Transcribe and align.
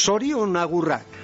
Zorion 0.00 0.56
agurrak. 0.56 1.19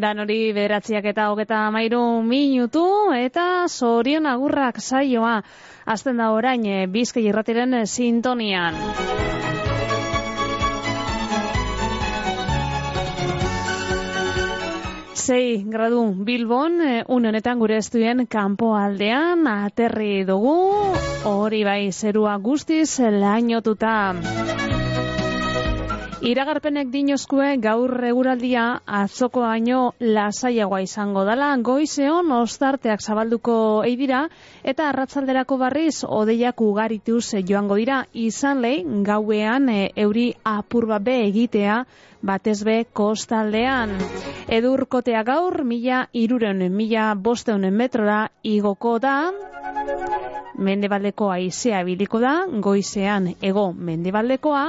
Dan 0.00 0.18
hori 0.24 0.52
bederatziak 0.52 1.04
eta 1.12 1.30
hogeta 1.32 1.70
mairu 1.70 2.22
minutu 2.22 2.84
eta 3.16 3.66
zorion 3.68 4.26
agurrak 4.26 4.80
saioa 4.80 5.42
azten 5.84 6.16
da 6.16 6.30
orain 6.32 6.64
e, 6.66 6.86
bizke 6.86 7.20
irratiren 7.20 7.74
eh, 7.74 7.86
sintonian. 7.86 8.78
Sei 15.24 15.62
gradu 15.64 16.02
Bilbon, 16.24 16.80
e, 16.84 17.04
une 17.08 17.30
honetan 17.30 17.58
gure 17.58 17.78
estudien 17.80 18.26
kanpo 18.28 18.74
aldean, 18.76 19.46
aterri 19.48 20.24
dugu, 20.28 20.58
hori 21.24 21.64
bai 21.64 21.92
zerua 21.92 22.36
guztiz 22.36 22.98
lainotuta. 22.98 24.63
Iragarpenek 26.24 26.88
dinozkue 26.88 27.58
gaur 27.60 27.92
eguraldia 28.08 28.62
atzoko 28.98 29.42
baino 29.44 29.80
lasaiagoa 30.00 30.78
izango 30.80 31.20
dela, 31.28 31.50
goizeon 31.60 32.32
ostarteak 32.32 33.04
zabalduko 33.04 33.56
eidira, 33.84 34.22
eta 34.64 34.86
arratzalderako 34.88 35.58
barriz 35.60 35.98
odeiak 36.08 36.62
ugarituz 36.64 37.42
joango 37.44 37.76
dira, 37.76 37.98
izan 38.14 38.64
lehi 38.64 39.02
gauean 39.04 39.68
e, 39.68 39.90
euri 40.06 40.30
apurba 40.48 40.96
be 40.98 41.18
egitea, 41.26 41.82
batez 42.24 42.62
be 42.64 42.78
kostaldean. 42.88 43.92
Edurkotea 44.48 45.20
gaur, 45.28 45.60
mila 45.62 46.06
iruren, 46.16 46.70
mila 46.72 47.12
bosteun 47.14 47.68
metrora 47.68 48.30
igoko 48.42 48.96
da, 48.98 49.18
mendebaldeko 50.56 51.28
aizea 51.36 51.84
biliko 51.84 52.24
da, 52.24 52.38
goizean 52.48 53.34
ego 53.42 53.72
mendebaldekoa, 53.76 54.66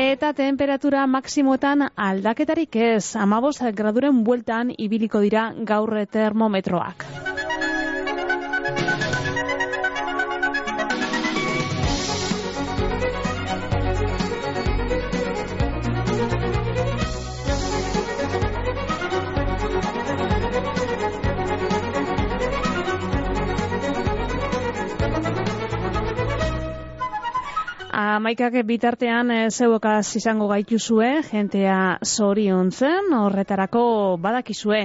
Eta 0.00 0.30
temperatura 0.32 1.02
maksimoetan 1.06 1.82
aldaketarik 2.04 2.76
ez, 2.80 3.16
amabos 3.20 3.58
graduren 3.80 4.22
bueltan 4.24 4.72
ibiliko 4.86 5.20
dira 5.20 5.42
gaur 5.72 5.92
termometroak. 6.08 7.04
Amaikak 28.00 28.54
bitartean 28.64 29.28
e, 29.34 29.38
zeuekaz 29.50 30.16
izango 30.16 30.46
gaituzue, 30.48 31.08
jentea 31.26 31.98
zoriontzen, 32.06 33.10
horretarako 33.12 33.82
badakizue, 34.24 34.78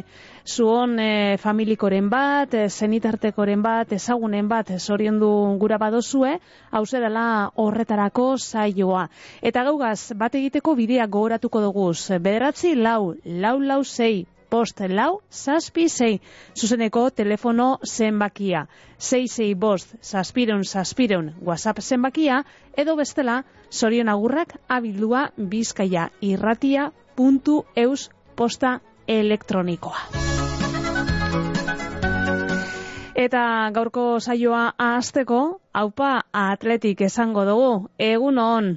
zuon 0.44 0.98
e, 1.00 1.38
familikoren 1.40 2.10
bat, 2.12 2.52
e, 2.52 2.66
zenitartekoren 2.68 3.64
bat, 3.64 3.96
ezagunen 3.96 4.52
bat, 4.52 4.74
zoriondu 4.80 5.32
gura 5.62 5.80
badozue, 5.80 6.36
hau 6.76 6.84
dela 6.92 7.26
horretarako 7.56 8.28
zaioa. 8.38 9.08
Eta 9.42 9.64
gaugaz, 9.64 10.12
bat 10.12 10.36
egiteko 10.36 10.76
bidea 10.76 11.08
gogoratuko 11.08 11.64
duguz, 11.70 12.12
bederatzi 12.20 12.76
lau, 12.76 13.14
lau 13.24 13.60
lau 13.64 13.84
zei, 13.86 14.26
bost 14.52 14.80
lau, 14.90 15.22
zazpi 15.32 15.88
zei, 15.90 16.20
zuzeneko 16.56 17.10
telefono 17.10 17.78
zenbakia. 17.84 18.66
Zei 19.00 19.28
zei 19.28 19.56
bost, 19.56 19.96
zazpireun, 20.02 20.64
zazpireun, 20.64 21.34
whatsapp 21.42 21.80
zenbakia, 21.82 22.44
edo 22.78 22.96
bestela, 22.96 23.44
zorion 23.72 24.10
agurrak 24.10 24.56
abildua 24.68 25.30
bizkaia 25.38 26.10
irratia 26.22 26.92
puntu 27.16 27.66
eus 27.76 28.10
posta 28.36 28.80
elektronikoa. 29.08 30.00
Eta 33.16 33.72
gaurko 33.72 34.20
saioa 34.20 34.74
ahazteko, 34.78 35.62
haupa 35.74 36.10
atletik 36.34 37.02
esango 37.08 37.46
dugu, 37.48 37.70
egun 37.98 38.40
on, 38.44 38.68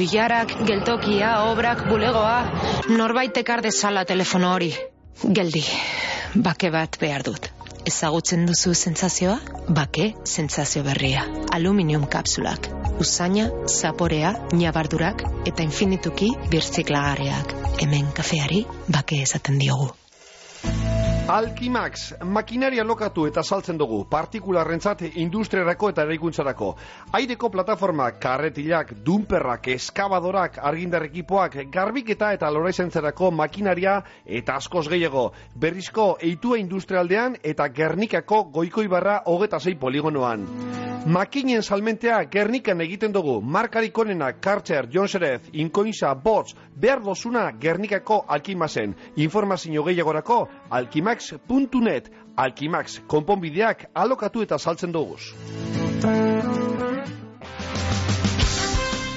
autoiarak, 0.00 0.52
geltokia, 0.64 1.30
obrak, 1.50 1.82
bulegoa, 1.88 2.48
norbait 2.88 3.36
ekar 3.36 3.60
dezala 3.60 4.06
telefono 4.08 4.54
hori. 4.54 4.70
Geldi, 5.20 5.60
bake 6.34 6.70
bat 6.72 6.96
behar 7.00 7.22
dut. 7.22 7.50
Ezagutzen 7.84 8.46
duzu 8.48 8.72
sentsazioa? 8.72 9.36
Bake 9.68 10.14
sentsazio 10.24 10.82
berria. 10.82 11.26
Aluminium 11.52 12.06
kapsulak. 12.08 12.70
Usaina, 13.00 13.50
zaporea, 13.68 14.32
nabardurak 14.52 15.24
eta 15.44 15.62
infinituki 15.62 16.32
birtziklagarriak. 16.48 17.56
Hemen 17.82 18.12
kafeari 18.16 18.64
bake 18.88 19.20
esaten 19.26 19.60
diogu. 19.60 19.90
Alkimax, 21.28 22.14
makinaria 22.24 22.84
lokatu 22.84 23.26
eta 23.28 23.42
saltzen 23.42 23.78
dugu, 23.78 24.00
partikularrentzat 24.10 25.02
industriarako 25.22 25.90
eta 25.92 26.02
eraikuntzarako. 26.06 26.70
Aireko 27.18 27.50
plataforma, 27.50 28.08
karretilak, 28.22 28.94
dumperrak, 29.04 29.68
eskabadorak, 29.76 30.58
argindar 30.58 31.06
ekipoak, 31.06 31.56
garbiketa 31.72 32.32
eta 32.34 32.50
loraizentzerako 32.50 33.30
makinaria 33.30 34.00
eta 34.26 34.56
askoz 34.56 34.88
gehiago. 34.88 35.30
Berrizko 35.54 36.16
eitua 36.20 36.58
industrialdean 36.58 37.36
eta 37.42 37.68
Gernikako 37.68 38.44
goikoibarra 38.58 39.22
hogeta 39.26 39.60
zei 39.60 39.76
poligonoan. 39.76 40.48
Makinen 41.06 41.62
salmentea 41.62 42.18
Gernikan 42.28 42.80
egiten 42.84 43.12
dugu, 43.12 43.38
markarik 43.40 43.96
onena, 43.98 44.34
Karcher, 44.36 44.84
Jonserez, 44.92 45.40
Inkoinza, 45.52 46.12
Bots, 46.14 46.52
behar 46.76 47.00
dozuna 47.00 47.46
Gernikako 47.58 48.26
Alkimazen. 48.28 48.92
Informazio 49.16 49.82
gehiagorako, 49.86 50.42
Alkimax 50.68 51.19
alkimax.net 51.20 52.10
Alkimax 52.36 53.00
konponbideak 53.06 53.86
alokatu 53.94 54.42
eta 54.42 54.58
saltzen 54.58 54.92
duguz. 54.92 55.20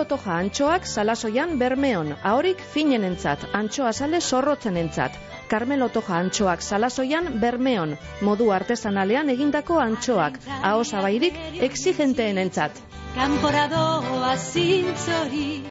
Carmelo 0.00 0.16
Toja 0.16 0.36
antxoak 0.40 0.86
salasoian 0.88 1.58
bermeon, 1.60 2.14
ahorik 2.24 2.62
finen 2.74 3.04
entzat, 3.04 3.42
antxoa 3.58 3.92
sale 3.92 4.20
zorrotzen 4.20 4.78
entzat. 4.80 5.18
Carmelo 5.50 5.90
Toja 5.92 6.16
antxoak 6.24 6.64
salasoian 6.64 7.28
bermeon, 7.42 7.98
modu 8.24 8.48
artesanalean 8.50 9.28
egindako 9.36 9.76
antxoak, 9.84 10.38
aho 10.62 10.84
zabairik 10.84 11.36
exigenteen 11.68 12.40
entzat. 12.48 12.80
Kamporadoa 13.18 14.36
zintzori. 14.38 15.69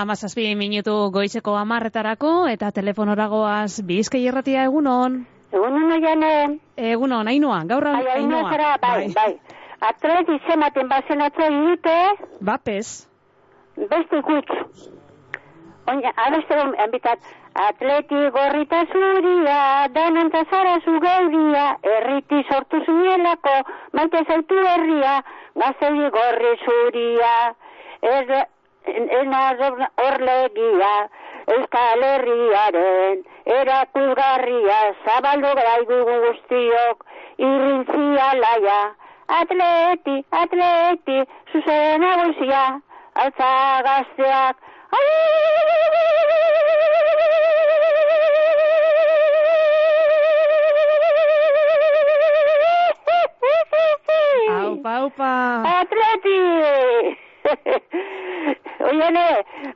Amazazpi 0.00 0.54
minutu 0.56 0.92
goizeko 1.12 1.54
amarretarako 1.60 2.30
eta 2.48 2.70
telefonoragoaz 2.72 3.82
bizkei 3.84 4.22
erratia 4.30 4.62
egunon. 4.68 5.18
Egun 5.52 5.74
uno 5.82 5.96
jane, 6.04 6.58
Egun 6.76 7.12
hon, 7.12 7.28
Ainhoa, 7.28 7.58
gaur 7.68 7.86
ai, 7.90 8.04
Ainhoa. 8.14 8.14
aina 8.14 8.40
zara, 8.52 8.70
bai, 8.82 9.08
bai. 9.14 9.32
Atleti 9.88 10.36
zematen 10.46 10.88
bazen 10.88 11.20
atzo 11.26 11.48
dute, 11.56 11.96
Bapez. 12.40 12.86
beste 13.76 14.18
ikutz. 14.22 14.88
Oina, 15.90 16.12
abeste 16.26 16.54
enbitat, 16.84 17.18
atleti 17.66 18.20
gorrita 18.36 18.82
zuria, 18.92 19.58
dananta 19.94 20.44
zara 20.50 20.76
zu 20.84 20.96
geuria, 21.04 21.66
erriti 21.96 22.42
sortu 22.52 22.80
zuelako, 22.86 23.56
maite 23.92 24.22
zaitu 24.28 24.60
herria, 24.72 25.16
gazteuri 25.64 26.10
gorri 26.18 26.52
zuria, 26.64 27.34
ez, 28.14 28.28
ena 29.20 29.42
horlegia, 30.04 30.94
euskal 31.56 32.04
herriaren, 32.08 33.22
erakulgarria, 33.58 34.80
zabaldu 35.04 35.52
graigu 35.60 36.00
guztiok, 36.08 37.04
irrintzia 37.38 38.32
laia, 38.42 38.80
atleti, 39.40 40.16
atleti, 40.42 41.22
zuzen 41.52 42.00
nagusia, 42.06 42.64
altza 43.14 43.52
gazteak, 43.86 44.56
Aupa, 54.60 54.96
aupa. 54.96 55.62
Atleti! 55.80 57.29
Oiane, 58.90 59.24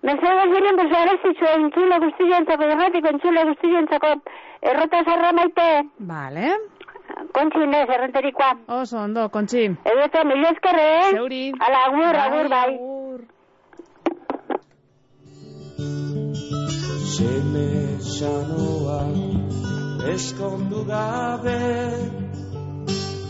mesedez 0.09 0.47
ziren 0.55 0.79
bezarezitzu 0.81 1.51
entzule 1.55 1.99
guztientzako, 2.07 2.71
erratiko 2.77 3.13
entzule 3.13 3.45
guztientzako, 3.51 4.15
errota 4.73 5.03
zarra 5.05 5.35
maite, 5.41 5.69
Vale. 6.13 6.57
kontxinez, 7.37 7.87
errenterikoa. 7.99 8.51
Oso 8.81 8.99
ondo, 9.03 9.29
kontxi. 9.29 9.69
Edo 9.93 10.25
mila 10.31 10.51
eskerre, 10.57 10.89
eh? 10.99 11.13
Zeuri. 11.19 11.45
Ala, 11.61 11.85
agur, 11.91 12.21
agur, 12.27 12.49
bai. 12.57 12.67
agur. 12.75 12.95
Seme 17.15 17.69
sanoa 18.01 19.03
eskondu 20.15 20.85
gabe 20.85 21.61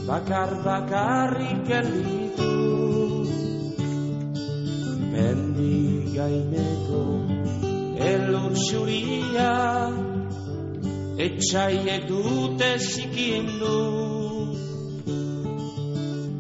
Bakar 0.06 0.50
bakarrik 0.64 1.70
erditu 1.80 2.52
Mendi 5.14 6.10
gaineko 6.16 7.02
elur 8.12 8.52
xuria 8.66 9.52
Etxaiek 11.24 12.08
dute 12.08 12.70
zikindu. 12.78 13.78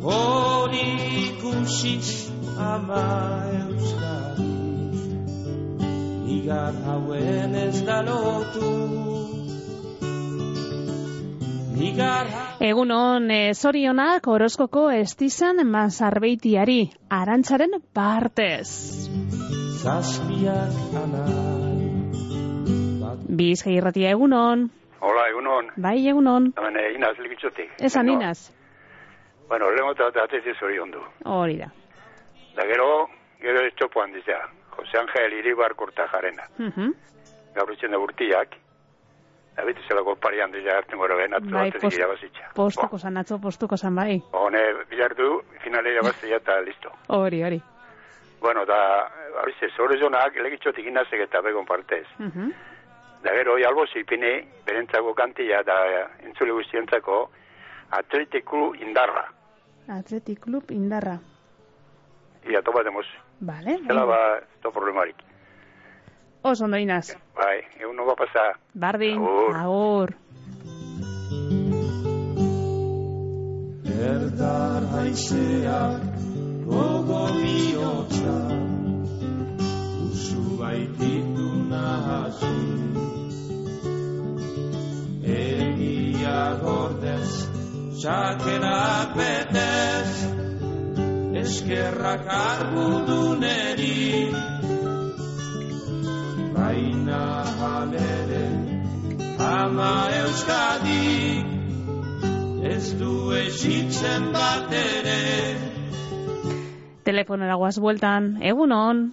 Hori 0.06 0.88
ikusiz 1.26 2.08
ama 2.58 3.04
euskadi 3.60 4.50
Igar 6.36 6.74
hauen 6.86 7.54
ez 7.66 7.78
da 7.86 7.98
lotu. 8.08 8.72
Igar 11.90 12.26
Egun 12.64 12.90
hon, 12.94 13.26
e, 13.30 13.52
zorionak 13.54 14.24
horoskoko 14.30 14.86
estizan 14.94 15.58
mazarbeitiari, 15.68 16.86
arantzaren 17.12 17.74
partez. 17.92 18.68
zazpiak 19.84 20.78
anai 20.96 21.90
Bat 23.02 23.26
Bizkai 23.40 23.74
irratia 23.76 24.14
egun 24.16 24.32
hon, 24.32 24.62
Hola, 25.04 25.26
egunon. 25.28 25.68
bai 25.76 25.98
egun 26.08 26.26
hon, 26.26 26.46
Hemen 26.56 26.76
eh, 26.80 26.94
Inaz 26.96 27.18
Likitzotik. 27.18 27.70
esan 27.80 28.06
Bueno, 28.06 28.20
inaz, 28.22 28.50
Bueno, 29.48 29.70
lehen 29.70 29.90
eta 29.92 30.24
atezi 30.24 30.54
zori 30.58 30.78
ondu. 30.78 31.02
hori 31.24 31.58
da. 31.58 31.68
Da 32.56 32.62
gero, 32.64 33.08
gero 33.40 33.60
ez 33.66 33.74
txopo 33.74 34.00
handizea. 34.00 34.40
Jose 34.76 34.96
Angel 34.98 35.32
Iribar 35.38 35.74
Kortajarena. 35.74 36.48
Mhm. 36.58 36.94
Gaur 37.54 37.72
itxen 37.72 37.90
da 37.90 37.98
burtiak. 37.98 38.56
Da 39.56 39.62
bitu 39.64 39.80
zelako 39.88 40.16
pari 40.16 40.40
handizea 40.40 40.76
hartzen 40.80 40.98
gora 40.98 41.14
ben, 41.14 41.34
atzo 41.34 41.50
Bai, 41.50 41.70
post- 41.72 41.96
irabazitza. 41.96 42.48
Postuko 42.54 42.98
zan, 42.98 43.16
atzo 43.16 43.38
postuko 43.38 43.76
zan 43.76 43.94
bai, 43.94 44.20
Hone, 44.32 44.62
bilardu, 44.90 45.42
finale 45.62 45.92
irabazia 45.92 46.36
eta 46.36 46.60
listo. 46.60 46.90
hori, 47.08 47.42
hori. 47.44 47.60
Bueno, 48.40 48.64
da, 48.66 49.08
hori 49.42 49.54
ze, 49.60 49.68
zore 49.76 49.96
zonak, 49.98 50.34
legitxotik 50.36 50.86
inazek 50.86 51.20
eta 51.20 51.40
begon 51.40 51.64
partez. 51.64 52.06
Mhm. 52.18 52.50
Da 53.22 53.32
gero, 53.32 53.52
hoi 53.54 53.62
albo 53.64 53.86
zipine, 53.86 54.44
berentzako 54.66 55.14
kantia 55.14 55.62
da 55.62 55.78
entzule 56.24 56.52
guztientzako, 56.52 57.30
atletiku 57.90 58.74
indarra. 58.74 59.24
Athletic 59.88 60.40
Club 60.40 60.70
indarra. 60.70 61.18
Ia, 62.50 62.60
topa 62.62 62.82
demos. 62.82 63.06
Vale, 63.40 63.78
Zela 63.86 64.04
ba, 64.04 64.18
da 64.62 64.70
problemarik. 64.70 65.16
Oso 66.44 66.64
ondo 66.64 66.76
inaz. 66.76 67.16
Bai, 67.36 67.62
egun 67.80 67.96
no 67.96 68.04
va 68.06 68.14
pasa. 68.20 68.44
Bardin, 68.74 69.16
Agur. 69.16 69.56
agur. 69.56 70.10
Erdar 74.04 74.82
haizeak 74.92 76.02
gogo 76.68 77.20
bihotza 77.38 78.36
Usu 80.08 80.42
baititu 80.60 81.46
nahasi 81.70 82.58
Egia 85.36 86.40
gordez, 86.64 87.30
txakerak 88.00 89.16
betez 89.16 90.12
Eskerrak 91.44 92.26
arguduneri 92.28 94.28
Baina 96.74 97.18
halere 97.62 98.46
ama 99.38 99.90
euskadik 100.20 101.52
Ez 102.74 102.86
du 102.98 103.10
esitzen 103.38 104.32
bat 104.34 104.72
ere. 104.74 105.20
Telefonera 107.06 107.54
guaz 107.60 107.76
bueltan, 107.78 108.26
egun 108.42 108.72
hon, 108.74 109.04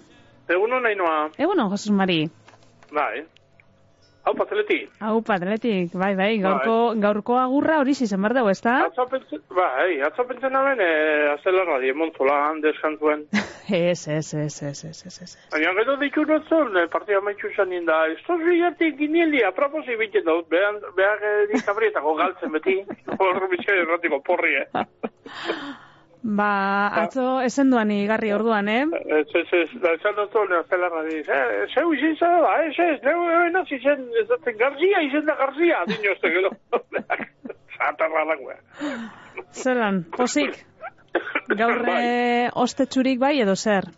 Egun 0.50 0.74
hona 0.74 0.94
inoa, 0.96 1.18
egun 1.38 1.60
hon, 1.62 1.70
Jesus 1.76 1.94
Mari. 2.02 2.18
bai. 2.96 3.26
Hau, 4.22 4.36
pazeleti. 4.38 4.78
Hau, 5.02 5.16
atletik, 5.34 5.96
bai, 5.98 6.12
bai, 6.16 6.36
gaurko, 6.44 6.76
gaurko 7.02 7.38
agurra 7.42 7.80
hori 7.82 7.96
behar 7.98 8.36
dugu, 8.38 8.52
ezta? 8.54 8.76
Atzo 8.86 9.08
pentsen, 9.10 9.42
bai, 9.58 9.96
atzo 10.06 10.26
pentsen 10.30 10.58
hemen, 10.60 10.84
eh, 10.86 11.32
azela 11.32 11.64
radio 11.66 11.96
montzola, 11.98 12.38
deskantuen. 12.62 13.26
Ez, 13.72 14.08
ez, 14.10 14.34
ez, 14.34 14.56
ez, 14.68 14.84
ez, 14.84 14.98
ez, 15.08 15.18
ez. 15.24 15.30
Baina 15.54 15.72
gero 15.78 15.94
ditu 16.02 16.26
notzon, 16.28 16.74
eh, 16.78 16.88
partida 16.92 17.22
maitxu 17.24 17.48
izan 17.54 17.70
ninda, 17.72 18.02
esto 18.12 18.36
zigatik 18.42 18.98
ginili, 19.00 19.46
aproposi 19.48 19.96
biten 20.02 20.26
dut, 20.28 20.50
behar, 20.52 20.82
behar 20.98 21.24
eh, 21.30 21.46
dikabrietako 21.54 22.18
galtzen 22.20 22.52
beti, 22.58 22.82
hor 23.22 23.40
bizkai 23.54 23.78
erratiko 23.86 24.20
porri, 24.28 24.58
eh. 24.66 24.84
Ba, 26.22 26.88
atzo 27.02 27.40
esen 27.42 27.72
duan 27.74 27.90
igarri 27.92 28.30
orduan, 28.36 28.68
eh? 28.70 28.84
Ez, 29.18 29.26
ez, 29.40 29.48
ez, 29.58 29.70
da 29.82 29.96
esan 29.98 30.14
notzon, 30.20 30.52
azela 30.54 30.90
radio, 30.94 31.22
eh, 31.26 31.64
zeu 31.74 31.88
izin 31.98 32.14
zara 32.20 32.52
ez, 32.68 32.76
ez, 32.78 33.00
neu 33.08 33.24
ebenaz 33.26 33.66
izen, 33.74 34.04
ez 34.22 34.28
daten 34.30 34.60
garzia, 34.60 35.02
izen 35.08 35.26
da 35.26 35.36
garzia, 35.40 35.82
dinozte 35.90 36.30
gero. 36.36 36.52
Zatarra 37.78 38.28
dagoa. 38.30 38.60
Zelan, 39.50 40.04
posik, 40.14 40.62
gaur 41.58 41.82
Bai. 41.90 41.98
eh, 42.06 42.48
ostetsurik 42.54 43.18
bai 43.20 43.40
edo 43.42 43.58
zer? 43.58 43.90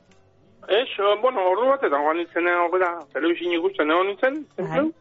Ez, 0.70 0.88
eh, 0.88 1.16
bueno, 1.22 1.44
ordu 1.52 1.68
batetan 1.74 2.08
joan 2.08 2.22
nintzen 2.22 2.48
hori 2.56 2.86
da, 2.86 2.94
telebizin 3.12 3.60
ikusten 3.60 3.92
egon 3.92 4.14
nintzen. 4.14 4.94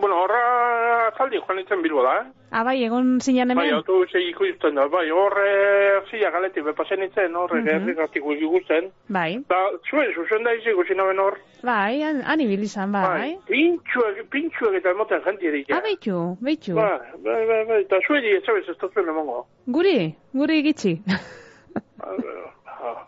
Bai. 0.00 0.08
Bueno, 0.08 0.16
horra 0.24 1.12
zaldi 1.18 1.36
joan 1.36 1.56
nintzen 1.58 1.82
bilbo 1.82 2.02
da, 2.02 2.14
eh? 2.22 2.26
Ah, 2.52 2.62
bai, 2.64 2.82
egon 2.84 3.20
zinan 3.20 3.48
Bai, 3.54 3.66
hemen? 3.66 3.74
autobusei 3.76 4.22
ikusten 4.30 4.74
da, 4.74 4.86
bai, 4.88 5.10
horre 5.10 6.00
zila 6.10 6.30
galetik 6.30 6.64
bepasen 6.64 7.00
nintzen, 7.00 7.34
horre 7.36 7.60
Mhm. 7.60 7.64
mm 7.64 7.68
-hmm. 7.68 7.84
gerrikatik 7.84 8.22
ikusten. 8.42 8.90
Bai, 9.08 9.38
Da, 9.48 9.58
zuen, 9.90 10.12
zuzen 10.14 10.42
da 10.44 10.52
izi 10.54 10.70
ikusi 10.70 10.94
naben 10.94 11.18
hor. 11.18 11.38
bai, 11.62 12.00
han, 12.02 12.22
han 12.22 12.40
ibili 12.40 12.62
izan, 12.64 12.92
bai. 12.92 13.36
Pintxuek, 13.46 14.24
pintxuek 14.30 14.74
eta 14.74 14.90
emoten 14.90 15.20
jentia 15.24 15.50
dikia. 15.50 15.76
Ah, 15.76 15.80
beitu, 15.82 16.36
beitu. 16.40 16.74
Bai, 16.74 16.98
bai, 17.24 17.46
bai, 17.46 17.64
bai, 17.66 17.80
eta 17.82 17.96
zuedi 18.06 18.28
ez 18.36 18.42
zabez 18.44 18.68
ez 18.68 18.78
dut 18.78 18.96
emongo. 18.96 19.46
Guri, 19.66 20.14
guri 20.32 20.62
gitxi. 20.62 21.02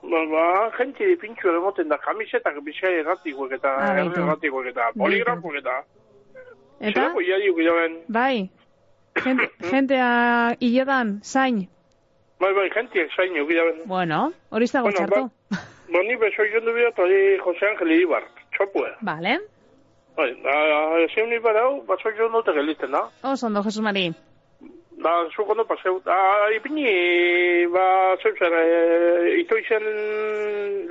Ba, 0.03 0.21
ba, 0.31 0.71
jentia 0.77 1.07
di 1.09 1.17
pintxuek 1.17 1.55
emoten 1.57 1.89
da, 1.89 1.97
kamisetak 1.99 2.59
bizkai 2.65 2.99
erratikoek 3.01 3.53
eta 3.53 3.71
Ah, 3.79 3.97
erratikoek 3.99 4.67
eta 4.67 4.91
poligrafoek 4.99 5.55
eta... 5.63 5.83
Eta, 6.83 6.99
Zelako 6.99 7.23
iadi 7.23 7.53
guidaben, 7.55 7.93
bai, 8.09 8.51
gente, 9.23 9.49
gentea 9.71 10.11
hiledan, 10.65 11.21
zain. 11.23 11.69
bai, 12.43 12.53
bai, 12.59 12.69
jentiek 12.75 13.11
zain 13.15 13.33
guidaben. 13.39 13.83
Bueno, 13.87 14.33
hori 14.51 14.67
zago 14.67 14.91
Bueno, 14.91 14.99
txarto. 14.99 15.31
Boni, 15.93 16.17
beso 16.17 16.43
joan 16.51 16.65
du 16.67 16.73
bida, 16.75 16.89
eta 16.91 17.05
di 17.07 17.39
Jose 17.39 17.67
Angel 17.69 17.91
Iribar, 17.95 18.25
txopue. 18.57 18.91
Vale, 19.07 19.39
Bai, 20.17 20.29
da, 20.45 20.55
zein 21.15 21.31
ni 21.31 21.39
barau, 21.41 21.83
batzok 21.89 22.19
jo 22.19 22.29
note 22.29 22.53
geliten, 22.53 22.91
da. 22.93 23.07
Oso 23.31 23.47
ondo, 23.47 23.63
Jesus 23.65 23.81
Mari. 23.81 24.11
Da, 25.03 25.13
zuk 25.35 25.49
ondo 25.51 25.65
paseu. 25.65 26.01
Da, 26.05 26.17
ipini, 26.57 27.65
ba, 27.73 28.17
zeu 28.23 28.35
zer, 28.37 28.53
e, 28.53 29.39
ito 29.41 29.57
izen 29.57 29.87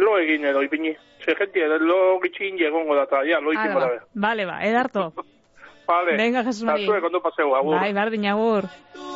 lo 0.02 0.18
egin 0.18 0.46
edo, 0.50 0.64
ipini. 0.66 0.96
Ze 1.22 1.36
jentia, 1.38 1.68
lo 1.78 2.20
gitxin 2.24 2.58
egongo 2.66 2.96
da, 2.98 3.04
eta, 3.04 3.22
ja, 3.30 3.40
lo 3.40 3.54
ba. 3.54 3.88
be. 3.88 4.00
Vale, 4.16 4.46
ba, 4.46 4.58
edarto. 4.66 5.12
Vale. 5.88 6.18
Venga, 6.18 6.44
Jesus 6.44 6.62
Da, 6.66 6.72
Mari. 6.72 6.86
zuek 6.86 7.04
ondo 7.04 7.20
paseu, 7.22 7.56
agur. 7.56 7.76
Bai, 7.80 7.94
bardin 7.94 8.26
agur. 8.28 8.64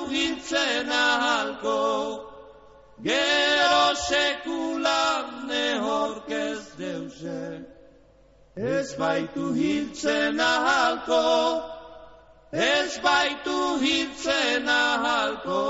hiltzen 0.09 0.89
ahalko 0.91 1.79
Gero 3.03 3.95
sekulan 3.95 5.47
nehork 5.47 6.29
ez 6.31 6.61
deuse 6.77 7.65
Ez 8.55 8.95
baitu 8.99 9.51
hiltzen 9.53 10.39
ahalko 10.39 11.23
Ez 12.53 12.99
baitu 13.03 13.57
hiltzen 13.81 14.69
ahalko 14.69 15.61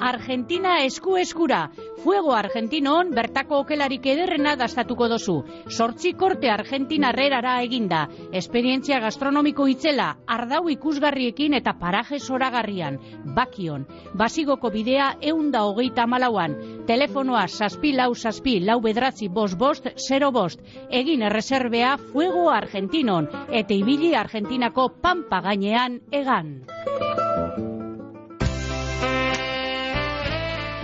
Argentina 0.00 0.84
esku 0.84 1.16
eskura. 1.18 1.70
Fuego 2.02 2.32
Argentinon 2.34 3.10
bertako 3.14 3.58
okelarik 3.64 4.06
ederrena 4.06 4.54
dastatuko 4.56 5.08
dozu. 5.10 5.34
Sortzi 5.68 6.12
korte 6.14 6.50
Argentina 6.50 7.10
herrerara 7.10 7.56
eginda. 7.62 8.06
Esperientzia 8.32 9.00
gastronomiko 9.00 9.66
itzela, 9.68 10.08
ardau 10.26 10.68
ikusgarriekin 10.70 11.58
eta 11.58 11.74
paraje 11.80 12.20
zoragarrian. 12.20 12.98
Bakion. 13.34 13.86
Basigoko 14.14 14.70
bidea 14.70 15.14
eunda 15.20 15.64
hogeita 15.66 16.06
malauan. 16.06 16.56
Telefonoa 16.86 17.46
saspi 17.48 17.92
lau 17.92 18.14
saspi 18.14 18.60
lau 18.60 18.80
bedratzi 18.80 19.28
bost 19.28 19.58
bost 19.58 19.88
zero 20.08 20.30
bost. 20.32 20.60
Egin 20.90 21.22
erreserbea 21.22 21.96
Fuego 22.12 22.48
Argentinon. 22.50 23.28
Eta 23.50 23.74
ibili 23.74 24.14
Argentinako 24.14 24.88
pampa 25.02 25.42
gainean 25.42 26.00
egan. 26.12 26.60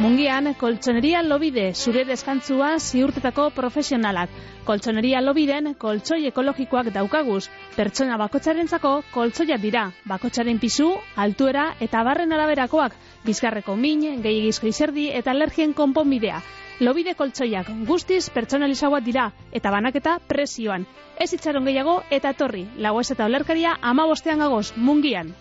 Mungian, 0.05 0.51
koltsoneria 0.61 1.23
lobide, 1.25 1.63
zure 1.73 2.03
deskantzua 2.05 2.75
ziurtetako 2.79 3.47
profesionalak. 3.57 4.33
Koltsoneria 4.69 5.23
lobiden, 5.25 5.71
koltsoi 5.81 6.27
ekologikoak 6.29 6.91
daukaguz. 6.93 7.47
Pertsona 7.73 8.19
bakotxarentzako 8.21 8.91
koltsoiak 9.15 9.63
dira. 9.63 9.87
Bakotxaren 10.11 10.61
pisu, 10.61 10.91
altuera 11.25 11.71
eta 11.87 12.03
barren 12.05 12.37
araberakoak. 12.37 12.99
Bizkarreko 13.25 13.79
min, 13.81 14.05
gehiagizko 14.27 14.69
izerdi 14.69 15.07
eta 15.23 15.33
alergien 15.33 15.73
konponbidea. 15.73 16.43
Lobide 16.85 17.15
koltsoiak 17.17 17.71
guztiz 17.89 18.29
pertsonalizagoak 18.35 19.09
dira 19.09 19.31
eta 19.57 19.73
banaketa 19.73 20.19
presioan. 20.29 20.85
Ez 21.17 21.33
itxaron 21.33 21.65
gehiago 21.65 21.97
eta 22.11 22.37
etorri. 22.37 22.67
Lagoez 22.77 23.09
eta 23.17 23.25
olerkaria 23.25 23.79
ama 23.81 24.05
bostean 24.13 24.45
gagoz, 24.45 24.67
mungian. 24.77 25.33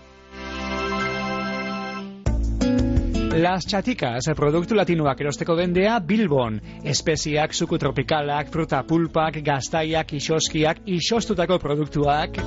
Las 3.36 3.66
Chaticas, 3.66 4.28
produktu 4.38 4.76
latinoak 4.78 5.22
erosteko 5.24 5.56
dendea 5.58 5.96
Bilbon. 6.00 6.60
Espeziak, 6.86 7.56
suku 7.58 7.80
tropikalak, 7.82 8.52
fruta 8.54 8.84
pulpak, 8.86 9.40
gaztaiak, 9.42 10.14
isoskiak, 10.14 10.84
isostutako 10.86 11.58
produktuak. 11.58 12.38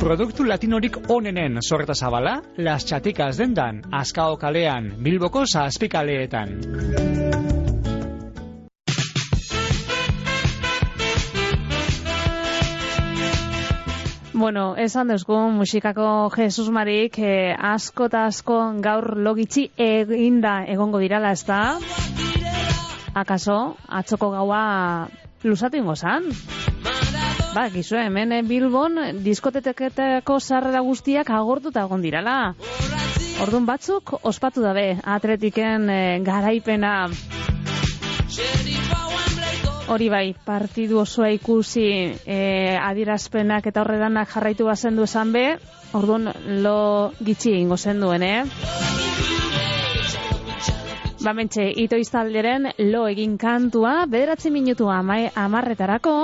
Produktu 0.00 0.46
latinorik 0.46 0.96
onenen 1.10 1.58
sorreta 1.60 1.94
zabala, 1.94 2.38
Las 2.56 2.86
Chaticas 2.86 3.36
dendan, 3.36 3.82
Azkao 3.90 4.38
kalean, 4.38 4.94
Bilboko 5.02 5.44
zazpikaleetan. 5.44 7.39
Bueno, 14.50 14.74
esan 14.74 15.06
duzgu 15.06 15.36
musikako 15.54 16.28
Jesus 16.34 16.72
Marik 16.74 17.20
eh, 17.22 17.54
asko 17.54 18.08
eta 18.08 18.24
asko 18.26 18.56
gaur 18.82 19.04
logitzi 19.22 19.68
eginda 19.78 20.64
egongo 20.66 20.98
dirala, 20.98 21.30
ez 21.30 21.44
da? 21.46 21.78
Akaso, 23.14 23.76
atzoko 23.86 24.32
gaua 24.32 25.06
lusatu 25.46 25.78
ingo 25.78 25.94
zan? 25.94 26.26
Ba, 27.54 27.68
gizu, 27.70 27.94
hemen 28.02 28.34
eh, 28.40 28.42
Bilbon 28.42 29.22
diskoteteketako 29.22 30.40
sarrera 30.40 30.82
guztiak 30.82 31.30
agortuta 31.30 31.86
egon 31.86 32.02
dirala. 32.02 32.36
Orduan 33.46 33.70
batzuk 33.70 34.16
ospatu 34.34 34.66
dabe, 34.66 34.96
atletiken 35.14 35.86
eh, 35.94 36.18
garaipena 36.26 36.96
Hori 39.90 40.06
bai, 40.06 40.26
partidu 40.46 41.00
osoa 41.00 41.32
ikusi 41.34 41.82
e, 42.22 42.36
adirazpenak 42.78 43.66
eta 43.66 43.82
horredanak 43.82 44.30
jarraitu 44.30 44.68
bazen 44.68 44.94
du 44.94 45.02
esan 45.02 45.32
be, 45.34 45.42
orduan 45.98 46.30
lo 46.62 47.10
gitxi 47.18 47.56
ingo 47.58 47.76
zen 47.76 47.98
duen, 48.04 48.22
eh? 48.22 48.44
Ba 51.20 51.34
mentxe, 51.36 51.66
ito 51.82 51.98
iztalderen 52.00 52.70
lo 52.92 53.02
egin 53.10 53.34
kantua, 53.36 54.06
bederatzi 54.06 54.54
minutu 54.54 54.88
ama, 54.94 55.18
amarretarako. 55.34 56.14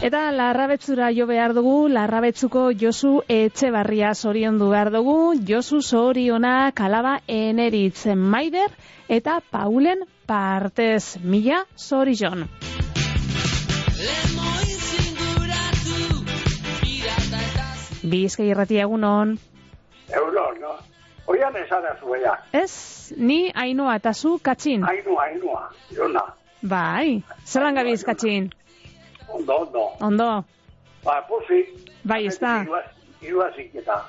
Eta 0.00 0.30
larrabetzura 0.32 1.10
jo 1.12 1.26
behar 1.28 1.52
dugu, 1.52 1.74
larrabetzuko 1.92 2.60
Josu 2.82 3.18
Etxebarria 3.28 4.14
zoriondu 4.14 4.70
behar 4.72 4.88
dugu, 4.94 5.34
Josu 5.48 5.82
zoriona 5.82 6.72
kalaba 6.72 7.18
eneritzen 7.28 8.22
maider, 8.34 8.72
eta 9.12 9.34
Paulen 9.52 10.06
partez 10.24 11.18
mila 11.20 11.58
zorion. 11.76 12.46
Bizka 18.14 18.46
irrati 18.48 18.80
egunon. 18.80 19.34
Egunon, 20.08 20.62
no? 20.62 20.78
Oian 21.28 21.58
esan 21.60 21.84
ez 21.90 21.98
zuela. 22.00 22.38
Ez, 22.56 23.12
ni 23.18 23.52
ainoa 23.54 23.98
eta 24.00 24.14
zu 24.14 24.38
katxin. 24.42 24.88
Ainua, 24.94 25.28
ainua, 25.28 25.60
jona. 25.92 26.24
Bai, 26.62 27.20
zelan 27.44 27.76
gabiz 27.76 28.00
katxin. 28.08 28.48
Ondo, 29.32 29.56
ondo. 29.56 29.82
Ondo, 30.00 30.44
Ba, 31.04 31.24
posi. 31.28 31.64
bai, 32.04 32.26
ez 32.26 32.38
da. 32.38 32.64
Irua 33.22 33.50
ziketa. 33.56 34.04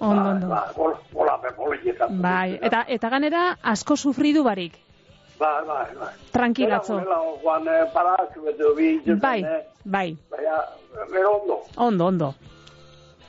Ondo, 0.00 0.30
ondo. 0.30 0.48
Ba, 0.48 1.36
be, 1.42 1.48
boliketa. 1.56 2.06
Bai, 2.10 2.58
eta, 2.62 2.84
eta 2.88 3.08
ganera 3.08 3.58
asko 3.62 3.96
sufridu 3.96 4.42
barik. 4.44 4.78
Ba, 5.38 5.62
ba, 5.66 5.88
ba. 5.98 6.12
Tranquilatzo. 6.32 7.00
Juan, 7.42 7.68
eh, 7.68 7.84
para, 7.92 8.16
zubetu, 8.34 8.74
bi, 8.76 9.00
Bai, 9.20 9.42
bai, 9.84 10.16
Baina, 10.30 10.64
gero 11.12 11.30
ondo. 11.40 11.60
ondo, 11.76 12.06
ondo. 12.06 12.34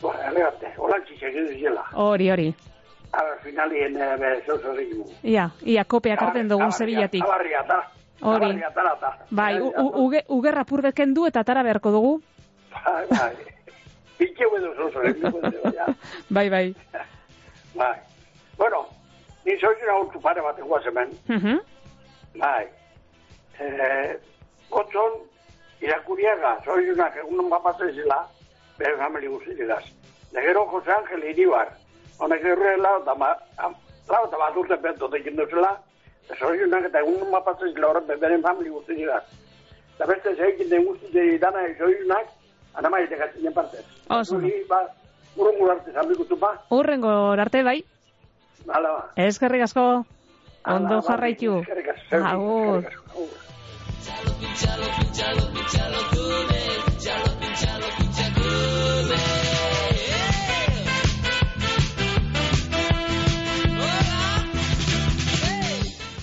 Ba, 0.01 0.09
elegante, 0.29 0.73
olantzi 0.77 1.17
segin 1.17 1.47
zela. 1.59 1.83
Hori, 1.93 2.31
hori. 2.31 2.55
Ara, 3.13 3.35
finalien, 3.43 3.97
eh, 3.97 4.43
rigimu. 4.75 5.05
Ia, 5.23 5.49
ia 5.65 5.83
kopeak 5.83 6.21
hartzen 6.21 6.47
dugun 6.47 6.71
zebilatik. 6.71 7.23
Abarria, 7.23 7.63
ta. 7.67 7.91
Hori. 8.21 8.61
Bai, 9.29 9.59
uge, 9.61 10.23
ugerra 10.29 10.63
purbeken 10.63 11.13
du 11.13 11.25
eta 11.27 11.43
tara 11.43 11.63
beharko 11.63 11.91
dugu. 11.91 12.21
Bai, 12.71 13.05
bai. 13.09 13.33
Edo 14.21 14.73
zozo 14.75 15.01
rigimu, 15.01 15.39
ja. 15.73 15.85
Bai, 16.29 16.49
bai. 16.49 16.75
Bai. 17.75 17.95
Bueno, 18.57 18.85
ni 19.45 19.55
soizuna 19.59 19.95
urtu 20.03 20.19
pare 20.21 20.41
bat 20.41 20.59
eguaz 20.59 20.85
hemen. 20.85 21.09
Mhm. 21.27 21.59
Bai. 22.37 22.67
Eh, 23.59 24.17
gotzon, 24.69 25.17
irakuriaga, 25.81 26.57
soizunak 26.65 27.15
egun 27.23 27.49
bapatzen 27.49 27.93
zela, 27.95 28.19
bere 28.77 28.97
famili 28.97 29.27
guztilegaz. 29.27 29.83
Negero 30.33 30.65
Jose 30.71 30.91
Ángel 30.91 31.23
Iribar, 31.31 31.67
honek 32.19 32.43
erre 32.45 32.77
lau 32.77 33.01
eta 33.01 33.15
ma, 33.15 33.31
am- 33.57 33.75
lau 34.09 34.23
eta 34.27 34.37
bat 34.37 34.55
urte 34.57 34.77
bento 34.77 35.09
tekin 35.09 35.35
duzela, 35.35 35.73
soizunak 36.39 36.85
eta 36.89 36.99
egun 36.99 37.31
bapatzen 37.31 37.73
zela 37.73 37.87
horren 37.91 38.07
beren 38.19 38.41
famili 38.41 38.69
guztilegaz. 38.69 39.23
Eta 39.95 40.05
beste 40.09 40.35
zeikin 40.35 40.69
den 40.69 40.85
guztilegaz 40.85 41.39
dana 41.41 41.65
soizunak, 41.77 42.27
anamai 42.73 43.07
dekatzen 43.09 43.53
partez. 43.53 43.85
Oso. 44.09 44.37
Ni, 44.39 44.51
ba, 44.69 44.81
urrungur 45.35 45.71
arte 45.71 45.91
zambikutu 45.91 46.35
ba, 46.39 46.53
Urrengo 46.71 47.31
arte 47.31 47.63
bai. 47.63 47.83
hala 48.67 48.89
ba. 48.89 49.11
Eskerrik 49.15 49.61
asko. 49.63 50.05
Ondo 50.65 50.87
Hala, 50.87 51.01
ba, 51.01 51.07
jarraitu. 51.07 51.59
eskerrik 51.61 51.87
asko, 51.89 52.15
Agur. 52.15 52.77
eskerrik 52.77 52.97
asko, 52.99 53.19
agur. 53.19 53.31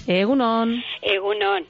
Egunon. 0.09 0.79
Egunon. 1.03 1.67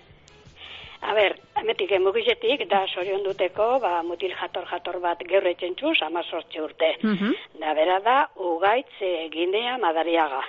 A 1.03 1.15
ber, 1.15 1.35
ametik 1.59 1.91
emugizetik 1.95 2.65
da 2.71 2.85
sorion 2.87 3.25
duteko, 3.27 3.67
ba, 3.83 3.99
mutil 4.07 4.35
jator-jator 4.39 4.99
bat 5.03 5.23
geurre 5.31 5.55
txentxuz, 5.59 5.97
amazortzi 6.07 6.63
urte. 6.63 6.93
Mhm. 7.03 7.35
Da 7.59 7.75
bera 7.75 7.99
da, 8.05 8.17
ugaitz 8.37 9.03
e, 9.03 9.29
ginea 9.35 9.77
madariaga. 9.83 10.43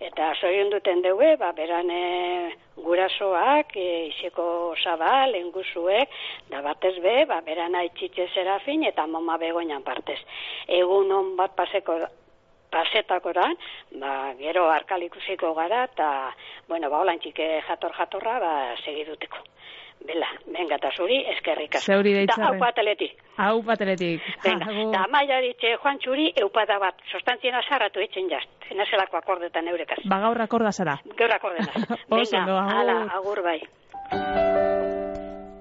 Eta 0.00 0.30
soion 0.40 0.70
duten 0.72 1.02
deue, 1.04 1.34
ba, 1.36 1.50
beran 1.52 1.90
e, 1.92 2.54
gurasoak, 2.80 3.74
e, 3.76 3.88
iseko 4.08 4.46
zabal, 4.82 5.34
enguzuek, 5.34 6.14
da 6.48 6.62
batez 6.62 6.94
be, 7.02 7.26
ba, 7.28 7.42
beran 7.44 7.74
aitzitze 7.74 8.30
serafin, 8.34 8.86
eta 8.88 9.06
mama 9.06 9.36
begoinan 9.38 9.82
partez. 9.82 10.18
Egun 10.80 11.12
on 11.12 11.36
bat 11.36 11.52
paseko 11.58 11.98
pasetakora, 12.70 13.46
ba, 14.00 14.32
gero 14.38 14.68
arkalikusiko 14.70 15.54
gara, 15.54 15.84
eta, 15.90 16.34
bueno, 16.68 16.90
ba, 16.90 17.00
holan 17.02 17.18
txike 17.20 17.62
jator-jatorra, 17.68 18.38
ba, 18.40 18.52
segiduteko. 18.84 19.38
Bela, 20.00 20.26
venga, 20.46 20.78
eta 20.80 20.88
zuri, 20.96 21.18
eskerrik 21.34 21.74
asko. 21.76 21.92
Zeuri 21.92 22.14
Da, 22.14 22.20
deitzarre. 22.22 22.46
hau 22.46 22.58
pateletik. 22.62 23.18
Hau 23.36 23.62
pateletik. 23.62 24.22
Venga, 24.46 24.72
da 24.94 25.02
maia 25.12 25.40
ditxe 25.44 25.74
Juan 25.82 25.98
Txuri, 26.00 26.30
eupada 26.40 26.78
bat, 26.80 26.96
sostantzien 27.12 27.54
azarratu 27.54 28.00
etzen 28.00 28.30
jaz. 28.32 28.42
Zenazelako 28.68 29.18
akordetan 29.20 29.68
eurekaz. 29.68 29.98
Ba 30.08 30.20
gaur 30.24 30.40
akorda 30.40 30.72
zara. 30.72 30.96
Gaur 31.18 31.36
ondo, 32.10 32.56
agur. 32.56 32.78
ala, 32.80 32.96
agur 33.18 33.42
bai. 33.44 33.60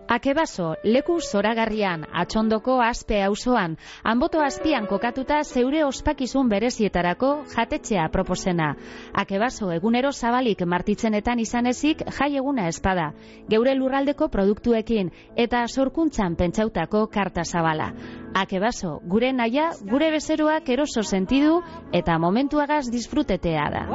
Akebaso, 0.09 0.71
leku 0.81 1.19
zoragarrian, 1.21 2.01
atxondoko 2.17 2.79
aspe 2.81 3.19
auzoan, 3.21 3.75
anboto 4.01 4.39
azpian 4.41 4.87
kokatuta 4.89 5.43
zeure 5.43 5.83
ospakizun 5.85 6.47
berezietarako 6.49 7.29
jatetxea 7.51 8.07
proposena. 8.09 8.71
Akebaso, 9.13 9.69
egunero 9.71 10.09
zabalik 10.11 10.63
martitzenetan 10.65 11.43
izan 11.43 11.69
ezik 11.69 12.01
jai 12.17 12.31
eguna 12.41 12.65
espada, 12.71 13.11
geure 13.53 13.75
lurraldeko 13.77 14.31
produktuekin 14.33 15.11
eta 15.37 15.61
sorkuntzan 15.67 16.35
pentsautako 16.35 17.05
karta 17.13 17.45
zabala. 17.45 17.91
Akebaso, 18.33 18.95
gure 19.05 19.29
naia, 19.33 19.69
gure 19.91 20.09
bezeroak 20.09 20.73
eroso 20.73 21.03
sentidu 21.03 21.61
eta 21.93 22.17
momentuagaz 22.17 22.89
disfrutetea 22.89 23.69
da. 23.77 23.85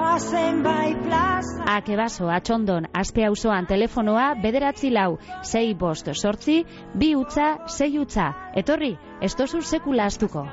Akebaso, 1.75 2.31
atxondon, 2.31 2.87
aspe 2.95 3.27
auzoan 3.27 3.67
telefonoa 3.67 4.31
bederatzi 4.43 4.95
lau, 4.95 5.19
sei 5.43 5.75
bost 5.75 6.04
sortzi, 6.13 6.65
bi 6.95 7.15
utza, 7.17 7.67
sei 7.67 7.99
utza. 7.99 8.33
Etorri, 8.55 8.93
ez 9.21 9.35
tozu 9.35 9.63
sekula 9.63 10.05
astuko. 10.13 10.45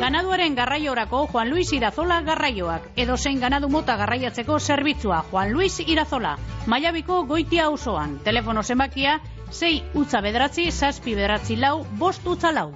Ganaduaren 0.00 0.54
garraiorako 0.54 1.26
Juan 1.32 1.50
Luis 1.50 1.72
Irazola 1.72 2.20
garraioak. 2.26 2.88
Edo 2.96 3.16
zein 3.16 3.40
ganadu 3.40 3.68
mota 3.68 3.96
garraiatzeko 3.96 4.58
zerbitzua 4.58 5.22
Juan 5.30 5.52
Luis 5.52 5.80
Irazola. 5.86 6.36
Maiabiko 6.66 7.24
goitia 7.24 7.66
auzoan. 7.66 8.18
Telefono 8.24 8.62
zenbakia 8.62 9.20
6 9.50 10.00
utza 10.00 10.20
bederatzi, 10.20 10.70
zazpi 10.70 11.14
bederatzi 11.14 11.56
lau, 11.56 11.84
bost 11.98 12.26
utza 12.26 12.52
lau. 12.52 12.72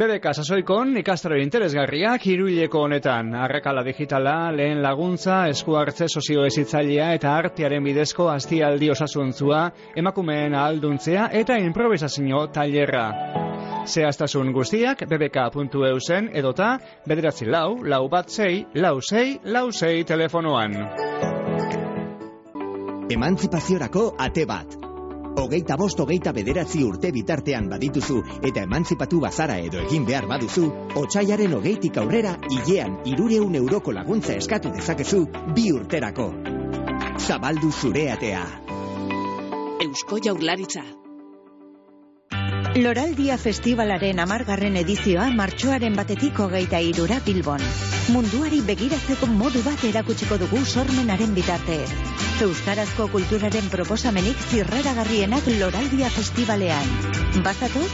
BBK 0.00 0.30
sasoikon 0.32 0.94
ikastaro 0.96 1.36
interesgarriak 1.36 2.22
hiruileko 2.24 2.86
honetan. 2.86 3.34
Arrakala 3.36 3.82
digitala, 3.84 4.48
lehen 4.56 4.80
laguntza, 4.80 5.42
esku 5.52 5.76
hartze 5.76 6.08
sozioezitzailea 6.08 7.10
eta 7.18 7.34
artearen 7.36 7.84
bidezko 7.84 8.30
aztialdi 8.32 8.88
osasuntzua, 8.94 9.60
emakumeen 10.00 10.56
ahalduntzea 10.56 11.28
eta 11.42 11.60
improvisazio 11.60 12.46
tailerra. 12.56 13.04
Zehaztasun 13.84 14.54
guztiak 14.56 15.04
bbk.eusen 15.04 16.32
edota 16.32 16.72
bederatzi 17.04 17.52
lau, 17.52 17.82
lau 17.84 18.06
bat 18.08 18.32
zei, 18.32 18.64
lau 18.72 19.02
zei, 19.04 19.36
lau 19.44 19.68
zei 19.70 20.04
telefonoan. 20.08 20.80
Emantzipaziorako 23.12 24.14
ate 24.16 24.48
bat. 24.48 24.89
Hogeita 25.36 25.76
bost 25.76 26.00
hogeita 26.00 26.32
bederatzi 26.36 26.82
urte 26.84 27.12
bitartean 27.14 27.68
badituzu 27.70 28.20
eta 28.42 28.64
emantzipatu 28.66 29.20
bazara 29.22 29.58
edo 29.62 29.80
egin 29.86 30.06
behar 30.08 30.26
baduzu, 30.30 30.66
otxaiaren 31.02 31.54
hogeitik 31.58 32.00
aurrera 32.02 32.36
hilean 32.50 32.98
irureun 33.12 33.54
euroko 33.62 33.92
laguntza 33.92 34.34
eskatu 34.36 34.72
dezakezu 34.74 35.26
bi 35.56 35.70
urterako. 35.72 36.30
Zabaldu 37.18 37.70
zure 37.72 38.10
atea. 38.12 38.46
Eusko 39.80 40.18
Jaurlaritza. 40.24 40.99
Loraldia 42.78 43.34
Festivalaren 43.34 44.20
amargarren 44.22 44.76
edizioa 44.78 45.24
martxoaren 45.34 45.96
batetik 45.98 46.36
hogeita 46.38 46.78
irura 46.78 47.16
Bilbon. 47.24 47.64
Munduari 48.14 48.60
begiratzeko 48.62 49.26
modu 49.26 49.58
bat 49.64 49.82
erakutsiko 49.88 50.38
dugu 50.38 50.60
sormenaren 50.62 51.34
bitartez. 51.34 51.88
Euskarazko 52.46 53.08
kulturaren 53.10 53.66
proposamenik 53.74 54.38
zirraragarrienak 54.52 55.50
Loraldia 55.58 56.12
Festivalean. 56.14 56.86
Bazatoz, 57.42 57.90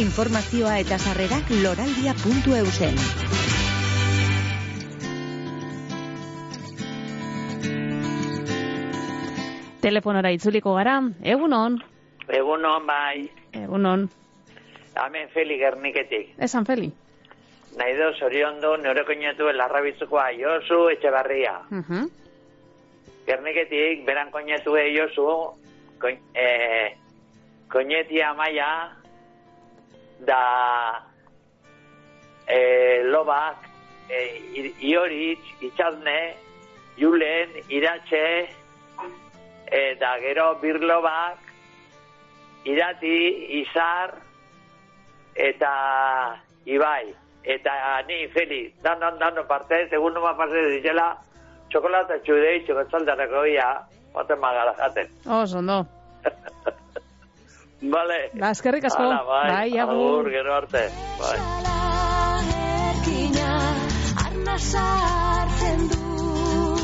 informazioa 0.00 0.78
eta 0.80 0.96
sarrerak 0.96 1.52
loraldia.eusen. 1.60 3.00
Telefonora 9.84 10.32
itzuliko 10.32 10.72
gara, 10.80 11.02
egunon, 11.20 11.82
Egunon 12.24 12.86
bai, 12.88 13.28
egunon. 13.56 14.08
hemen 14.94 15.28
Feli 15.28 15.58
Gerniketik. 15.58 16.34
Esan 16.38 16.64
Feli. 16.66 16.92
Nahi 17.76 17.94
do, 17.98 18.12
zorion 18.14 18.60
du, 18.62 18.76
nire 18.76 19.02
koinetu 19.04 19.48
larrabitzukoa 19.52 20.28
Josu 20.38 20.88
Etxebarria. 20.92 21.56
Mhm. 21.70 22.08
Gerniketik, 23.26 24.04
beran 24.06 24.30
koinetu 24.30 24.76
e 24.76 24.84
Josu, 24.94 25.26
koin, 26.00 26.18
e, 26.34 26.96
koinetia 27.72 28.34
maia, 28.34 28.92
da 30.20 31.02
e, 32.46 33.02
lobak, 33.04 33.56
e, 34.08 34.20
i- 34.60 34.74
ioritz, 34.92 35.40
itxazne, 35.60 36.34
julen, 36.96 37.50
iratxe, 37.68 38.48
eta 39.72 40.18
gero 40.20 40.54
birlobak, 40.62 41.38
irati, 42.64 43.16
izar, 43.62 44.14
eta 45.34 45.72
ibai. 46.66 47.14
Eta 47.44 47.72
ni, 48.08 48.24
Feli, 48.32 48.62
dan, 48.82 48.98
dan, 49.00 49.18
dan, 49.20 49.42
partez, 49.48 49.90
egun 49.92 50.14
noma 50.16 50.32
partez 50.38 50.64
ditela, 50.78 51.10
txokolata 51.68 52.16
txudei, 52.24 52.62
txokotzaldarako 52.64 53.44
ia, 53.52 53.68
baten 54.14 54.40
magala 54.40 54.72
jaten. 54.78 55.10
Oso, 55.28 55.60
no. 55.60 55.82
Vale. 57.94 58.18
Ba, 58.40 58.50
eskerrik 58.56 58.86
asko. 58.88 59.02
Hala, 59.02 59.20
bai, 59.28 59.50
Bai, 59.50 59.78
agur. 59.84 60.30
gero 60.32 60.54
arte. 60.56 60.86
Bai. 61.20 61.36
Erkina 62.94 63.50
arna 64.24 64.56
sartzen 64.56 65.84
du 65.92 66.76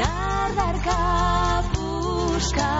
Dardarka 0.00 0.96
puska 1.74 2.72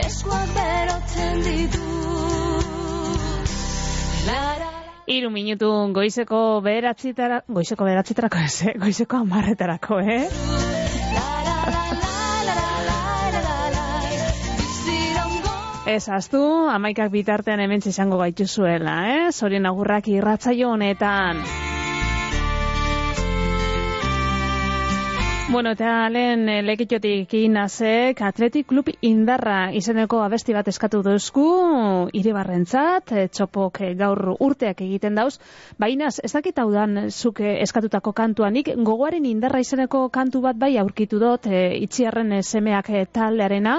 eskuak 0.00 0.48
berotzen 0.56 1.42
ditu 1.44 1.88
Lara 4.26 4.72
Iru 5.12 5.30
minutu 5.34 5.68
goizeko 5.92 6.60
beratzitara, 6.62 7.40
goizeko 7.48 7.84
beratzitarako 7.84 8.38
ez, 8.38 8.54
eh? 8.70 8.74
goizeko 8.78 9.18
amarretarako, 9.24 9.98
eh? 9.98 10.28
Ez 15.92 16.06
aztu, 16.08 16.40
amaikak 16.70 17.10
bitartean 17.10 17.60
hemen 17.60 17.82
izango 17.84 18.22
gaituzuela, 18.22 18.94
eh? 19.10 19.28
Zorien 19.34 19.66
agurrak 19.66 20.06
irratzaio 20.08 20.70
honetan. 20.70 21.42
Bueno, 25.52 25.74
eta 25.76 26.08
lehen 26.08 26.46
eh, 26.48 26.62
lekitxotik 26.64 27.34
inazek 27.36 28.22
Atletik 28.24 28.70
Klub 28.70 28.86
Indarra 29.04 29.66
izeneko 29.76 30.22
abesti 30.24 30.54
bat 30.56 30.70
eskatu 30.72 31.02
duzku 31.04 31.44
iribarrentzat, 32.16 33.12
eh, 33.12 33.26
txopok 33.28 33.82
eh, 33.84 33.90
gaur 33.98 34.30
urteak 34.46 34.80
egiten 34.86 35.20
dauz, 35.20 35.34
baina 35.76 36.08
ez 36.08 36.32
dakit 36.32 36.56
hau 36.56 36.70
dan 36.72 37.10
zuk 37.10 37.44
eh, 37.44 37.58
eskatutako 37.66 38.14
kantuanik, 38.16 38.72
gogoaren 38.80 39.28
indarra 39.28 39.60
izeneko 39.60 40.06
kantu 40.08 40.40
bat 40.48 40.56
bai 40.56 40.72
aurkitu 40.80 41.20
dut, 41.20 41.44
e, 41.44 41.76
itxiarren 41.84 42.32
eh, 42.38 42.40
semeak 42.40 42.88
taldearena, 43.12 43.76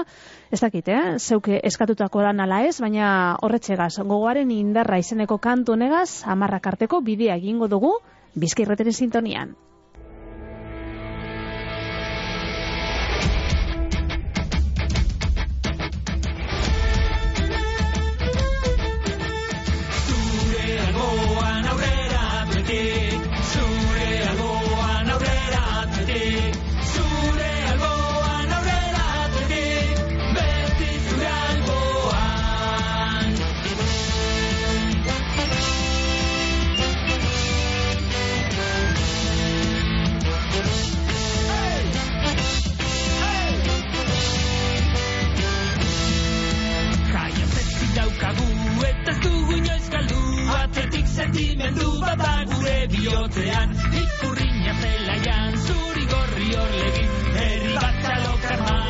ez 0.54 0.62
dakit, 0.62 0.94
eh? 0.94 1.18
zeuke 1.18 1.58
eskatutako 1.58 2.22
dan 2.22 2.46
ala 2.46 2.62
ez, 2.68 2.78
baina 2.86 3.34
horretxegaz, 3.42 3.96
gogoaren 3.98 4.54
indarra 4.54 5.02
izeneko 5.02 5.42
kantu 5.42 5.74
negaz, 5.74 6.22
amarrak 6.22 6.70
arteko 6.76 7.02
bidea 7.02 7.34
egingo 7.42 7.66
dugu, 7.66 7.96
bizkairreteren 8.38 9.02
sintonian. 9.02 9.56
sentimendu 51.34 52.00
bat 52.00 52.18
da 52.18 52.34
gure 52.50 52.76
bihotzean 52.92 53.74
Ikurriña 54.02 54.74
zelaian, 54.82 55.58
zuri 55.66 56.06
gorri 56.14 56.48
horlegin, 56.62 57.12
herri 57.34 57.74
bat 57.74 58.02
talokarma 58.06 58.83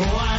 Oh, 0.00 0.04
I 0.04 0.37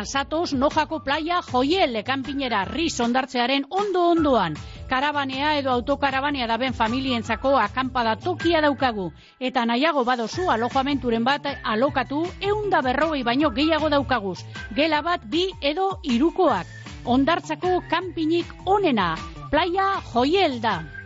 Porretan 0.00 0.06
satoz 0.06 0.54
nojako 0.54 1.00
playa 1.04 1.42
joiel 1.44 1.96
ekanpinera 1.96 2.64
riz 2.64 3.00
ondartzearen 3.04 3.66
ondo-ondoan. 3.68 4.54
Karabanea 4.88 5.58
edo 5.58 5.70
autokarabanea 5.70 6.46
daben 6.46 6.72
familientzako 6.72 7.58
akampada 7.60 8.16
tokia 8.16 8.62
daukagu. 8.62 9.10
Eta 9.38 9.66
nahiago 9.66 10.04
badozu 10.04 10.48
alojamenturen 10.50 11.24
bat 11.24 11.44
alokatu 11.64 12.24
eunda 12.40 12.80
berrogei 12.80 13.22
baino 13.22 13.50
gehiago 13.50 13.90
daukaguz. 13.90 14.38
Gela 14.74 15.02
bat 15.02 15.20
bi 15.26 15.50
edo 15.60 16.00
irukoak. 16.02 16.66
Ondartzako 17.04 17.82
kanpinik 17.90 18.46
onena. 18.64 19.16
Playa 19.50 20.00
joiel 20.14 20.60
da. 20.62 20.99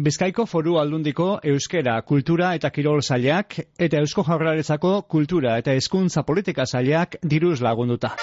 Bizkaiko 0.00 0.46
foru 0.48 0.78
aldundiko 0.80 1.24
euskera, 1.50 1.98
kultura 2.10 2.54
eta 2.56 2.70
kirol 2.72 3.02
sailak 3.04 3.58
eta 3.86 4.00
eusko 4.00 4.24
jaurlaritzako 4.24 4.92
kultura 5.14 5.58
eta 5.60 5.76
hezkuntza 5.76 6.24
politika 6.24 6.64
sailak 6.64 7.18
diruz 7.34 7.58
lagunduta. 7.60 8.14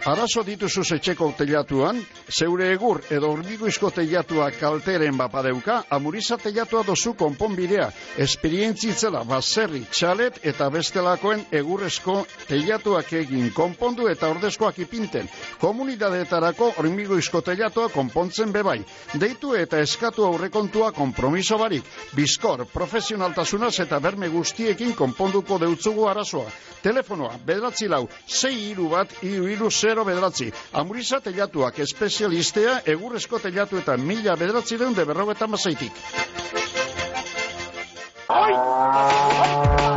Arazo 0.00 0.40
dituzu 0.40 0.80
etxeko 0.96 1.26
teilatuan, 1.36 1.98
zeure 2.32 2.70
egur 2.72 3.02
edo 3.12 3.28
hormiguizko 3.34 3.90
teilatua 3.92 4.46
kalteren 4.56 5.18
bapadeuka, 5.18 5.82
amuriza 5.92 6.38
teilatua 6.40 6.80
dozu 6.88 7.12
konponbidea, 7.20 7.90
esperientzitzela 8.24 9.20
baserri, 9.28 9.82
txalet 9.92 10.38
eta 10.48 10.70
bestelakoen 10.72 11.42
egurrezko 11.52 12.14
teilatuak 12.48 13.12
egin 13.20 13.50
konpondu 13.52 14.08
eta 14.08 14.30
ordezkoak 14.32 14.78
ipinten. 14.86 15.28
Komunidadeetarako 15.60 16.70
hormiguizko 16.80 17.44
teilatua 17.44 17.90
konpontzen 17.92 18.56
bebai. 18.56 18.78
Deitu 19.20 19.52
eta 19.52 19.82
eskatu 19.84 20.24
aurrekontua 20.24 20.94
kompromiso 20.96 21.60
barik. 21.60 21.84
Bizkor, 22.16 22.64
profesionaltasunaz 22.72 23.74
eta 23.84 24.00
berme 24.00 24.32
guztiekin 24.32 24.96
konponduko 24.96 25.60
deutzugu 25.60 26.08
arazoa. 26.08 26.48
Telefonoa, 26.80 27.36
bederatzi 27.44 27.92
lau, 27.92 28.06
sei 28.24 28.70
iru 28.70 28.88
bat, 28.96 29.12
iru 29.28 29.44
iru 29.52 29.70
zero 29.90 30.04
bederatzi. 30.06 30.50
Amuriza 30.80 31.18
telatuak 31.24 31.78
espezialistea, 31.82 32.80
egurrezko 32.94 33.40
telatu 33.42 33.80
eta 33.80 33.96
mila 33.98 34.36
bederatzi 34.38 34.78
deun 34.78 34.94
de 34.94 35.06
berrogeta 35.08 35.48
mazaitik. 35.50 35.92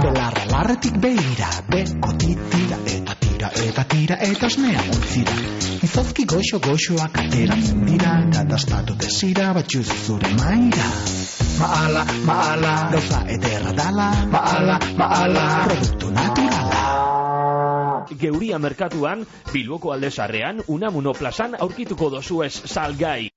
Belarra 0.03 0.45
larretik 0.49 0.97
beira, 1.03 1.49
bekoti 1.69 2.34
tira 2.53 2.79
eta 2.95 3.15
tira 3.21 3.51
eta 3.67 3.84
tira 3.93 4.17
eta 4.29 4.49
osnea 4.49 4.82
utzira. 4.95 5.38
Izozki 5.86 6.25
goxo 6.34 6.60
goxoak 6.63 7.19
ateratzen 7.25 7.84
dira, 7.89 8.15
katastatu 8.34 8.97
desira 9.03 9.51
batxuz 9.60 9.86
zure 10.08 10.34
maira. 10.39 10.89
Maala, 11.60 12.08
maala, 12.25 12.73
gauza 12.95 13.19
ederra 13.36 13.75
dala, 13.77 14.10
maala, 14.34 14.79
maala, 14.97 15.45
produktu 15.67 16.10
naturala. 16.17 16.42
Geuria 18.12 18.60
merkatuan, 18.60 19.26
Bilboko 19.52 19.94
aldezarrean, 19.94 20.63
Unamuno 20.68 21.13
plazan 21.13 21.56
aurkituko 21.60 22.10
dozu 22.10 22.44
ez 22.44 22.54
salgai. 22.76 23.30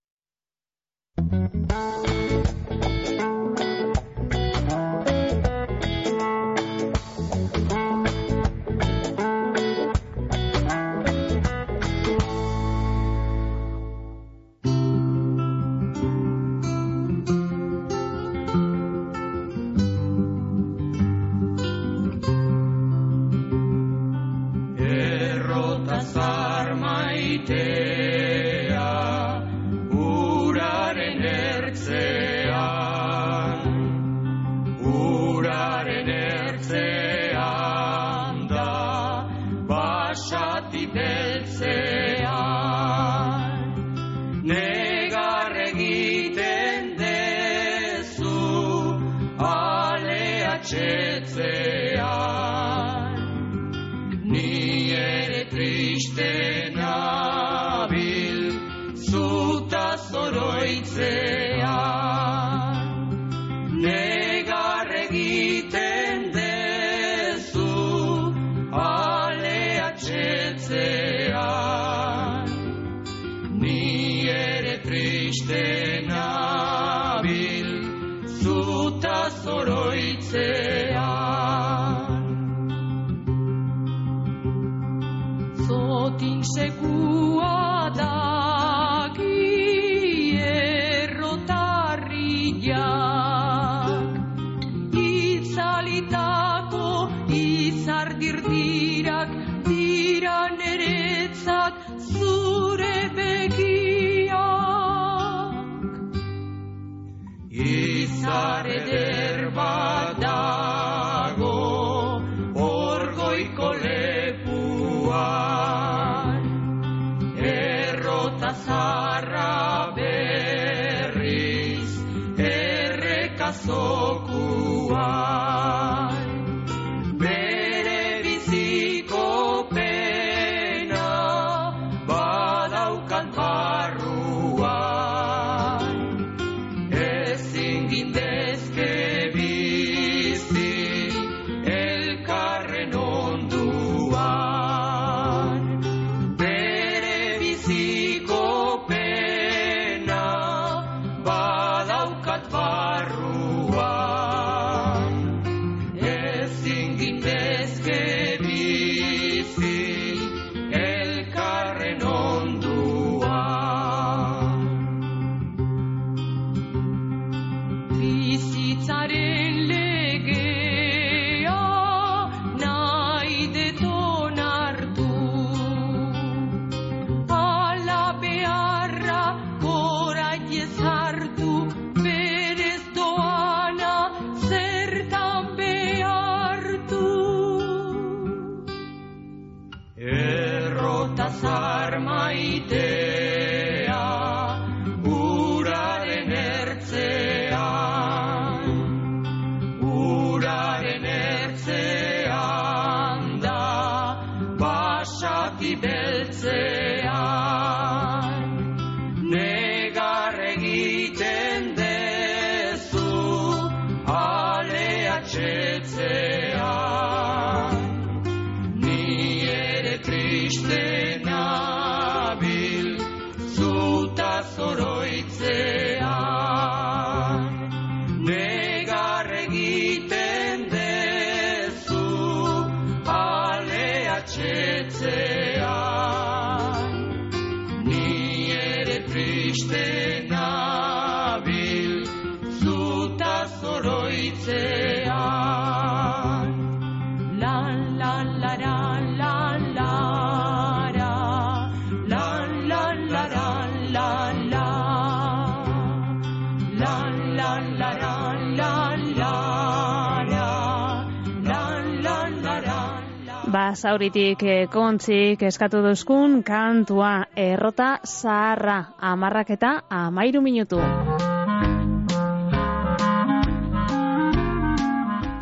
Ba, 263.77 263.81
zauritik 263.91 264.41
eh, 264.43 264.68
kontzik 264.72 265.43
eskatu 265.45 265.83
duzkun 265.85 266.39
kantua 266.43 267.27
errota 267.37 267.99
zaharra 268.09 268.77
amarrak 269.05 269.51
eta 269.53 269.72
amairu 269.93 270.41
minutu. 270.41 270.79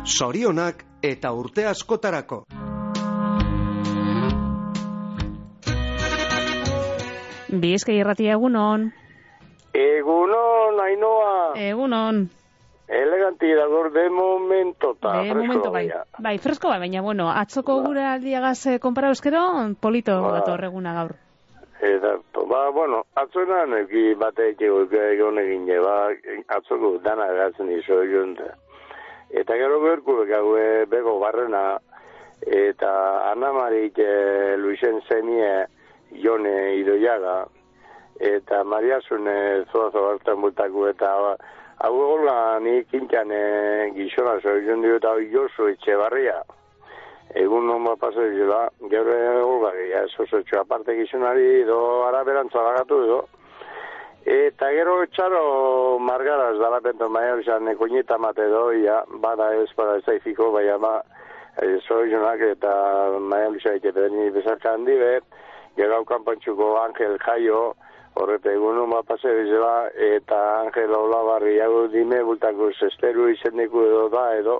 Sorionak 0.03 0.83
eta 0.99 1.31
urte 1.31 1.63
askotarako. 1.71 2.41
Bizkai 7.63 8.01
irratia 8.03 8.35
egunon. 8.35 8.89
Egunon, 9.71 10.83
Ainoa. 10.89 11.53
Egunon. 11.71 12.25
Eleganti 12.87 13.51
dago 13.53 13.89
de 13.89 14.09
momento 14.09 14.95
ta 15.01 15.21
De 15.23 15.33
momento 15.33 15.71
bai. 15.71 15.89
Bai, 16.19 16.37
fresko 16.37 16.69
bai, 16.69 16.79
baina 16.79 17.01
bueno, 17.01 17.31
atzoko 17.31 17.81
gure 17.81 18.03
aldiagaz 18.05 18.67
eh, 18.67 18.79
konpara 18.79 19.09
euskero, 19.09 19.41
polito 19.81 20.21
Ba. 20.21 20.33
dator 20.39 20.63
eguna 20.63 20.93
gaur. 20.93 21.15
Exacto. 21.81 22.45
Ba, 22.45 22.69
bueno, 22.69 23.03
atzona 23.15 23.65
neki 23.65 24.13
bate 24.13 24.51
eko 24.53 24.85
egon 24.85 25.39
egin 25.39 25.65
ba, 25.81 26.11
atzoko 26.47 26.97
dana 27.01 27.25
gatzen 27.33 27.71
izo 27.71 28.03
jonte. 28.05 28.51
Eta 29.29 29.57
gero 29.57 29.81
berku 29.81 30.23
gaue 30.29 30.85
bego 30.85 31.19
barrena, 31.19 31.79
eta 32.45 33.31
Anamarik 33.31 33.97
e, 33.97 34.57
Luisen 34.57 35.01
zenie 35.09 35.65
jone 36.21 36.75
idoiaga, 36.77 37.47
eta 38.19 38.63
Mariasune 38.63 39.65
zoazo 39.71 40.05
hartan 40.11 40.41
bultaku, 40.41 40.87
eta 40.93 41.35
Hau 41.83 41.91
hola, 41.91 42.57
ni 42.63 42.85
kintan 42.87 43.31
e, 43.31 43.35
eh, 43.35 43.87
gizona 43.91 44.37
zorion 44.39 44.79
dio 44.81 44.95
eta 44.95 45.11
josu 45.31 45.67
Etxebarria. 45.73 46.37
Egun 47.35 47.67
non 47.67 47.83
bat 47.83 47.99
paso 47.99 48.23
dizela, 48.23 48.69
gero 48.93 49.11
e, 49.11 49.41
hola, 49.43 49.73
ja, 49.91 50.05
aparte 50.61 50.95
gizonari 50.95 51.65
do 51.67 52.05
araberantza 52.07 52.63
lagatu 52.63 53.01
edo. 53.03 53.19
Eta 54.23 54.71
gero 54.71 55.03
txaro 55.11 55.99
margaraz 55.99 56.55
dala 56.63 56.79
bento 56.79 57.09
maia, 57.09 57.35
zan 57.43 57.67
eh, 57.67 57.75
ekoñeta 57.75 58.17
mate 58.17 58.47
do, 58.47 58.71
bada 59.19 59.51
ez, 59.59 59.67
bada 59.75 59.97
ez 59.97 60.05
daifiko, 60.05 60.51
bai 60.55 60.69
ama, 60.69 61.01
ba, 61.03 61.25
e, 61.59 61.73
eh, 61.73 61.79
zorionak 61.85 62.39
eta 62.39 63.19
maia 63.19 63.49
lusa 63.49 63.75
eke 63.75 63.91
pedeni 63.91 64.31
bezarka 64.31 64.71
handi 64.71 64.95
bet, 64.95 65.27
gero 65.75 65.99
hau 65.99 66.05
kanpantxuko 66.05 66.77
Angel 66.85 67.19
Jaio, 67.19 67.75
horrepe 68.15 68.53
egun 68.53 68.77
noma 68.79 69.01
pasa 69.03 69.31
bizela, 69.35 69.89
eta 70.15 70.39
Angel 70.61 70.93
Olabarri 70.95 71.59
hau 71.63 71.87
dime 71.91 72.21
bultako 72.23 72.71
zesteru 72.79 73.29
izendiku 73.33 73.83
edo 73.85 74.07
da 74.13 74.25
edo, 74.39 74.59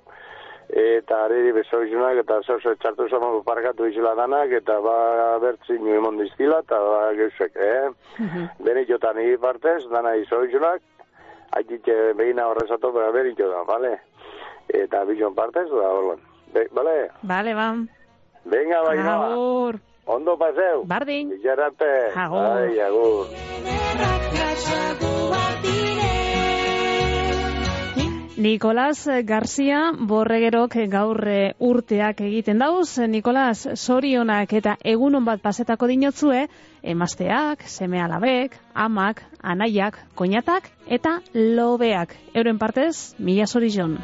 eta 0.81 1.21
areri 1.25 1.53
bezoizunak 1.55 2.19
eta 2.23 2.39
zauzo 2.41 2.73
txartu 2.81 3.07
zama 3.09 3.29
parkatu 3.45 3.85
izela 3.87 4.15
danak 4.17 4.51
eta 4.59 4.79
ba 4.81 4.97
bertzi 5.39 5.77
nio 5.79 5.99
emon 6.01 6.17
diztila 6.17 6.59
eta 6.65 6.79
ba 6.81 7.13
geusek, 7.19 7.55
eh? 7.55 7.89
Bene 8.65 8.85
jotan 8.89 9.21
igi 9.21 9.37
partez, 9.37 9.83
dana 9.93 10.15
izoizunak, 10.19 10.81
haititxe 11.55 12.13
behina 12.19 12.47
horrezatu, 12.51 12.91
bera 12.91 13.11
beri 13.15 13.35
jotan, 13.37 13.65
vale? 13.69 13.97
Eta 14.73 15.05
bizon 15.05 15.35
partez, 15.37 15.67
da 15.69 15.89
horlan. 15.93 16.23
Be, 16.53 16.67
vale? 16.73 16.95
Vale, 17.23 17.53
ba. 17.53 17.67
Venga, 18.45 18.81
bai. 18.83 18.97
Agur. 18.99 19.79
Ondo 20.05 20.37
paseu. 20.37 20.85
Bardin. 20.85 21.33
Ikerarte. 21.33 22.13
Agur. 22.15 22.39
Bai, 22.39 22.79
agur. 22.79 23.25
Nikolas 28.45 29.07
Garcia 29.25 29.93
borregerok 29.97 30.75
gaur 30.91 31.17
eh, 31.27 31.53
urteak 31.57 32.19
egiten 32.21 32.59
dauz. 32.61 32.99
Nikolas 33.09 33.63
sorionak 33.73 34.53
eta 34.53 34.75
egunon 34.83 35.25
bat 35.25 35.41
pasetako 35.41 35.87
dinotzue, 35.89 36.43
emazteak, 36.83 37.65
seme 37.65 38.03
alabek, 38.03 38.59
amak, 38.75 39.23
anaiak, 39.41 39.97
koinatak 40.13 40.69
eta 40.85 41.21
lobeak. 41.33 42.13
Euren 42.35 42.61
partez, 42.61 43.15
mila 43.17 43.47
zorion. 43.47 43.97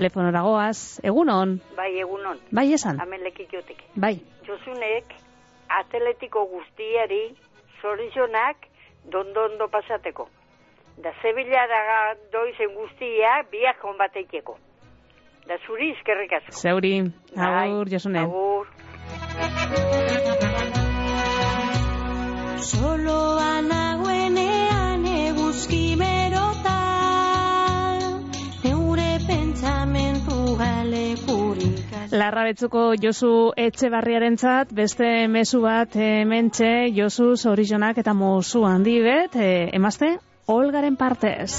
Telefonora 0.00 0.40
goaz, 0.40 0.96
egunon. 1.04 1.58
Bai, 1.76 1.90
egunon. 2.00 2.38
Bai, 2.56 2.70
esan. 2.72 2.96
Hemen 3.02 3.20
lekitiotik. 3.26 3.82
Bai. 4.00 4.14
Josunek, 4.46 5.12
atletiko 5.76 6.46
guztiari, 6.48 7.18
zorizonak, 7.82 8.64
dondo-ondo 9.12 9.68
pasateko. 9.68 10.24
Da 11.04 11.12
Sevillara 11.20 12.14
doizen 12.32 12.72
guztia, 12.78 13.34
biak 13.52 13.76
konbateikeko. 13.84 14.56
Da 15.44 15.60
zuri 15.66 15.90
izkerrik 15.92 16.32
asko. 16.38 16.56
Zeuri, 16.56 16.94
Bai, 17.36 17.52
agur, 17.66 17.92
Josune. 17.92 18.24
Agur. 18.24 18.72
Soloa 22.70 23.52
nagoenean 23.68 25.04
eguzki 25.28 25.84
pentsamentu 29.60 30.56
galekurik 30.56 32.12
Larra 32.16 32.44
betzuko 32.48 32.94
Josu 32.96 33.52
Etxebarriarentzat 33.56 34.72
beste 34.72 35.28
mezu 35.28 35.60
bat 35.60 35.92
hementxe 35.94 36.88
Josu 36.96 37.36
Zorizonak 37.36 37.98
eta 38.00 38.14
mozu 38.14 38.64
handi 38.64 38.96
bet, 39.04 39.36
e, 39.36 39.68
emazte, 39.76 40.16
Olgaren 40.48 40.96
partez. 40.96 41.52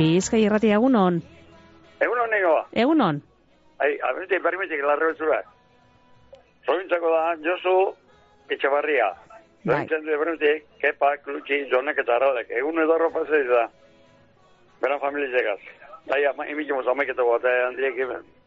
Bizkai 0.00 0.42
irrati 0.42 0.72
egunon. 0.72 1.20
Egunon 2.00 2.30
negoa. 2.32 2.66
Egunon. 2.72 3.22
Ai, 3.78 3.94
abente, 4.10 4.40
permitik, 4.40 4.82
larro 4.82 5.12
betzura. 5.12 5.42
Zointzako 6.66 7.12
da, 7.12 7.24
Josu 7.44 7.76
Etxabarria. 8.50 9.12
Bai. 9.62 9.74
Zointzen 9.76 10.06
du 10.06 10.16
permitik, 10.18 10.64
Kepa, 10.80 11.16
Klutxi, 11.24 11.66
Jonek 11.70 11.98
eta 12.00 12.16
Arralek. 12.16 12.50
Egun 12.50 12.80
edo 12.80 12.96
arropa 12.96 13.24
zei 13.28 13.42
da. 13.48 13.66
Beran 14.80 15.00
familia 15.00 15.30
zegaz. 15.36 15.60
Ai, 16.10 16.24
ama, 16.26 16.46
imikimos 16.48 16.86
amaiketako 16.88 17.36
bat, 17.36 17.44
eh, 17.44 17.64
handiek, 17.66 17.98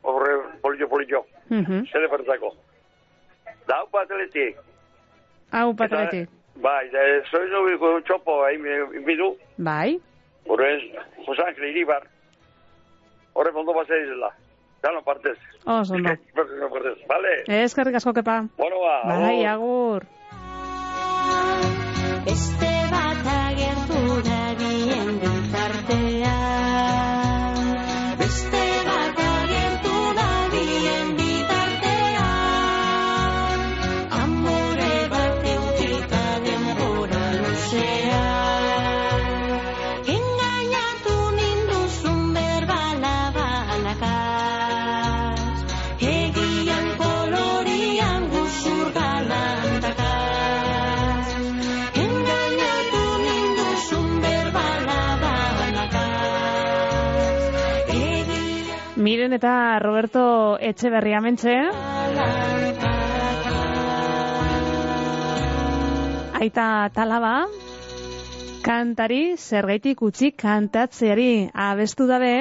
horre, 0.01 0.33
polio, 0.61 0.87
polio. 0.89 1.25
Mhm. 1.49 1.85
Zede 1.91 2.09
pertzako. 2.09 2.55
Da, 3.67 3.77
hau 3.77 3.99
atletik. 3.99 4.57
Hau 5.51 5.73
pataletik. 5.75 6.29
Bai, 6.55 6.89
da, 6.89 6.99
zoin 7.29 7.49
du 7.49 8.01
txopo, 8.01 8.47
eh, 8.47 8.55
inbidu. 8.97 9.37
Bai. 9.57 9.99
Horre, 10.47 10.71
Jose 11.25 11.41
Ángel 11.45 11.69
Iribar. 11.69 12.03
Horre, 13.33 13.51
mondo 13.51 13.73
pasea 13.73 14.03
izela. 14.03 14.33
Dano 14.83 15.01
partez. 15.01 15.37
Oso 15.65 15.93
ondo. 15.95 16.09
Dano 16.35 16.69
partez, 16.69 16.99
vale? 17.07 17.63
Eskerrik 17.63 17.95
asko 17.95 18.13
kepa. 18.13 18.43
Bueno, 18.57 18.81
ba, 18.83 19.03
Bai, 19.07 19.45
agur. 19.45 20.03
agur. 22.27 22.72
Miren 59.23 59.37
eta 59.39 59.79
Roberto 59.79 60.21
Etxeberria 60.59 61.21
mentxe. 61.23 61.53
Aita 66.43 66.65
talaba, 66.91 67.31
kantari 68.65 69.37
zergaitik 69.39 70.03
utzi 70.03 70.33
kantatzeari 70.35 71.47
abestu 71.55 72.09
dabe, 72.11 72.33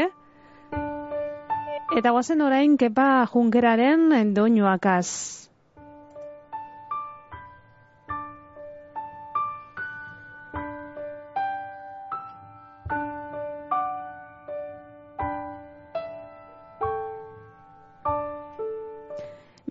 eta 2.02 2.10
guazen 2.18 2.42
orain 2.42 2.74
kepa 2.74 3.28
junkeraren 3.30 4.34
doinuakaz. 4.34 5.41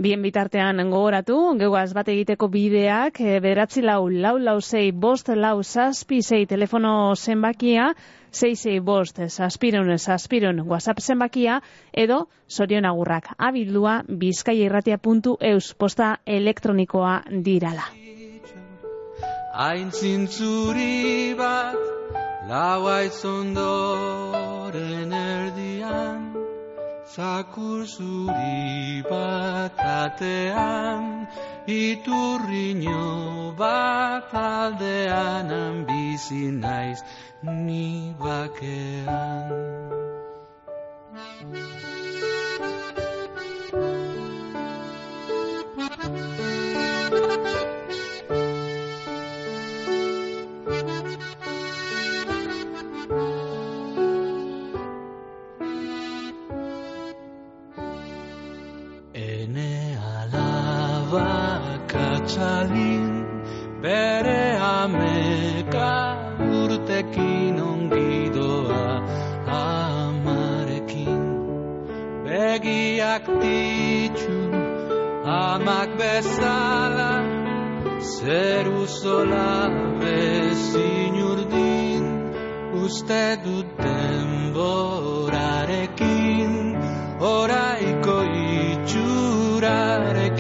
Bien 0.01 0.21
bitartean 0.25 0.79
gogoratu, 0.89 1.35
geuaz 1.59 1.91
bat 1.93 2.07
egiteko 2.09 2.47
bideak, 2.49 3.19
e, 3.21 3.35
bederatzi 3.43 3.83
lau, 3.85 4.07
lau 4.09 4.39
lau 4.41 4.55
zei, 4.61 4.87
bost 4.91 5.29
lau 5.37 5.61
zazpi 5.61 6.23
zei 6.23 6.47
telefono 6.49 7.13
zenbakia, 7.15 7.91
zei 8.33 8.55
zei 8.55 8.79
bost 8.79 9.19
zazpiron, 9.27 9.91
zazpiron 9.99 10.63
WhatsApp 10.65 10.99
zenbakia, 11.05 11.59
edo 11.93 12.29
zorion 12.49 12.85
agurrak, 12.89 13.29
abildua 13.37 14.01
bizkaierratia.eus 14.07 15.75
posta 15.75 16.15
elektronikoa 16.25 17.21
dirala. 17.45 17.85
Hain 19.53 19.91
zintzuri 19.91 21.35
bat, 21.37 21.77
lau 22.49 22.89
ondoren 23.37 25.13
erdian, 25.13 26.30
zakur 27.15 27.83
zuri 27.93 29.03
bat 29.09 29.77
atean, 29.79 31.27
iturriño 31.67 33.03
bat 33.59 34.31
aldean, 34.33 35.49
bizi 35.87 36.45
naiz 36.63 36.99
ni 37.43 38.15
bakean. 38.19 39.49
Ene 46.01 46.50
katxalin 62.41 63.05
bere 63.83 64.43
ameka 64.77 65.93
urtekin 66.59 67.55
ongidoa 67.71 68.85
amarekin. 69.61 71.23
Begiak 72.25 73.25
ditxu 73.41 74.39
amak 75.41 75.89
bezala 75.99 77.13
zeru 78.15 78.81
zola 79.01 79.53
bezin 80.01 81.15
urdin 81.31 82.05
uste 82.83 83.25
dut 83.45 83.69
denborarekin. 83.85 86.51
Oraiko 87.35 88.17
itxurarekin 88.65 90.30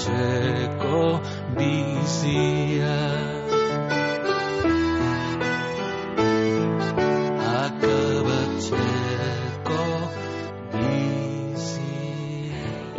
akabatzeko 0.00 1.20
bizia 1.56 2.69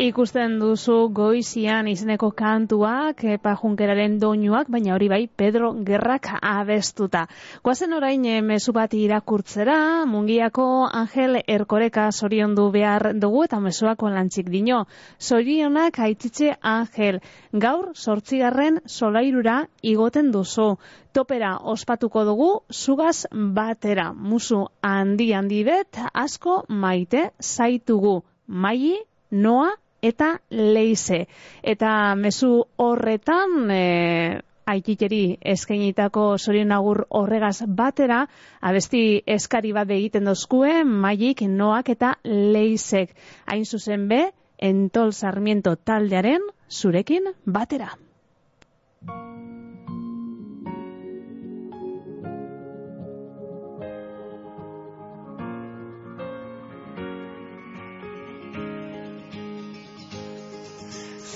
Ikusten 0.01 0.55
duzu 0.57 1.11
goizian 1.13 1.85
izeneko 1.85 2.31
kantuak, 2.33 3.19
Epa 3.35 3.51
Junkeraren 3.59 4.15
doinuak, 4.17 4.69
baina 4.73 4.95
hori 4.95 5.09
bai 5.11 5.19
Pedro 5.27 5.67
Gerrak 5.85 6.25
abestuta. 6.41 7.27
Guazen 7.61 7.93
orain 7.93 8.23
eh, 8.25 8.39
mezu 8.41 8.73
bat 8.73 8.95
irakurtzera, 8.97 9.75
mungiako 10.09 10.65
Angel 11.01 11.37
Erkoreka 11.45 12.07
zoriondu 12.11 12.65
behar 12.73 13.11
dugu 13.13 13.43
eta 13.45 13.59
mezuako 13.61 14.09
lantzik 14.09 14.49
dino. 14.49 14.79
Zorionak 15.21 15.99
aitzitze 16.07 16.55
Angel, 16.71 17.21
gaur 17.53 17.91
sortzigarren 17.93 18.81
solairura 18.87 19.59
igoten 19.83 20.33
duzu. 20.33 20.79
Topera 21.13 21.59
ospatuko 21.75 22.25
dugu, 22.31 22.49
zugaz 22.73 23.27
batera, 23.29 24.09
musu 24.17 24.65
handi 24.81 25.29
handi 25.37 25.61
bet, 25.69 26.01
asko 26.25 26.63
maite 26.69 27.27
zaitugu. 27.37 28.17
Maili, 28.47 28.97
noa 29.31 29.69
eta 30.01 30.39
leize. 30.49 31.27
Eta 31.63 32.15
mezu 32.15 32.51
horretan, 32.77 33.71
e, 33.71 34.41
aikikeri 34.71 35.37
eskainitako 35.53 36.25
zorion 36.37 36.71
agur 36.71 37.05
horregaz 37.09 37.63
batera, 37.67 38.25
abesti 38.61 39.21
eskari 39.25 39.73
bat 39.73 39.89
egiten 39.89 40.29
dozkue, 40.29 40.83
maik, 40.83 41.41
noak 41.47 41.89
eta 41.95 42.15
leizek. 42.25 43.15
Hain 43.47 43.65
zuzen 43.65 44.07
be, 44.11 44.21
entol 44.61 45.11
sarmiento 45.11 45.75
taldearen 45.75 46.45
zurekin 46.69 47.33
batera. 47.45 47.95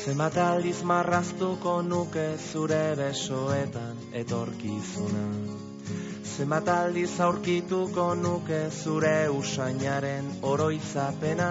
Zenbat 0.05 0.35
aldiz 0.37 0.83
marraztuko 0.85 1.71
nuke 1.81 2.25
zure 2.37 2.93
besoetan 2.99 4.03
etorkizuna? 4.19 5.23
Zenbat 6.21 6.69
aldiz 6.69 7.09
aurkituko 7.27 8.05
nuke 8.19 8.59
zure 8.83 9.15
usainaren 9.33 10.29
oroitzapena 10.51 11.49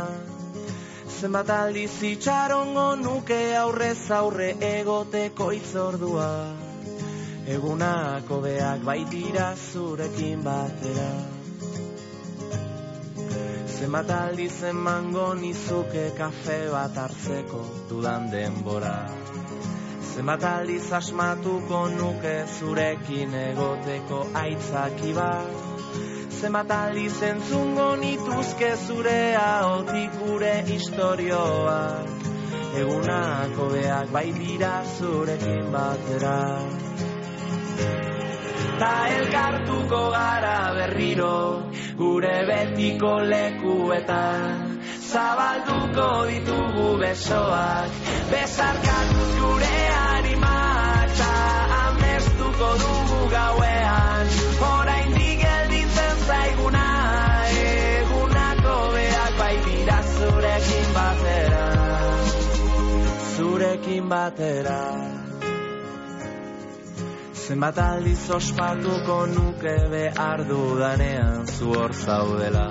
Zenbat 1.18 1.50
aldiz 1.50 1.98
itxarongo 2.12 2.86
nuke 3.02 3.42
aurrez 3.64 4.10
aurre 4.20 4.50
egoteko 4.70 5.50
itzordua 5.58 6.32
Egunako 7.58 8.42
beak 8.46 8.86
baitira 8.86 9.54
zurekin 9.72 10.46
batera 10.46 11.10
Zenbat 13.84 14.10
aldiz 14.16 14.62
emango 14.64 15.24
nizuke 15.36 16.04
kafe 16.16 16.54
bat 16.72 16.94
hartzeko 16.96 17.58
dudan 17.88 18.30
denbora? 18.32 18.92
Zenbat 20.14 20.46
aldiz 20.50 20.86
asmatuko 20.98 21.80
nuke 21.92 22.32
zurekin 22.54 23.34
egoteko 23.40 24.22
aitzaki 24.42 25.12
bat? 25.18 25.92
Zenbat 26.38 26.72
aldiz 26.78 27.18
entzungo 27.28 27.90
nituzke 28.04 28.70
zure 28.86 29.18
ahotik 29.42 30.16
gure 30.22 30.54
istorioak? 30.78 32.24
Egunako 32.84 33.68
beak 33.74 34.16
bai 34.16 34.30
dira 34.40 34.72
zurekin 34.96 35.70
batera 35.76 36.40
Ta 38.78 38.94
elkartuko 39.16 40.02
gara 40.10 40.58
berriro 40.76 41.62
gure 41.96 42.36
betiko 42.48 43.12
lekuetan. 43.32 44.74
Zabalduko 45.14 46.06
ditugu 46.26 46.86
besoak 46.98 47.90
Bezarkatuz 48.30 49.28
gure 49.38 49.76
animak 50.10 51.12
Ta 51.20 51.34
amestuko 51.84 52.70
dugu 52.82 53.20
gauean 53.34 54.32
Horain 54.62 55.14
gelditzen 55.44 56.16
zaiguna 56.26 56.86
Egunako 57.62 58.76
beak 58.96 59.38
bai 59.38 59.56
dira 59.68 59.98
zurekin 60.16 60.88
batera 60.98 61.66
Zurekin 63.36 64.08
batera 64.14 65.13
Zenbat 67.44 67.78
aldiz 67.78 68.30
ospatuko 68.30 69.16
nuke 69.28 69.72
behar 69.92 70.42
dudanean 70.48 71.42
zu 71.46 71.74
hor 71.74 71.92
zaudela? 71.92 72.68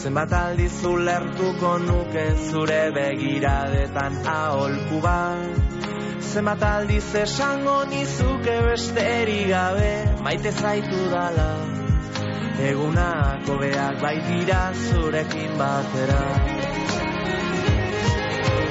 Zenbat 0.00 0.32
aldiz 0.38 0.84
ulertuko 0.90 1.70
nuke 1.84 2.24
zure 2.48 2.82
begiradetan 2.96 4.18
aholku 4.34 5.00
bat? 5.06 5.88
Zenbat 6.32 6.66
aldiz 6.72 7.08
esango 7.22 7.78
nizuke 7.92 8.56
besteri 8.66 9.40
gabe 9.52 9.92
maite 10.26 10.52
zaitu 10.52 11.00
dala? 11.14 11.50
Egunako 12.70 13.56
beak 13.62 14.02
bai 14.02 14.16
dira 14.28 14.62
zurekin 14.82 15.56
batera. 15.62 16.22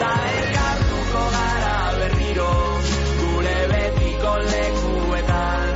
Ta 0.04 0.14
elkartuko 0.36 1.26
gara 1.38 1.78
berriro 1.98 2.54
gure 3.24 3.58
betiko 4.24 4.34
lekuetan. 4.52 5.68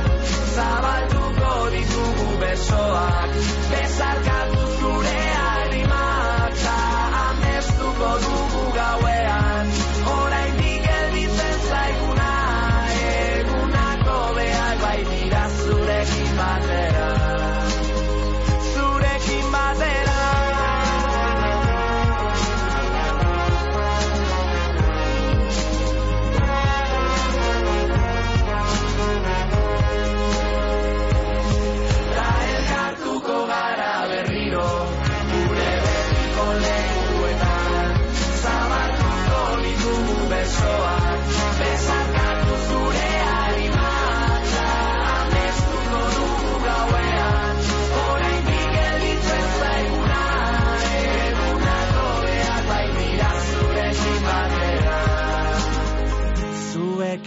Zabalduko 0.54 1.52
ditugu 1.70 2.28
besoak 2.40 3.30
Bezarkatuz 3.70 4.72
gure 4.80 5.20
animak 5.52 6.54
Ta 6.64 6.78
amestuko 7.28 8.10
dugu 8.24 8.47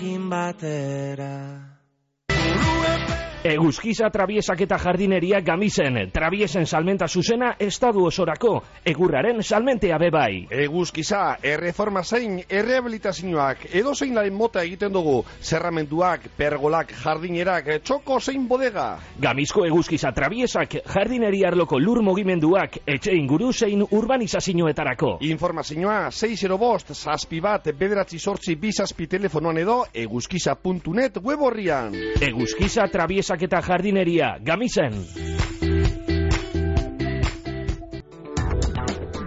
hin 0.01 0.29
batera. 0.29 1.70
Eguzkiza 3.41 4.11
trabiesak 4.13 4.59
eta 4.61 4.77
jardineria 4.77 5.39
gamisen, 5.41 5.95
trabiesen 6.13 6.67
salmenta 6.69 7.07
zuzena 7.07 7.55
estadu 7.57 8.03
osorako, 8.05 8.51
egurraren 8.85 9.41
salmentea 9.41 9.97
bebai. 9.97 10.45
Eguzkiza, 10.53 11.39
erreforma 11.41 12.03
zein, 12.05 12.35
errehabilitazioak, 12.45 13.63
edo 13.73 13.95
zein 13.95 14.13
laren 14.13 14.35
mota 14.37 14.61
egiten 14.61 14.93
dugu, 14.93 15.23
zerramenduak, 15.41 16.27
pergolak, 16.37 16.93
jardinerak, 17.01 17.71
txoko 17.81 18.19
zein 18.19 18.43
bodega. 18.47 18.99
Gamizko 19.17 19.65
eguzkiza 19.65 20.13
trabiesak, 20.13 20.77
jardineria 20.93 21.49
arloko 21.49 21.81
lur 21.81 22.03
mogimenduak, 22.05 22.77
etxe 22.85 23.17
inguru 23.17 23.49
zein 23.53 23.81
urbanizazioetarako. 23.81 25.15
Informazioa 25.31 26.11
6 26.11 26.59
bost, 26.61 26.93
zazpi 26.93 27.41
bat, 27.41 27.73
bederatzi 27.73 28.19
sortzi 28.19 28.53
bizazpi 28.53 29.09
telefonoan 29.09 29.57
edo 29.65 29.81
eguzkiza.net 30.05 31.17
web 31.25 31.41
horrian. 31.49 31.97
Eguzkiza 32.21 32.85
trabiesak 33.31 33.43
eta 33.47 33.61
jardineria, 33.61 34.37
gamisen. 34.43 34.93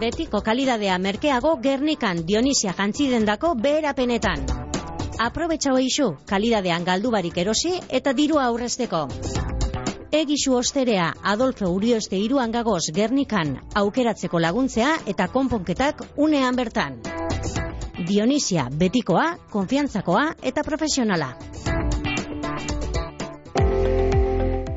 Betiko 0.00 0.42
kalidadea 0.42 0.98
merkeago 0.98 1.56
Gernikan 1.62 2.26
Dionisia 2.26 2.74
jantzidendako 2.76 3.54
beherapenetan. 3.54 4.44
Aprobetxau 5.18 5.78
eixu, 5.78 6.16
kalidadean 6.26 6.84
galdubarik 6.84 7.38
erosi 7.38 7.78
eta 7.88 8.12
dirua 8.12 8.44
aurrezteko. 8.50 9.08
Egisu 10.12 10.54
osterea 10.56 11.12
Adolfo 11.22 11.70
Urioste 11.70 12.18
iruan 12.18 12.52
gagoz 12.52 12.90
Gernikan 12.94 13.56
aukeratzeko 13.74 14.38
laguntzea 14.38 14.98
eta 15.06 15.28
konponketak 15.28 16.04
unean 16.16 16.56
bertan. 16.56 17.00
Dionisia 18.04 18.68
betikoa, 18.70 19.38
konfiantzakoa 19.50 20.34
eta 20.42 20.62
profesionala. 20.62 21.32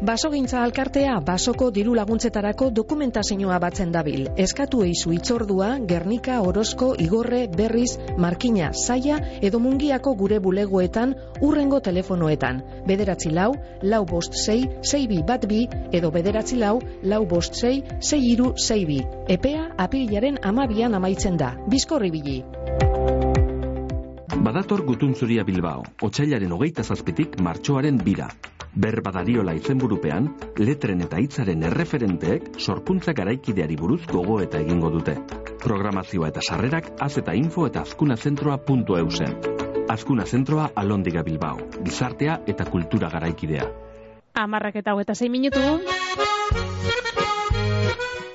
Basogintza 0.07 0.61
alkartea 0.63 1.17
basoko 1.19 1.65
diru 1.75 1.91
laguntzetarako 1.97 2.69
dokumentazioa 2.75 3.57
batzen 3.59 3.89
dabil. 3.91 4.29
Eskatu 4.39 4.85
eizu 4.85 5.11
itzordua, 5.11 5.73
Gernika, 5.89 6.37
Orozko, 6.47 6.93
Igorre, 6.95 7.41
Berriz, 7.51 7.97
Markina, 8.15 8.69
Saia 8.71 9.17
edo 9.41 9.59
Mungiako 9.59 10.15
gure 10.15 10.39
bulegoetan 10.39 11.11
urrengo 11.43 11.81
telefonoetan. 11.83 12.63
Bederatzi 12.87 13.33
lau, 13.35 13.51
lau 13.83 14.05
bost 14.07 14.39
sei, 14.45 14.61
sei 14.81 15.03
bi 15.11 15.19
bat 15.27 15.43
bi 15.43 15.65
edo 15.91 16.11
bederatzi 16.15 16.55
lau, 16.55 16.77
lau 17.03 17.25
bost 17.27 17.59
sei, 17.59 17.83
sei 17.99 18.23
iru 18.31 18.53
sei 18.55 18.85
bi. 18.87 19.01
Epea 19.27 19.73
apilaren 19.77 20.39
amabian 20.41 20.95
amaitzen 20.95 21.35
da. 21.35 21.51
Bizkorri 21.67 22.13
bili. 22.15 22.43
Badator 24.37 24.85
gutuntzuria 24.87 25.43
Bilbao, 25.43 25.83
otxailaren 25.99 26.53
hogeita 26.55 26.87
zazpitik 26.87 27.41
martxoaren 27.41 27.99
bira. 27.99 28.31
Ber 28.75 29.01
badariola 29.01 29.53
izenburupean, 29.57 30.27
letren 30.59 31.01
eta 31.05 31.19
hitzaren 31.21 31.63
erreferenteek 31.69 32.49
sorkuntza 32.59 33.13
garaikideari 33.13 33.77
buruz 33.79 34.01
gogo 34.11 34.39
eta 34.41 34.59
egingo 34.59 34.91
dute. 34.93 35.15
Programazioa 35.63 36.29
eta 36.33 36.41
sarrerak 36.41 36.91
az 36.99 37.17
eta 37.17 37.33
info 37.33 37.67
eta 37.67 37.81
azkunazentroa.eu 37.87 39.09
zen. 39.09 39.37
Azkuna 39.89 40.25
Zentroa 40.25 40.71
Alondiga 40.75 41.23
Bilbao, 41.23 41.57
gizartea 41.83 42.41
eta 42.45 42.65
kultura 42.65 43.09
garaikidea. 43.09 43.69
Amarrak 44.35 44.75
eta 44.75 44.93
hogeita 44.93 45.15
zein 45.15 45.31
minutu. 45.31 45.63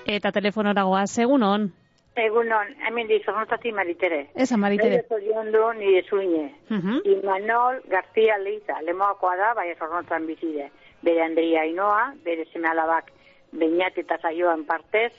Eta 0.06 0.32
telefonora 0.32 0.82
goaz, 0.88 1.18
egun 1.18 1.42
hon. 1.42 1.72
Egunon, 2.14 2.74
hemen 2.86 3.08
dizornotati 3.08 3.72
maritere. 3.72 4.26
Eza 4.34 4.56
maritere. 4.56 4.98
Nire 4.98 5.08
zoriondu 5.08 5.72
nire 5.78 6.02
zuine. 6.08 6.54
Mhm. 6.68 7.00
Imanol 7.04 7.80
García 7.88 8.36
Leiza, 8.38 8.82
lemoakoa 8.82 9.36
da, 9.36 9.54
bai 9.54 9.74
zornotan 9.78 10.26
bizide. 10.26 10.70
Bere 11.02 11.22
Andria 11.22 11.62
Ainoa, 11.62 12.12
bere 12.24 12.44
seme 12.52 12.68
alabak 12.68 13.10
beinat 13.52 13.96
eta 13.98 14.18
zaioan 14.18 14.64
partez, 14.64 15.12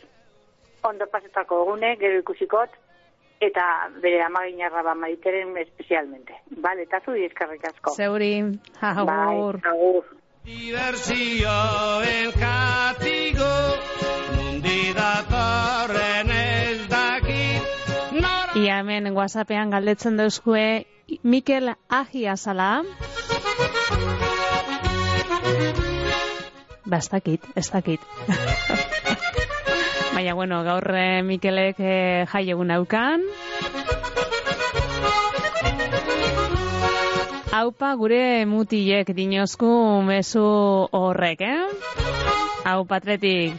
ondo 0.83 1.07
pasetako 1.07 1.63
egune, 1.63 1.95
gero 1.97 2.19
ikusikot, 2.19 2.69
eta 3.41 3.89
bere 4.01 4.21
amaginarra 4.21 4.83
ba 4.83 4.95
mariteren 4.95 5.57
espezialmente. 5.57 6.33
Bale, 6.49 6.83
eta 6.83 7.01
zu 7.05 7.13
eskarrik 7.13 7.65
asko. 7.65 7.95
Zeuri, 7.95 8.35
agur. 8.81 9.05
Bai, 9.05 9.73
agur. 9.73 10.05
Diversio 10.43 11.49
el 12.03 12.33
Ia 18.73 18.79
hemen 18.81 19.13
whatsappean 19.13 19.69
galdetzen 19.69 20.15
dauzkue 20.17 20.87
Mikel 21.21 21.75
Agia 21.93 22.33
zala. 22.33 22.81
Ba, 26.81 26.97
ez 26.97 27.09
dakit, 27.11 27.45
ez 27.53 27.67
dakit. 27.69 28.01
Baina, 30.15 30.33
bueno, 30.33 30.63
gaur 30.65 30.89
eh, 30.89 31.21
Mikelek 31.21 31.77
eh, 31.85 32.25
jai 32.33 32.49
egun 32.49 32.73
aukan. 32.73 33.21
Haupa 37.53 37.93
gure 38.01 38.25
mutilek 38.49 39.13
dinozku 39.13 39.69
mezu 40.01 40.47
horrek, 40.89 41.45
eh? 41.45 41.61
Hau 42.65 42.79
patretik. 42.89 43.53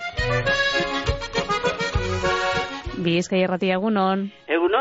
Bizkai 2.98 3.46
errati 3.46 3.70
egunon. 3.70 4.32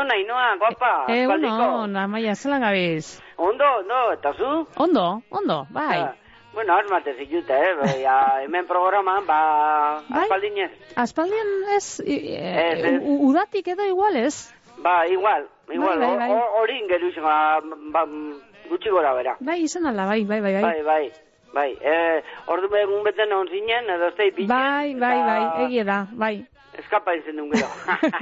Egunon, 0.04 0.10
Ainoa, 0.12 0.56
guapa, 0.58 1.06
aspaldiko. 1.06 1.54
Egunon, 1.54 1.96
amaia, 1.96 2.34
zelan 2.36 2.60
gabiz? 2.60 3.20
Ondo, 3.36 3.64
ondo, 3.80 4.12
eta 4.12 4.32
zu? 4.36 4.66
Ondo, 4.76 5.22
ondo, 5.30 5.66
bai. 5.70 6.00
Ah, 6.00 6.14
bueno, 6.52 6.74
asmate 6.76 7.14
zikute, 7.16 7.52
eh? 7.54 7.74
Bai, 7.80 8.02
ja, 8.02 8.42
hemen 8.42 8.66
programan, 8.66 9.26
ba, 9.26 10.00
Bai? 10.08 10.26
Aspaldian 10.96 11.48
ez, 11.76 12.00
i- 12.00 12.34
Ez, 12.36 12.84
eh, 12.84 12.96
ez. 12.96 13.02
u- 13.02 13.28
udatik 13.30 13.66
edo 13.68 13.84
igual 13.84 14.16
ez? 14.16 14.52
Ba, 14.78 15.06
igual, 15.08 15.48
igual, 15.72 15.98
Bai, 15.98 16.06
bai, 16.08 16.16
bai. 16.18 16.30
ho- 16.30 16.60
hori 16.60 16.78
ingeru 16.82 17.10
ba, 17.22 17.60
ba, 17.92 18.04
gutxi 18.68 18.90
gora 18.90 19.14
bera. 19.14 19.36
Bai, 19.40 19.62
izan 19.62 19.86
ala, 19.86 20.06
bai, 20.06 20.24
bai, 20.24 20.40
bai, 20.40 20.52
bai. 20.52 20.62
Bai, 20.62 20.82
bai, 20.82 21.12
bai. 21.54 21.70
Eh, 21.80 22.22
ordu 22.52 22.68
egun 22.76 23.04
beten 23.06 23.30
egon 23.32 23.48
zinen, 23.48 23.88
edo 23.96 24.10
da 24.16 24.24
ipin. 24.26 24.48
Bai, 24.50 24.94
bai, 24.98 25.18
bai, 25.28 25.42
egie 25.66 25.84
da, 25.84 26.06
bai. 26.12 26.34
Eskapa 26.74 27.12
izen 27.14 27.36
duen 27.38 27.52
gero. 27.54 27.68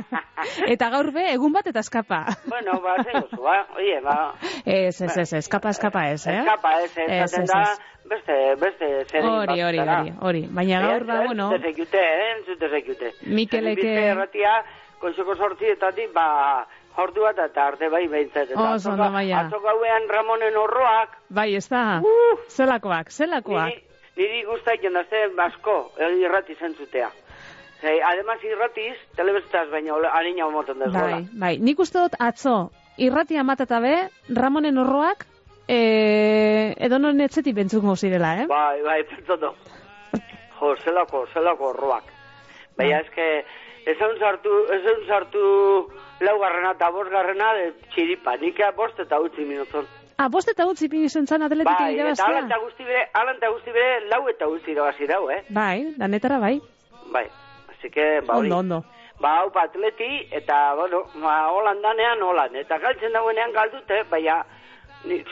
Eta 0.75 0.91
gaur 0.93 1.09
be, 1.15 1.23
egun 1.33 1.53
bat 1.55 1.67
eta 1.71 1.81
eskapa. 1.81 2.19
bueno, 2.51 2.75
ba, 2.85 2.99
zengo 3.03 3.27
zu, 3.31 3.39
ba, 3.43 3.63
oie, 3.81 4.01
ba. 4.05 4.35
Ez, 4.67 5.01
ez, 5.01 5.17
ez, 5.23 5.33
eskapa, 5.41 5.71
eskapa 5.73 6.03
ez, 6.13 6.27
eh? 6.27 6.37
Eskapa, 6.43 6.75
ez, 6.83 6.91
ez, 6.99 7.09
Ez, 7.09 7.39
ez, 7.39 7.49
da, 7.49 7.63
beste, 8.11 8.37
beste, 8.61 8.91
zer 9.09 9.25
Hori, 9.25 9.63
hori, 9.63 9.79
hori, 9.81 10.13
hori. 10.21 10.45
Baina 10.53 10.83
gaur, 10.85 11.07
ba, 11.09 11.23
bueno, 11.25 11.49
Entzute 11.55 11.73
zekute, 11.73 12.05
eh, 12.05 12.31
entzute 12.37 12.69
zekute. 12.75 13.13
Mikeleke- 13.25 13.81
Bizte 13.89 14.07
erratia, 14.13 14.55
koizoko 15.01 15.35
sortzietatik, 15.35 16.13
ba, 16.13 16.67
jortu 16.97 17.25
bat 17.25 17.39
eta 17.39 17.67
arte 17.73 17.89
bai 17.93 18.05
behintzat. 18.09 18.51
Eta 18.51 18.69
Oso 18.75 18.93
ondo, 18.93 19.09
Maia. 19.11 19.47
Atzo 19.47 19.61
gauean 19.65 20.09
Ramonen 20.09 20.57
horroak, 20.57 21.17
bai, 21.29 21.55
ez 21.57 21.69
da, 21.69 22.01
zelakoak, 22.49 23.11
zelakoak. 23.11 23.81
niri 24.17 24.45
guztaik 24.45 24.83
jendazte 24.83 25.29
basko, 25.37 25.77
irrati 26.21 26.55
zentzutea. 26.55 27.11
Zei, 27.83 27.99
además 28.07 28.39
irratiz, 28.45 28.95
telebestaz 29.17 29.69
baina 29.71 29.97
harina 30.13 30.47
omoten 30.47 30.79
dut 30.79 30.93
Bai, 30.95 31.27
bai. 31.33 31.57
Nik 31.59 31.81
uste 31.83 31.99
dut 31.99 32.15
atzo, 32.21 32.71
irratia 32.97 33.43
matata 33.43 33.81
be, 33.81 33.95
Ramonen 34.29 34.79
horroak, 34.79 35.27
e, 35.67 36.75
edo 36.79 36.99
non 37.03 37.21
etzetik 37.21 37.57
bentzuko 37.57 37.97
zirela, 37.97 38.37
eh? 38.43 38.47
Bai, 38.47 38.83
bai, 38.87 39.01
pentsatu. 39.11 39.51
Jo, 40.61 40.77
zelako, 40.85 41.27
zelako 41.35 41.73
horroak. 41.73 42.13
Baina, 42.79 43.01
eske, 43.01 43.45
ezaun 43.87 44.19
sartu, 44.19 44.51
ezaun 44.73 45.07
sartu 45.07 45.43
laugarrena 46.21 46.73
eta 46.77 46.91
bosgarrena 46.91 47.53
de 47.55 47.73
txiripa. 47.95 48.37
Nik 48.37 48.61
ea 48.61 48.71
bost 48.73 48.99
eta 49.01 49.19
utzi 49.21 49.45
minuton. 49.45 49.87
Ah, 50.19 50.29
bost 50.29 50.49
eta 50.53 50.67
utzi 50.69 50.89
pin 50.89 51.05
izan 51.05 51.27
zan 51.27 51.43
atletik 51.43 51.67
Bai, 51.67 51.95
eta 51.95 52.03
irabaztea. 52.03 52.27
alan 52.27 52.47
eta 52.51 52.59
guzti 52.63 52.85
bere, 52.85 53.09
alan 53.15 53.37
eta 53.37 53.49
guzti 53.51 53.73
bere, 53.73 54.01
lau 54.09 54.29
eta 54.29 54.47
guzti 54.47 54.71
irabazi 54.71 55.07
dau, 55.07 55.31
eh? 55.31 55.43
Bai, 55.49 55.95
danetara 55.99 56.39
bai. 56.39 56.61
Bai, 57.11 57.27
así 57.73 57.91
que, 57.91 58.21
ba. 58.21 58.37
Ondo, 58.39 58.59
ondo. 58.59 58.85
Ba, 59.21 59.39
hau 59.41 59.51
pa 59.53 59.63
atleti, 59.65 60.29
eta, 60.31 60.75
bueno, 60.75 61.05
ba, 61.15 61.49
holan 61.51 61.81
danean, 61.83 62.23
holan. 62.23 62.55
Eta 62.57 62.79
galtzen 62.79 63.13
dagoenean 63.13 63.53
galdute, 63.53 64.03
baina, 64.11 64.45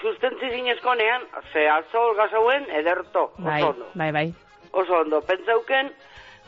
sustentzi 0.00 0.50
zinezkonean, 0.50 1.22
ze 1.52 1.68
alzol 1.68 2.16
gazauen, 2.16 2.66
ederto, 2.70 3.32
Bai, 3.38 3.62
oso 3.62 3.70
ondo. 3.70 3.86
bai, 3.94 4.10
bai. 4.12 4.34
Oso 4.72 5.00
ondo, 5.00 5.20
pentsauken, 5.22 5.92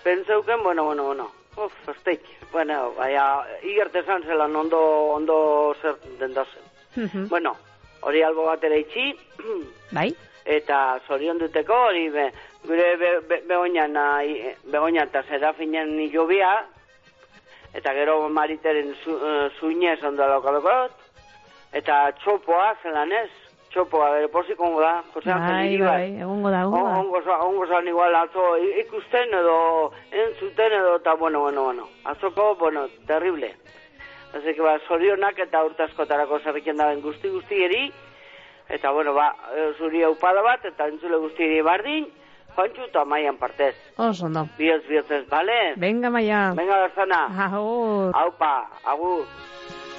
pentsauken, 0.03 0.63
bueno, 0.63 0.85
bueno, 0.85 1.05
bueno. 1.05 1.31
Uf, 1.57 1.73
esteik. 1.89 2.23
Bueno, 2.53 2.93
baina, 2.97 3.45
igerte 3.63 4.03
zan 4.05 4.23
zelan 4.25 4.57
ondo, 4.57 4.79
ondo 5.13 5.75
zer 5.83 5.97
den 6.19 6.33
dazen. 6.35 6.63
Mhm. 6.97 7.29
Bueno, 7.29 7.57
hori 8.01 8.23
albo 8.23 8.45
batera 8.47 8.77
itxi, 8.77 9.13
Bai? 9.97 10.11
eta 10.45 10.99
zorion 11.07 11.39
duteko, 11.39 11.75
hori 11.89 12.09
be, 12.11 12.25
gure 12.65 12.97
be, 12.97 13.11
be, 13.29 13.43
nahi- 13.89 14.55
begoinan 14.65 15.09
eta 15.09 15.23
zerafinen 15.29 15.97
nilobia, 15.97 16.65
eta 17.75 17.93
gero 17.95 18.29
mariteren 18.29 18.95
zu, 19.05 19.13
uh, 19.15 19.49
zuinez 19.61 20.03
ondo 20.05 20.27
laukalokot, 20.27 20.91
eta 21.73 22.13
txopoa 22.21 22.75
zelan 22.83 23.13
ez, 23.13 23.31
txopo, 23.73 24.03
a 24.05 24.11
ber, 24.13 24.29
pozik 24.31 24.61
ongo 24.61 24.81
da. 24.81 25.03
Jose 25.15 25.31
Angel 25.31 25.55
Bai, 25.57 25.69
Iribar. 25.75 25.99
bai, 25.99 26.21
egongo 26.21 26.51
da, 26.51 26.61
egongo 26.63 26.89
da. 26.89 26.99
Ongo 27.01 27.23
za- 27.23 27.39
ongo 27.45 27.67
zan 27.67 27.89
igual 27.89 28.15
atzo 28.15 28.57
i- 28.59 28.81
ikusten 28.81 29.33
edo 29.35 29.93
entzuten 30.11 30.73
edo 30.73 30.97
eta 30.97 31.15
bueno, 31.15 31.41
bueno, 31.41 31.65
bueno. 31.65 31.89
Atzoko, 32.05 32.55
bueno, 32.57 32.87
terrible. 33.07 33.57
Así 34.33 34.55
que 34.55 34.63
ba, 34.63 34.79
sorionak 34.89 35.39
eta 35.39 35.65
urte 35.65 35.83
askotarako 35.83 36.39
zerriken 36.41 36.77
daben 36.77 37.01
guzti 37.03 37.29
guztieri. 37.29 37.93
Eta 38.69 38.91
bueno, 38.91 39.13
ba, 39.13 39.35
eh, 39.57 39.73
zuri 39.79 40.03
aupada 40.03 40.41
bat 40.43 40.65
eta 40.65 40.87
entzule 40.89 41.17
guztieri 41.19 41.61
bardin. 41.63 42.07
Joantxu 42.57 42.83
eta 42.85 43.05
maian 43.05 43.37
partez. 43.39 43.75
Oso 43.97 44.27
ondo. 44.27 44.47
Bioz, 44.59 44.87
biotzez, 44.87 45.27
bale? 45.29 45.73
Venga, 45.77 46.11
maia. 46.11 46.53
Venga, 46.55 46.79
berzana. 46.83 47.27
Agur. 47.47 48.13
Aupa, 48.15 48.69
agur. 48.85 49.25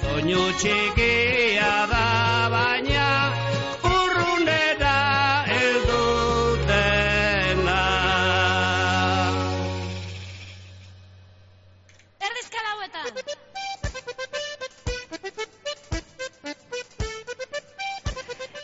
Soinu 0.03 0.37
txikia 0.59 1.71
da 1.89 2.49
baina 2.51 3.07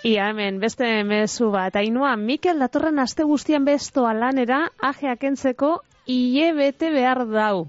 Ia 0.10 0.30
hemen, 0.32 0.56
beste 0.60 0.88
mezu 1.06 1.52
bat. 1.54 1.76
Ainua, 1.78 2.16
Mikel 2.18 2.58
datorren 2.64 2.98
aste 3.04 3.26
guztian 3.30 3.66
bestoa 3.68 4.16
lanera, 4.18 4.64
ajeak 4.90 5.28
entzeko, 5.30 5.70
hile 6.10 6.48
bete 6.58 6.90
behar 6.96 7.22
dau. 7.30 7.68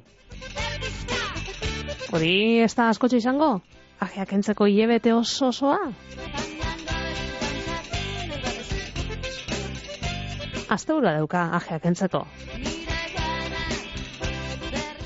Hori, 2.09 2.33
ez 2.65 2.73
da 2.79 2.89
askotxo 2.95 3.21
izango? 3.21 3.51
Ajeak 4.07 4.33
entzeko 4.39 4.71
hile 4.71 4.89
bete 4.95 5.13
oso 5.13 5.51
osoa? 5.51 5.93
Azte 10.73 10.97
hura 10.97 11.13
dauka, 11.21 11.47
ajeak 11.61 11.93
entzeko. 11.93 12.25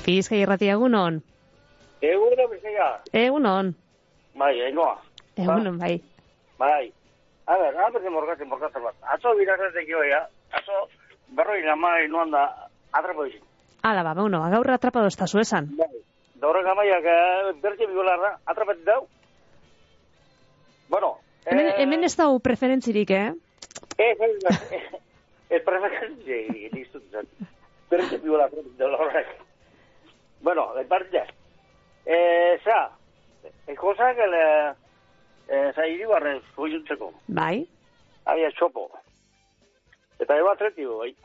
Pizka 0.07 0.39
irratia 0.39 0.79
egunon. 0.79 1.19
Egun 1.99 2.39
da 2.39 2.51
bizia. 2.53 2.91
Egunon. 3.27 3.75
Bai, 4.39 4.53
enoa. 4.71 5.01
Egunon, 5.35 5.81
bai. 5.83 5.97
Bai. 6.61 6.94
A 7.47 7.57
ber, 7.57 7.77
a 7.77 7.89
ber, 7.89 8.09
morgatzen, 8.11 8.49
morgatzen 8.49 8.83
bat. 8.83 8.95
Atzo 9.15 9.35
birazatek 9.37 9.89
joa, 9.89 10.23
atzo 10.51 10.87
berroi 11.37 11.61
lama 11.65 11.99
inoan 12.01 12.31
da 12.31 12.45
atrapo 12.91 13.25
izin. 13.25 13.43
Ala, 13.83 14.01
ba, 14.03 14.15
bueno, 14.17 14.41
gaur 14.49 14.71
atrapado 14.71 15.07
ez 15.07 15.17
zu 15.29 15.39
esan. 15.39 15.69
Daura 16.41 16.63
gamaiak 16.63 17.05
eh, 17.05 17.53
bertxe 17.61 17.85
bigolarra 17.87 18.39
atrapatik 18.45 18.85
dau. 18.85 19.05
Bueno, 20.89 21.17
Hemen, 21.45 21.67
hemen 21.77 22.03
ez 22.03 22.15
dau 22.17 22.39
preferentzirik, 22.41 23.11
eh? 23.11 23.33
ez, 23.97 24.17
ez, 24.19 24.61
ez, 24.73 25.01
ez 25.49 25.61
preferentzia, 25.63 26.69
listo, 26.73 27.01
zan. 27.11 27.27
Bertxe 27.91 28.17
bigola 28.23 28.47
atrapatik. 28.49 29.43
Bueno, 30.41 30.71
el 30.77 30.87
partida. 30.87 31.25
Eh, 32.05 32.59
sa, 32.63 32.89
el 33.67 33.77
cosa 33.77 34.13
que 34.15 34.27
le, 34.27 34.73
eh, 35.49 35.71
sa 35.75 35.85
iribarren 35.87 36.41
zuiuntzeko. 36.55 37.11
Bai. 37.27 37.67
Había 38.25 38.49
txopo. 38.51 38.89
Eta 40.19 40.37
eba 40.37 40.53
atletibo, 40.53 40.97
bai. 41.03 41.15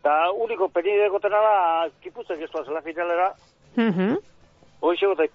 Eta 0.00 0.32
uniko 0.34 0.68
penide 0.74 1.08
gotena 1.08 1.38
da, 1.44 1.56
kipuzek 2.02 2.40
ez 2.42 2.50
zela 2.50 2.82
finalera, 2.82 3.32
Mhm. 3.76 4.16
hoxe 4.80 5.06
gotek, 5.06 5.30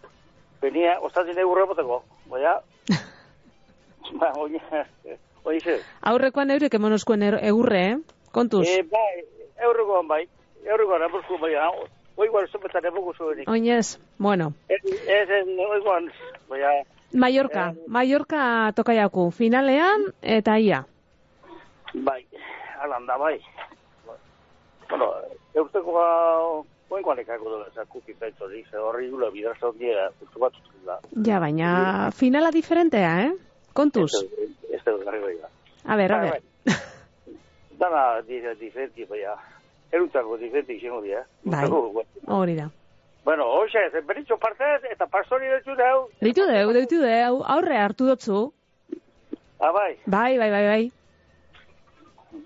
penia, 0.59 0.99
ostatzin 1.01 1.37
egurra 1.39 1.65
boteko, 1.65 2.03
baina, 2.27 2.57
ba, 4.19 4.33
oie, 4.35 4.59
oie, 5.45 5.79
Aurrekoan 6.01 6.51
eurek 6.51 6.73
emonozkoen 6.73 7.23
er, 7.23 7.39
egurre, 7.43 7.83
eh? 7.91 7.97
Kontuz. 8.31 8.67
e, 8.67 8.83
bai, 8.83 9.23
eurrekoan 9.63 10.07
bai, 10.07 10.27
eurrekoan 10.65 11.03
apurku 11.07 11.37
baina, 11.39 11.69
oiguan 12.17 12.47
zumetan 12.51 12.85
ebuku 12.85 13.13
zuenik. 13.13 13.49
Oinez, 13.49 13.97
bueno. 14.19 14.51
Ez, 14.67 14.81
ez, 14.85 15.29
ez, 15.29 15.47
oiguan, 15.47 16.11
baina, 16.49 16.73
Mallorca, 17.13 17.73
Mallorca 17.87 18.71
tokaiaku, 18.75 19.31
finalean 19.31 20.11
eta 20.21 20.57
ia. 20.59 20.83
bai, 21.93 22.25
alan 22.83 23.05
da, 23.07 23.17
bai. 23.17 23.39
Bueno, 24.89 25.11
eurteko 25.55 26.65
oinkoan 26.89 27.19
ekako 27.19 27.49
dela, 27.51 27.65
zakuki 27.75 28.13
zaitzo, 28.19 28.47
dize, 28.47 28.77
horri 28.77 29.09
gula 29.11 29.29
bidrazta 29.31 29.67
ondia, 29.69 30.09
utzu 30.21 30.39
bat 30.39 30.53
da. 30.85 30.99
Ja, 31.25 31.39
baina 31.39 32.11
finala 32.15 32.51
diferentea, 32.51 33.09
eh? 33.25 33.31
Kontuz. 33.73 34.11
Ez 34.71 34.79
da, 34.85 34.93
garri 35.03 35.19
bai 35.23 35.35
da. 35.41 35.49
A 35.85 35.95
ber, 35.95 36.11
a 36.13 36.17
Bai, 36.21 36.29
ber. 36.31 36.77
Dana 37.79 38.21
di- 38.27 38.41
diferenti, 38.59 39.05
baina, 39.05 39.35
erutzako 39.91 40.37
diferenti 40.37 40.73
izango 40.79 41.01
dira. 41.01 41.25
Bai. 41.43 41.65
Hori 42.27 42.55
da. 42.55 42.69
Bueno, 43.27 43.43
hoxe, 43.59 43.81
zenberitxo 43.91 44.37
partez, 44.39 44.85
eta 44.87 45.03
pastori 45.11 45.49
dutxu 45.51 45.73
deu, 45.75 46.05
Deitu 46.23 46.45
deu, 46.47 46.69
deitu 46.71 47.01
deu, 47.03 47.41
aurre 47.43 47.75
hartu 47.75 48.05
dotzu. 48.07 48.53
ah, 49.59 49.71
bai, 49.75 49.97
Bai, 50.05 50.37
bai, 50.39 50.49
bai, 50.53 50.65
bai. 50.67 50.83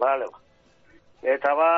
bale, 0.02 0.26
ba. 0.32 0.40
Eta 1.22 1.54
ba, 1.54 1.70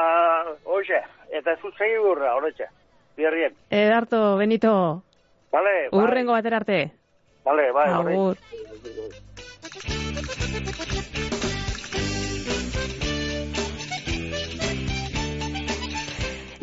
hoxe, 0.64 1.02
eta 1.36 1.58
zutzei 1.62 1.98
urra, 2.00 2.32
horretxe, 2.38 2.70
bierrien. 3.18 3.54
Edarto, 3.70 4.38
Benito, 4.40 5.04
Bale, 5.52 5.90
bai, 5.92 6.00
urrengo 6.00 6.32
batera 6.32 6.58
arte. 6.64 6.80
bale, 7.44 7.72
bai, 7.76 7.90
bai. 8.08 8.16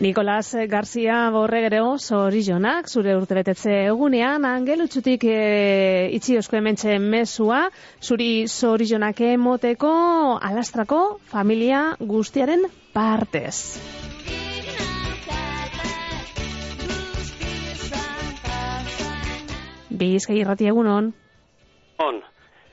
Nikolas 0.00 0.54
Garzia 0.66 1.28
Borregero 1.28 1.98
zorizionak, 2.00 2.86
zure 2.88 3.12
urtebetetze 3.18 3.74
egunean, 3.90 4.46
angelutxutik 4.48 5.26
e, 5.28 5.34
itzi 6.16 6.38
osko 6.40 6.56
hementxe 6.56 6.94
mesua, 7.04 7.58
zuri 8.00 8.46
zorizionak 8.48 9.20
emoteko 9.28 9.90
alastrako 10.40 11.00
familia 11.28 11.82
guztiaren 12.00 12.64
partez. 12.94 13.76
Bizkai 20.00 20.40
irrati 20.40 20.72
egunon. 20.72 21.12
On, 22.00 22.24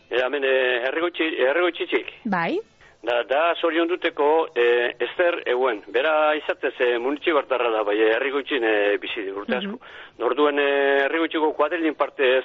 e, 0.08 0.24
hemen 0.24 0.48
eh, 0.48 0.80
herrigotxi, 0.88 1.28
herrigotxitxik. 1.50 2.16
Bai, 2.24 2.62
Da, 3.08 3.22
da 3.24 3.42
zorion 3.62 3.88
duteko 3.88 4.50
e, 4.52 4.64
Ester 5.06 5.38
eguen. 5.48 5.78
Bera 5.96 6.34
izatez 6.36 6.74
e, 6.84 6.98
munitxi 7.00 7.32
bartarra 7.32 7.70
da, 7.72 7.84
bai, 7.88 7.96
herrigotxin 8.18 8.66
e, 8.68 8.74
bizi 9.00 9.24
urte 9.32 9.56
asko. 9.62 9.78
Norduen 10.20 10.60
e, 10.60 10.66
herrigotxiko 11.06 11.54
kuadrilin 11.56 11.96
partez, 11.96 12.44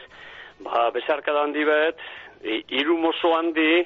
ba, 0.62 0.84
bezarkada 0.94 1.42
handi 1.42 1.64
bet, 1.66 2.04
hiru 2.70 2.94
mozo 3.00 3.32
handi, 3.34 3.82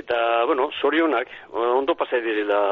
eta, 0.00 0.22
bueno, 0.48 0.70
zorionak, 0.80 1.28
ondo 1.52 1.94
pasai 1.98 2.22
direla 2.24 2.62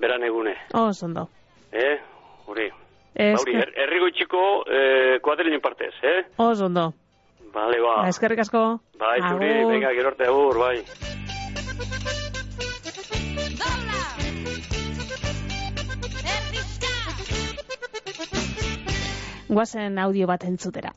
beran 0.00 0.24
egune. 0.24 0.56
oso 0.72 1.06
ondo. 1.06 1.28
Eh, 1.72 1.98
hori. 2.46 2.70
Ez, 3.12 3.34
Ba, 3.34 3.40
hori, 3.42 3.54
her, 3.60 3.72
herrigotxiko 3.84 4.42
e, 4.64 5.18
kuadrilin 5.20 5.60
partez, 5.60 5.92
eh? 6.02 6.20
oso 6.40 6.70
ondo. 6.72 6.88
Bale, 7.52 7.80
ba. 7.84 8.06
Eskerrik 8.08 8.46
asko. 8.46 8.80
Bai, 8.96 9.18
zuri, 9.28 9.52
venga, 9.68 9.92
gero 9.92 10.14
arte, 10.14 10.24
agur, 10.24 10.56
bai. 10.56 10.78
Guazen 19.52 19.98
audio 20.00 20.26
bat 20.30 20.44
entzutera. 20.48 20.94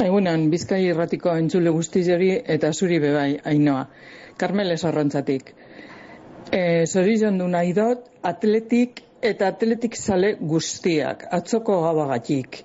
Egunan, 0.00 0.46
Bizkai 0.52 0.80
irratiko 0.86 1.34
entzule 1.36 1.72
guztizori 1.74 2.30
eta 2.54 2.70
zuri 2.72 2.96
bebai, 3.02 3.34
ainoa. 3.50 3.82
Karmele 4.40 4.78
Sarrontzatik. 4.80 5.52
E, 6.48 6.62
Zorizion 6.86 7.36
du 7.38 7.50
nahi 7.52 7.74
dut, 7.76 8.08
atletik 8.30 9.04
eta 9.24 9.52
atletik 9.52 9.98
zale 10.00 10.32
guztiak, 10.40 11.28
atzoko 11.38 11.78
gabagatik. 11.84 12.62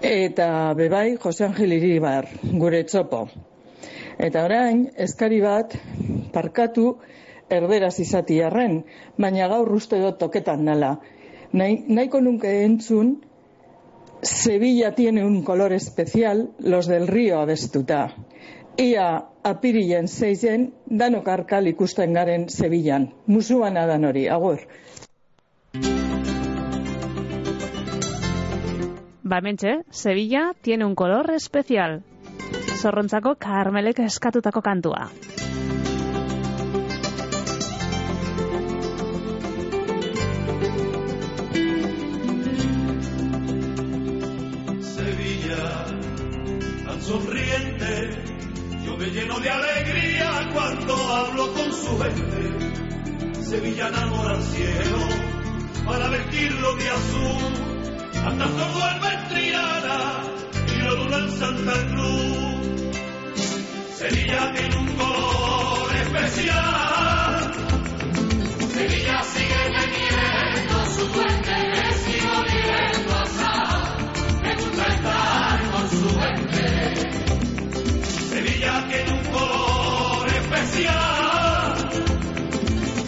Eta 0.00 0.48
bebai, 0.76 1.18
Jose 1.20 1.44
Angel 1.50 1.76
Iribar, 1.76 2.32
gure 2.64 2.82
txopo. 2.88 3.26
Eta 4.16 4.48
orain, 4.48 4.86
eskari 4.96 5.44
bat, 5.44 5.76
parkatu, 6.32 6.94
erderaz 7.52 7.98
izati 8.00 8.40
arren, 8.46 8.84
baina 9.20 9.52
gaur 9.52 9.68
uste 9.76 10.00
dut 10.00 10.16
toketan 10.20 10.64
nala. 10.64 10.94
Nahi, 11.52 11.82
nahiko 11.88 12.20
nunke 12.24 12.62
entzun, 12.64 13.18
Sevilla 14.22 14.94
tiene 14.94 15.24
un 15.24 15.42
color 15.42 15.72
especial, 15.72 16.50
los 16.58 16.86
del 16.86 17.06
río 17.06 17.40
abestuta. 17.40 18.14
Ia 18.76 19.24
apirilen 19.42 20.08
zeizen, 20.08 20.72
danok 20.86 21.28
arkal 21.28 21.66
ikusten 21.66 22.12
garen 22.12 22.48
Sevillan. 22.48 23.12
Musuana 23.26 23.86
dan 23.86 24.04
hori, 24.04 24.28
agur. 24.28 24.60
Ba, 29.22 29.40
mentxe, 29.40 29.82
Sevilla 29.90 30.52
tiene 30.60 30.84
un 30.84 30.94
color 30.94 31.30
especial. 31.30 32.02
zorrontzako 32.80 33.34
karmelek 33.36 33.98
eskatutako 34.06 34.62
kantua. 34.64 35.10
Sonriente, 47.10 48.22
yo 48.84 48.96
me 48.96 49.06
lleno 49.06 49.40
de 49.40 49.50
alegría 49.50 50.48
cuando 50.52 50.94
hablo 50.94 51.52
con 51.54 51.72
su 51.72 51.98
gente. 51.98 53.42
Sevilla 53.42 53.88
enamora 53.88 54.36
al 54.36 54.42
cielo 54.44 54.98
para 55.86 56.08
vestirlo 56.08 56.76
de 56.76 56.88
azul, 56.88 57.52
hasta 58.14 58.46
todo 58.46 58.80
en 59.12 59.28
Triana 59.28 60.22
y 60.72 60.82
lo 60.82 60.94
dura 61.02 61.18
en 61.18 61.30
Santa 61.32 61.72
Cruz. 61.88 62.60
Sevilla 63.96 64.52
tiene 64.54 64.76
un 64.76 64.86
color 64.96 65.96
especial. 66.04 67.52
Sevilla 68.72 69.22
sigue 69.24 69.62
teniendo 69.80 70.86
su 70.94 71.02
duende, 71.08 71.39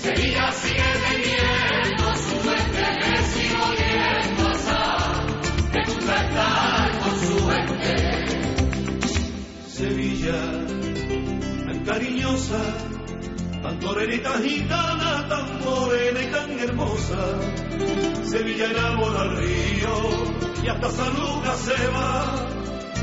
Sevilla 0.02 0.52
sigue 0.52 0.90
teniendo 1.08 2.04
su 2.16 2.34
duende, 2.42 2.86
sigo 3.32 3.62
viviendo 3.70 4.42
atrás. 4.48 5.02
Me 5.72 5.80
gusta 5.84 6.14
estar 6.24 6.86
con 6.98 7.14
su 7.20 7.34
gente. 7.48 7.92
Sevilla, 9.68 10.40
tan 11.66 11.78
cariñosa, 11.84 12.62
tan 13.62 13.78
torerita 13.78 14.32
gitana, 14.42 15.28
tan 15.28 15.60
morena 15.60 16.20
y 16.20 16.26
tan 16.32 16.58
hermosa. 16.58 17.22
Sevilla 18.24 18.70
enamora 18.70 19.20
al 19.20 19.36
río 19.36 19.94
y 20.64 20.68
hasta 20.68 20.90
San 20.90 21.14
Lucas 21.14 21.58
se 21.60 21.88
va. 21.88 22.48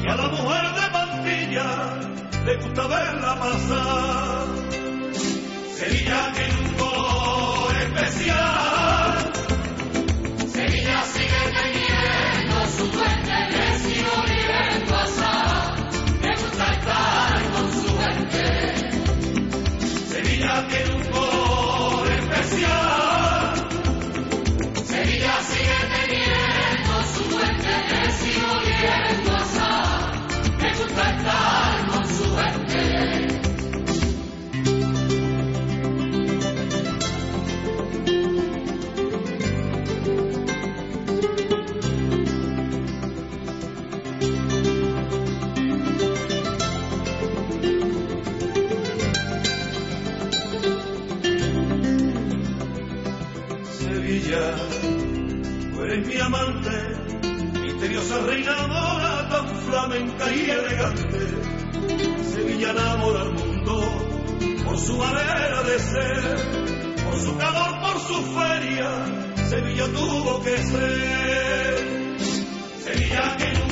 Y 0.04 0.08
a 0.10 0.16
la 0.16 0.28
mujer 0.30 0.74
de 0.76 0.90
Pantilla 0.92 2.19
le 2.50 2.56
gusta 2.56 2.88
verla 2.88 3.36
pasar. 3.40 4.48
Sevilla 5.78 6.32
tiene 6.34 6.56
un 6.66 6.74
color 6.80 7.76
especial. 7.86 9.34
Sevilla 10.56 11.00
sigue 11.14 11.44
teniendo 11.60 12.58
su 12.76 12.86
duende, 12.96 13.38
le 13.54 13.66
sigo 13.84 14.16
viviendo 14.32 14.96
asar. 14.96 15.64
Me 16.22 16.32
gusta 16.42 16.66
estar 16.78 17.38
con 17.54 17.66
su 17.80 17.90
gente. 18.02 18.46
Sevilla 20.12 20.56
tiene 20.70 20.90
un 20.96 21.04
color 21.12 22.08
especial. 22.20 23.54
Sevilla 24.92 25.36
sigue 25.52 25.80
teniendo 25.96 26.94
su 27.14 27.22
duende, 27.30 27.74
le 27.92 28.04
sigo 28.20 28.52
viviendo 28.66 29.30
asar. 29.38 30.00
Me 30.58 30.70
gusta 30.78 31.04
eres 55.92 56.08
mi 56.08 56.20
amante, 56.20 56.70
misteriosa 57.62 58.20
reina 58.22 58.68
mora, 58.68 59.30
tan 59.30 59.48
flamenca 59.48 60.32
y 60.32 60.50
elegante. 60.50 62.24
Sevilla 62.24 62.72
enamora 62.72 63.22
al 63.22 63.34
mundo 63.34 63.82
por 64.66 64.78
su 64.78 64.98
manera 64.98 65.64
de 65.64 65.80
ser, 65.80 67.04
por 67.04 67.20
su 67.20 67.38
calor, 67.38 67.82
por 67.82 68.00
su 68.02 68.24
feria. 68.38 68.90
Sevilla 69.50 69.86
tuvo 69.88 70.44
que 70.44 70.58
ser. 70.58 72.20
Sevilla 72.84 73.38
tiene 73.38 73.69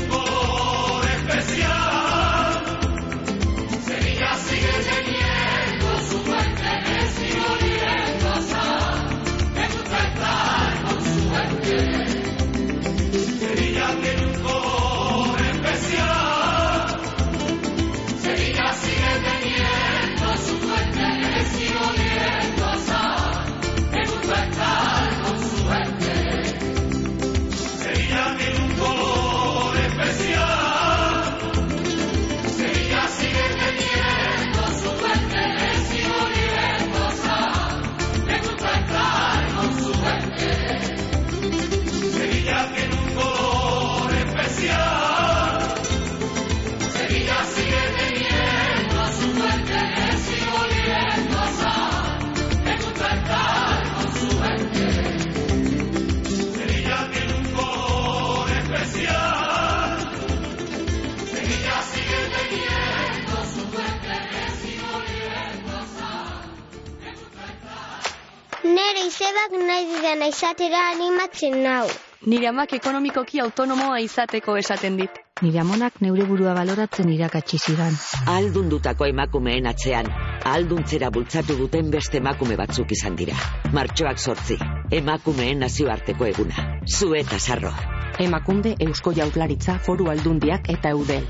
izatera 70.47 70.79
animatzen 70.93 71.57
nau. 71.63 71.87
Nire 72.31 72.47
amak 72.47 72.71
ekonomikoki 72.77 73.41
autonomoa 73.43 73.97
izateko 73.99 74.53
esaten 74.55 74.95
dit. 74.95 75.17
Nire 75.43 75.59
amonak 75.59 75.97
neure 75.99 76.23
burua 76.29 76.53
baloratzen 76.55 77.09
irakatsi 77.11 77.57
zidan. 77.59 77.97
Aldundutako 78.31 79.09
emakumeen 79.11 79.67
atzean, 79.67 80.07
alduntzera 80.53 81.09
bultzatu 81.11 81.57
duten 81.59 81.91
beste 81.91 82.21
emakume 82.21 82.55
batzuk 82.61 82.95
izan 82.95 83.19
dira. 83.19 83.35
Martxoak 83.75 84.23
sortzi, 84.23 84.57
emakumeen 85.01 85.59
nazioarteko 85.65 86.29
eguna. 86.31 86.69
Zu 86.87 87.11
eta 87.19 87.39
sarro. 87.39 87.73
Emakunde 88.17 88.77
Eusko 88.87 89.11
Jaurlaritza 89.19 89.77
Foru 89.83 90.07
Aldundiak 90.15 90.71
eta 90.77 90.95
Eudel. 90.95 91.27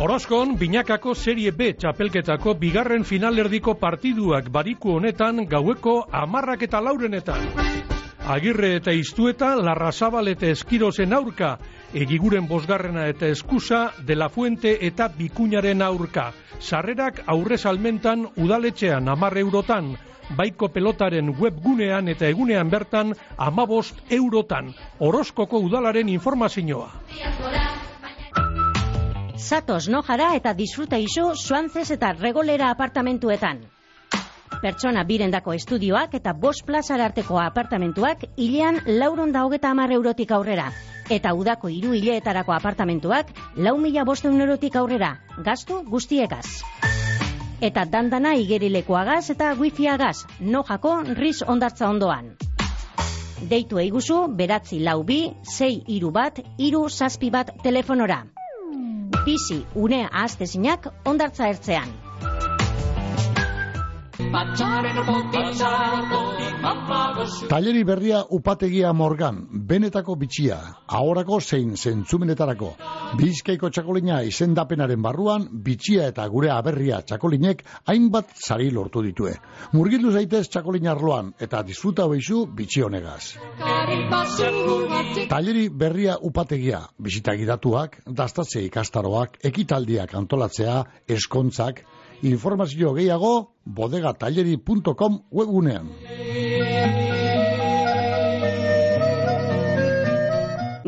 Orozkon, 0.00 0.54
binakako 0.56 1.12
serie 1.12 1.50
B 1.52 1.74
txapelketako 1.76 2.54
bigarren 2.56 3.02
finalerdiko 3.04 3.74
partiduak 3.76 4.46
badiku 4.48 4.94
honetan 4.96 5.42
gaueko 5.44 6.06
amarrak 6.20 6.62
eta 6.64 6.80
laurenetan. 6.80 7.42
Agirre 8.32 8.70
eta 8.78 8.94
iztueta, 8.96 9.50
Larrazabal 9.60 10.30
eta 10.32 10.48
Eskirozen 10.54 11.12
aurka, 11.12 11.50
egiguren 11.92 12.48
bosgarrena 12.48 13.04
eta 13.12 13.28
eskusa, 13.28 13.82
De 14.00 14.16
La 14.16 14.30
Fuente 14.30 14.72
eta 14.88 15.10
Bikuñaren 15.18 15.82
aurka. 15.82 16.30
Sarrerak 16.60 17.20
aurre 17.26 17.58
salmentan 17.58 18.24
udaletxean 18.36 19.08
amar 19.08 19.36
eurotan, 19.36 19.98
baiko 20.34 20.72
pelotaren 20.72 21.34
webgunean 21.36 22.08
eta 22.08 22.24
egunean 22.32 22.72
bertan 22.72 23.12
amabost 23.36 24.00
eurotan. 24.08 24.72
Orozkoko 24.98 25.60
udalaren 25.60 26.08
informazioa. 26.08 26.88
Zatoz 29.40 29.88
nojara 29.88 30.34
eta 30.36 30.52
disfruta 30.52 30.98
iso 31.00 31.34
Suantzez 31.34 31.90
eta 31.94 32.12
Regolera 32.12 32.68
apartamentuetan. 32.70 33.62
Pertsona 34.60 35.04
birendako 35.08 35.54
estudioak 35.56 36.14
eta 36.18 36.34
bost 36.36 36.66
plazara 36.68 37.06
arteko 37.08 37.38
apartamentuak 37.40 38.26
hilean 38.36 38.82
lauron 39.00 39.32
da 39.32 39.46
hogeta 39.46 39.70
amar 39.70 39.92
eurotik 39.96 40.34
aurrera. 40.36 40.66
Eta 41.08 41.32
udako 41.34 41.70
hiru 41.72 41.94
hileetarako 41.96 42.52
apartamentuak 42.52 43.32
lau 43.56 43.78
mila 43.78 44.04
bosteun 44.04 44.40
eurotik 44.40 44.76
aurrera. 44.76 45.14
Gastu 45.46 45.80
guztiekaz. 45.88 46.44
Eta 47.60 47.84
dandana 47.84 48.34
igerilekoagaz 48.36 49.30
eta 49.30 49.54
wifiagaz, 49.54 50.26
nojako 50.40 50.98
riz 51.16 51.40
ondartza 51.46 51.88
ondoan. 51.88 52.34
Deitu 53.48 53.80
eiguzu, 53.80 54.26
beratzi 54.36 54.82
lau 54.84 55.00
bi, 55.02 55.22
sei 55.42 55.80
iru 55.88 56.12
bat, 56.12 56.42
iru 56.58 56.84
zazpi 56.90 57.32
bat 57.32 57.56
telefonora. 57.64 58.20
Bizi, 59.10 59.64
une 59.74 60.04
ahaztezinak 60.06 60.86
ondartza 61.04 61.48
ertzean. 61.48 61.88
Taileri 67.50 67.82
berria 67.82 68.20
upategia 68.30 68.92
morgan, 68.94 69.40
benetako 69.50 70.14
bitxia, 70.20 70.58
ahorako 70.86 71.40
zein 71.40 71.72
zentzumenetarako. 71.74 72.68
Bizkaiko 73.18 73.70
txakolina 73.74 74.20
izendapenaren 74.22 75.02
barruan, 75.02 75.48
bitxia 75.66 76.06
eta 76.12 76.28
gure 76.30 76.52
aberria 76.54 77.00
txakolinek 77.02 77.64
hainbat 77.90 78.30
sari 78.38 78.70
lortu 78.70 79.02
ditue. 79.02 79.34
Murgildu 79.72 80.12
zaitez 80.14 80.46
txakolina 80.48 80.92
arloan 80.94 81.32
eta 81.40 81.64
disfruta 81.66 82.06
hoizu 82.06 82.44
bitxi 82.54 82.86
honegaz. 82.86 83.34
Taileri 85.30 85.68
berria 85.70 86.20
upategia, 86.22 86.84
bisita 86.98 87.34
gidatuak, 87.34 87.98
dastatze 88.06 88.62
ikastaroak, 88.68 89.40
ekitaldiak 89.50 90.14
antolatzea, 90.22 90.84
eskontzak, 91.18 91.82
informazio 92.22 92.94
gehiago 92.94 93.54
bodegataileri.com 93.64 95.22
webgunean. 95.30 95.88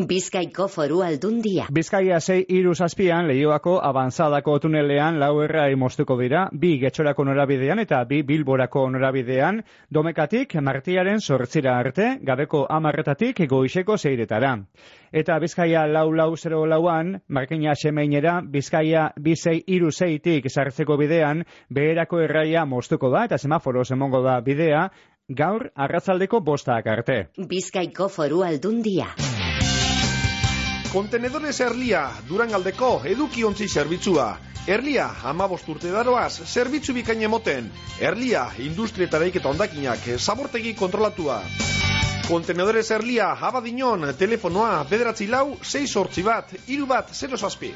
Bizkaiko 0.09 0.67
foru 0.73 1.03
aldundia. 1.05 1.67
Bizkaia 1.71 2.19
sei 2.21 2.43
iru 2.49 2.73
zazpian 2.75 3.29
lehioako 3.29 3.77
abantzadako 3.85 4.57
tunelean 4.65 5.19
lau 5.21 5.43
errai 5.45 5.75
moztuko 5.79 6.17
dira, 6.19 6.49
bi 6.53 6.73
getxorako 6.81 7.25
norabidean 7.29 7.79
eta 7.83 8.03
bi 8.09 8.23
bilborako 8.27 8.89
norabidean, 8.91 9.61
domekatik 9.91 10.57
martiaren 10.61 11.21
sortzira 11.21 11.77
arte, 11.79 12.09
gabeko 12.23 12.65
amarretatik 12.69 13.45
goizeko 13.51 13.97
zeiretara. 13.97 14.57
Eta 15.13 15.39
Bizkaia 15.39 15.87
lau 15.87 16.09
lau 16.13 16.37
zero 16.37 16.65
lauan, 16.67 17.21
markina 17.29 17.75
semeinera, 17.75 18.41
Bizkaia 18.43 19.11
bizei 19.21 19.63
iru 19.67 19.93
zeitik 19.93 20.49
sartzeko 20.51 20.97
bidean, 20.97 21.45
beherako 21.71 22.21
erraia 22.25 22.65
moztuko 22.65 23.11
da 23.11 23.27
eta 23.29 23.39
semaforo 23.39 23.83
emongo 23.91 24.23
da 24.23 24.41
bidea, 24.41 24.89
gaur 25.29 25.71
arratzaldeko 25.77 26.41
bostak 26.41 26.87
arte. 26.87 27.27
Bizkaiko 27.37 28.09
foru 28.09 28.43
aldundia. 28.43 29.13
Kontenedores 30.93 31.57
Erlia, 31.65 32.03
Durangaldeko 32.29 32.89
edukiontzi 33.09 33.65
zerbitzua. 33.65 34.27
Erlia, 34.69 35.07
amabost 35.25 35.71
urte 35.73 35.89
daroaz, 35.89 36.45
zerbitzu 36.45 36.93
bikain 36.93 37.23
emoten. 37.25 37.71
Erlia, 37.97 38.43
industrietara 38.61 39.25
iketa 39.31 39.49
ondakinak, 39.49 40.05
zabortegi 40.19 40.75
kontrolatua. 40.77 41.39
Kontenedores 42.29 42.91
Erlia, 42.93 43.31
abadinon, 43.41 44.05
telefonoa, 44.21 44.85
bederatzi 44.91 45.31
lau, 45.33 45.57
6 45.65 45.89
sortzi 45.89 46.27
bat, 46.29 46.53
iru 46.69 46.85
bat, 46.85 47.09
0 47.17 47.41
zazpi. 47.41 47.73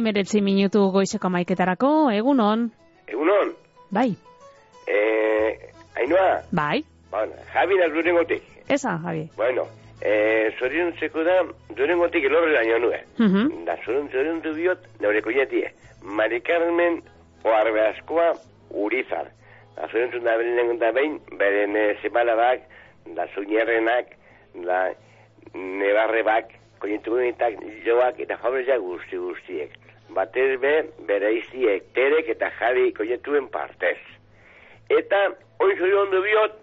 Emeretzi 0.00 0.40
minutu 0.40 0.88
goizeko 0.96 1.28
maiketarako, 1.28 1.92
egunon. 2.16 2.70
Egunon, 3.06 3.52
Bai, 3.92 4.10
eh, 4.88 5.74
Ainhoa, 5.98 6.42
bai, 6.52 6.84
bueno, 7.10 7.32
Javi 7.52 7.76
naz 7.78 7.92
durengotik. 7.92 8.42
esa, 8.68 8.98
Javi. 8.98 9.28
Bueno, 9.36 9.66
eh, 10.00 10.52
zoriontzeko 10.58 11.24
da, 11.24 11.42
durengotik 11.74 12.24
elorre 12.24 12.52
daño 12.52 12.78
nue. 12.78 13.00
Mhm. 13.18 13.64
Da 13.64 13.76
zorion 13.84 14.08
zorion 14.12 14.40
du 14.42 14.52
biot, 14.54 14.78
neure 15.00 15.22
koñetie. 15.22 15.72
Mari 16.02 16.40
Carmen 16.40 17.02
oarbe 17.44 17.80
askoa 17.88 18.32
urizar. 18.70 19.26
Da 19.76 19.88
zorion 19.88 20.22
da 20.24 20.36
beren 20.36 20.78
da 20.78 20.92
behin, 20.92 21.18
beren 21.38 21.76
eh, 21.76 21.96
semalabak, 22.02 22.62
da 23.16 23.26
zuñerrenak, 23.34 24.14
da 24.54 24.92
nebarrebak, 25.54 26.52
koñetugunetak 26.78 27.58
joak 27.84 28.20
eta 28.20 28.36
fabreza 28.38 28.76
guzti 28.78 29.16
guztiek. 29.16 29.72
Batez 30.14 30.60
be, 30.60 30.74
bere 31.08 31.32
iziek, 31.40 31.82
terek 31.94 32.28
eta 32.36 32.50
jari 32.58 32.92
koñetuen 32.92 33.48
partez. 33.52 33.98
Eta, 34.88 35.20
hoi 35.60 35.74
zorion 35.78 36.10
du 36.10 36.22
biot, 36.24 36.54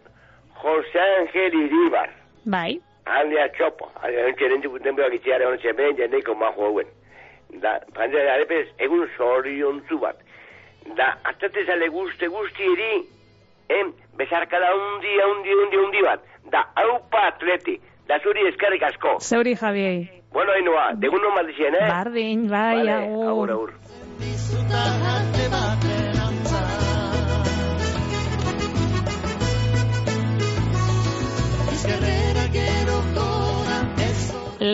Jose 0.62 1.00
Angel 1.20 1.54
Iribar. 1.62 2.10
Bai. 2.46 2.80
Aldea 3.06 3.48
txopo, 3.54 3.90
aldea 4.02 4.28
entxeren 4.32 4.64
dukuten 4.64 4.96
behar 4.98 5.14
itziare 5.14 5.46
honen 5.46 5.62
zemen, 5.62 5.98
jendeko 6.00 6.34
majo 6.36 6.70
hauen. 6.72 6.88
Da, 7.62 7.76
pantzera, 7.94 8.34
arepez, 8.40 8.66
egun 8.82 9.06
zoriontzu 9.18 10.00
bat. 10.02 10.18
Da, 10.98 11.12
atate 11.30 11.66
zale 11.70 11.88
guzti 11.94 12.28
guzti 12.34 12.66
eri, 12.72 12.90
em, 13.78 13.94
bezarkada 14.18 14.74
undi, 14.76 15.14
undi, 15.30 15.54
undi, 15.64 15.78
undi 15.86 16.02
bat. 16.08 16.26
Da, 16.52 16.66
haupa 16.82 17.28
atleti, 17.30 17.78
da 18.10 18.20
zuri 18.24 18.48
eskarrik 18.50 18.84
asko. 18.90 19.20
Zeuri, 19.22 19.56
Javi. 19.56 19.88
Bueno, 20.34 20.52
hainoa, 20.52 20.90
degun 21.00 21.22
non 21.22 21.34
maldizien, 21.38 21.76
eh? 21.78 21.88
Bardin, 21.88 22.50
bai, 22.50 22.78
Vale, 22.82 22.92
agur. 22.92 23.30
agur, 23.30 23.52
agur. 23.52 25.35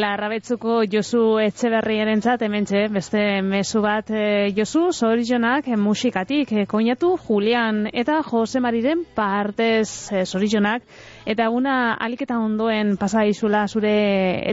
Larrabetzuko 0.01 0.81
Josu 0.89 1.37
Etxeberriaren 1.43 2.23
zat, 2.25 2.41
hementxe, 2.45 2.87
beste 2.93 3.21
mezu 3.45 3.83
bat 3.83 4.09
eh, 4.09 4.49
Josu, 4.57 4.87
zorizonak 4.91 5.67
eh, 5.69 5.77
musikatik, 5.77 6.53
eh, 6.55 6.65
koinatu 6.69 7.11
Julian 7.27 7.83
eta 7.91 8.21
Jose 8.25 8.61
Mariren 8.63 9.03
partez 9.15 10.09
eh, 10.11 10.25
zorizonak, 10.25 10.87
eta 11.25 11.49
una 11.53 11.75
aliketa 11.93 12.39
ondoen 12.41 12.95
pasa 12.97 13.27
izula 13.29 13.67
zure 13.67 13.93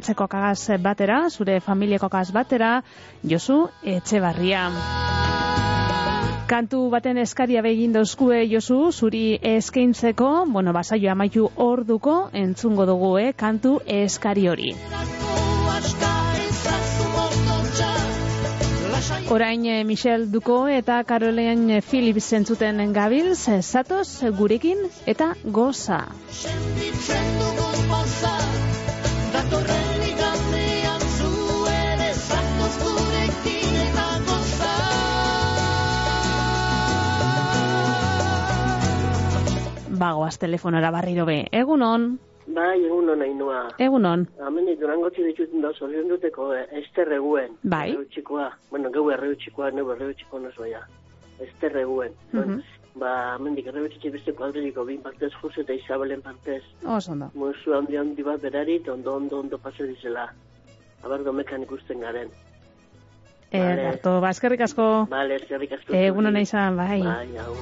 etxeko 0.01 0.29
kagaz 0.29 0.81
batera, 0.85 1.23
zure 1.31 1.61
familiako 1.65 2.13
kagaz 2.13 2.35
batera, 2.37 2.75
Josu 3.25 3.63
Etxeberria. 3.97 4.69
Kantu 6.49 6.87
baten 6.89 7.19
eskaria 7.21 7.61
begin 7.61 7.93
dauzkue 7.93 8.39
Josu, 8.49 8.79
zuri 8.91 9.37
eskaintzeko, 9.51 10.29
bueno, 10.49 10.73
basaio 10.73 11.11
amaitu 11.13 11.51
orduko 11.61 12.15
entzungo 12.33 12.87
dugu, 12.89 13.11
eh, 13.21 13.35
kantu 13.37 13.75
eskari 13.85 14.47
hori. 14.49 14.71
Orain 19.29 19.67
eh, 19.67 19.85
Michel 19.85 20.25
Duko 20.33 20.57
eta 20.73 21.03
Caroline 21.05 21.83
Phillips 21.83 22.31
zentzuten 22.33 22.81
gabil, 22.97 23.35
ze 23.37 23.61
zatoz 23.61 24.25
gurekin 24.41 24.89
eta 25.05 25.35
goza. 25.45 26.01
Datorren 26.33 28.18
Bagoaz 39.99 40.39
telefonora 40.39 40.91
barriro 40.91 41.27
be. 41.27 41.47
Egunon, 41.53 42.19
Bai, 42.49 42.79
egun 42.87 43.11
hona 43.11 43.27
inua. 43.27 43.59
egunon. 43.79 44.27
Hemen 44.41 44.69
durango 44.81 45.11
dituten 45.11 45.61
da 45.61 45.73
zorion 45.75 46.09
duteko 46.09 46.55
eh, 46.55 46.65
esterreguen. 46.81 47.59
Bai. 47.63 47.91
Erreutxikoa. 47.91 48.49
Bueno, 48.71 48.91
gau 48.91 49.11
erreutxikoa, 49.11 49.71
neu 49.71 49.91
erreutxiko 49.93 50.39
nozo 50.41 50.65
ja. 50.65 50.81
Esterreguen. 51.41 52.13
Mhm. 52.33 52.63
Ba, 52.99 53.37
hemendik 53.37 53.67
erreutxitxe 53.67 54.11
beste 54.11 54.33
kuadriko 54.33 54.85
bin 54.85 55.03
partez 55.03 55.33
Jose 55.43 55.61
eta 55.61 55.75
Isabelen 55.75 56.23
partez. 56.23 56.63
Oso 56.87 57.13
ondo. 57.13 57.31
Musu 57.35 57.75
handi 57.75 57.97
handi 57.97 58.23
bat 58.23 58.41
berari, 58.41 58.77
eta 58.77 58.93
ondo 58.95 59.15
ondo 59.17 59.41
ondo 59.41 59.59
pase 59.59 59.85
dizela. 59.85 60.33
Aber 61.05 61.23
domekan 61.25 61.63
ikusten 61.63 62.01
garen. 62.01 62.31
Ederto, 63.51 64.21
ba, 64.21 64.31
eskerrik 64.31 64.61
asko. 64.61 65.07
Bale, 65.11 65.37
eskerrik 65.37 65.73
asko. 65.73 65.93
Egunon 65.95 66.37
izan, 66.37 66.77
bai. 66.77 67.03
Bai, 67.03 67.29
hau. 67.39 67.55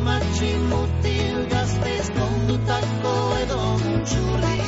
Matxin 0.00 0.60
mutil 0.70 1.38
gaztez 1.52 2.06
kondutako 2.16 3.14
edo 3.42 3.60
muntxurri. 3.82 4.58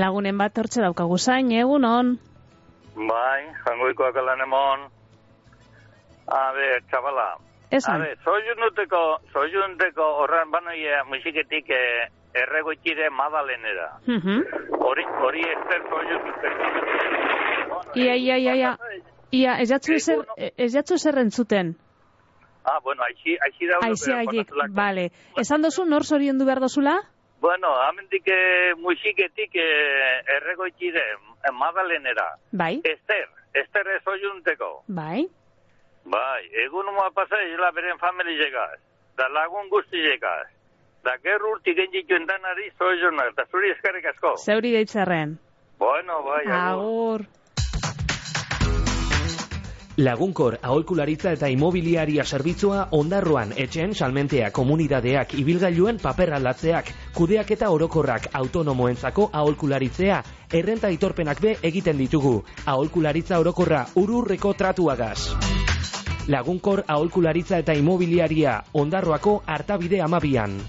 Lagunen 0.00 0.38
bat 0.38 0.56
hortxe 0.56 0.80
daukagu 0.80 1.18
zain, 1.18 1.52
egun 1.52 1.84
on. 1.84 2.16
Bai, 2.94 3.42
jangoikoak 3.66 4.16
alan 4.16 4.40
emon. 4.46 4.88
A 6.30 6.42
ber, 6.56 6.82
txabala. 6.88 7.49
Esan. 7.70 8.02
A 8.02 8.04
ber, 8.04 8.18
soiunteko, 8.24 9.20
soiunteko 9.32 10.06
horren 10.22 10.50
banoia 10.50 11.04
musiketik 11.06 11.70
eh, 11.70 12.08
erregoitire 12.34 13.10
madalenera. 13.10 13.92
Hori, 14.78 15.04
hori 15.26 15.44
ester 15.52 15.86
soiuntutek. 15.90 16.54
Ia, 17.94 18.14
ia, 18.14 18.36
ia, 18.38 18.54
ia. 18.54 18.74
Ia, 19.30 19.54
ez 19.62 19.68
jatzu 19.70 19.94
ezer, 19.94 20.24
ez 20.36 20.72
jatzu 20.74 20.94
ezer 20.98 21.18
entzuten. 21.22 21.76
Ah, 22.64 22.78
bueno, 22.82 23.02
aixi, 23.06 23.36
aixi 23.40 23.66
pero, 23.70 24.16
haiek, 24.18 24.50
bueno, 24.52 24.74
bale. 24.74 25.10
Esan 25.38 25.62
dozu 25.62 25.86
nor 25.86 26.04
zoriondu 26.04 26.44
behar 26.44 26.60
dozula? 26.60 26.98
Bueno, 27.40 27.70
amendik 27.86 28.26
eh, 28.28 28.74
musiketik 28.76 29.54
eh, 29.56 30.20
erregoitire 30.36 31.04
eh, 31.14 31.52
madalenera. 31.56 32.34
Bai, 32.52 32.82
Ester, 32.84 33.28
Ester 33.54 33.94
ez 33.96 34.02
soiunteko. 34.04 34.82
bai. 34.88 35.28
Bai, 36.10 36.42
egun 36.66 36.88
uma 36.90 37.10
pasa 37.14 37.38
la 37.62 37.70
beren 37.70 37.98
famili 37.98 38.34
llegaz. 38.34 38.78
Da 39.16 39.28
lagun 39.28 39.68
guzti 39.70 39.96
llegaz. 40.02 40.48
Da 41.04 41.16
gerru 41.22 41.52
urti 41.54 41.74
genjituen 41.74 42.26
danari 42.26 42.70
soiona, 42.78 43.28
eta 43.30 43.46
zuri 43.50 43.70
eskarrik 43.70 44.06
asko. 44.06 44.34
Zeuri 44.36 44.72
deitzerren. 44.72 45.38
Bueno, 45.78 46.22
bai, 46.24 46.44
agur. 46.46 47.26
Agur. 47.26 47.28
Lagunkor 50.00 50.54
aholkularitza 50.62 51.32
eta 51.36 51.48
imobiliaria 51.52 52.24
zerbitzua 52.24 52.86
ondarroan 52.96 53.52
etxen 53.64 53.92
salmentea 53.94 54.48
komunidadeak 54.50 55.34
ibilgailuen 55.42 55.98
paper 56.00 56.32
aldatzeak, 56.38 56.92
kudeak 57.14 57.50
eta 57.56 57.70
orokorrak 57.70 58.30
autonomoentzako 58.40 59.28
aholkularitzea, 59.42 60.22
errenta 60.62 60.88
itorpenak 60.94 61.42
be 61.44 61.56
egiten 61.62 62.00
ditugu, 62.00 62.38
aholkularitza 62.66 63.42
orokorra 63.44 63.84
ururreko 64.00 64.54
tratuagaz. 64.54 65.99
Lagunkor 66.30 66.84
aholkularitza 66.86 67.58
eta 67.62 67.74
imobiliaria 67.74 68.52
ondarroako 68.84 69.40
hartabide 69.56 69.98
amabian. 70.04 70.60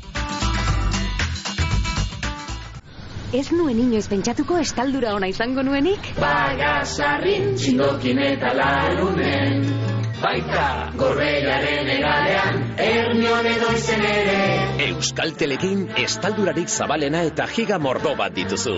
Ez 3.31 3.47
nuen 3.55 3.77
inoiz 3.79 4.09
pentsatuko 4.11 4.57
estaldura 4.59 5.13
ona 5.15 5.29
izango 5.31 5.63
nuenik? 5.63 6.07
Bagasarrin 6.19 7.53
txindokin 7.55 8.19
eta 8.25 8.51
larunen 8.57 9.63
Baita 10.21 10.65
gorbeiaren 10.99 11.87
egalean 11.93 12.59
Ernion 12.87 13.47
edo 13.53 13.71
izen 13.77 14.03
ere 14.09 14.35
Euskaltelekin 14.89 15.87
estaldurarik 16.03 16.67
zabalena 16.67 17.23
eta 17.29 17.47
giga 17.55 17.79
mordo 17.79 18.13
bat 18.19 18.35
dituzu. 18.35 18.75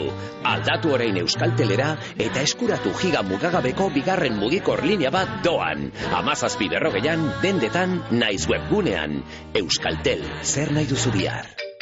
Aldatu 0.54 0.94
orain 1.00 1.18
Euskaltelera 1.24 1.90
eta 2.28 2.46
eskuratu 2.46 2.94
giga 3.02 3.26
mugagabeko 3.26 3.90
bigarren 3.98 4.38
mugikor 4.38 4.86
linea 4.86 5.12
bat 5.18 5.40
doan. 5.44 5.90
Amazazpi 6.22 6.70
berrogeian, 6.70 7.26
dendetan, 7.42 8.00
naiz 8.12 8.46
webgunean. 8.54 9.24
Euskaltel, 9.66 10.28
zer 10.44 10.78
nahi 10.78 10.92
duzu 10.94 11.18
bihar? 11.18 11.73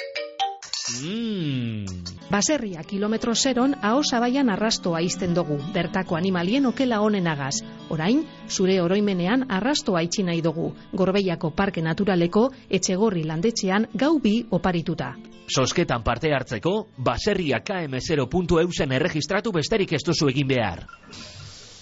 Baserria 2.32 2.84
kilometro 2.84 3.34
zeron 3.36 3.76
aho 3.82 4.04
zabaian 4.04 4.50
arrastoa 4.50 5.02
izten 5.02 5.34
dugu, 5.36 5.58
bertako 5.74 6.16
animalien 6.16 6.66
okela 6.66 7.02
onenagaz. 7.04 7.58
Orain, 7.90 8.22
zure 8.48 8.78
oroimenean 8.82 9.44
arrastoa 9.50 10.04
itxi 10.08 10.24
nahi 10.24 10.42
dugu, 10.42 10.70
Gorbeiako 10.94 11.52
Parke 11.52 11.82
Naturaleko 11.82 12.46
etxegorri 12.70 13.26
landetxean 13.28 13.90
gau 13.94 14.14
bi 14.20 14.38
oparituta. 14.50 15.12
Sosketan 15.52 16.04
parte 16.04 16.32
hartzeko, 16.34 16.88
baserria 16.98 17.60
km0.eusen 17.60 18.96
erregistratu 18.96 19.52
besterik 19.52 19.92
ez 19.94 20.04
duzu 20.08 20.32
egin 20.32 20.48
behar. 20.48 20.86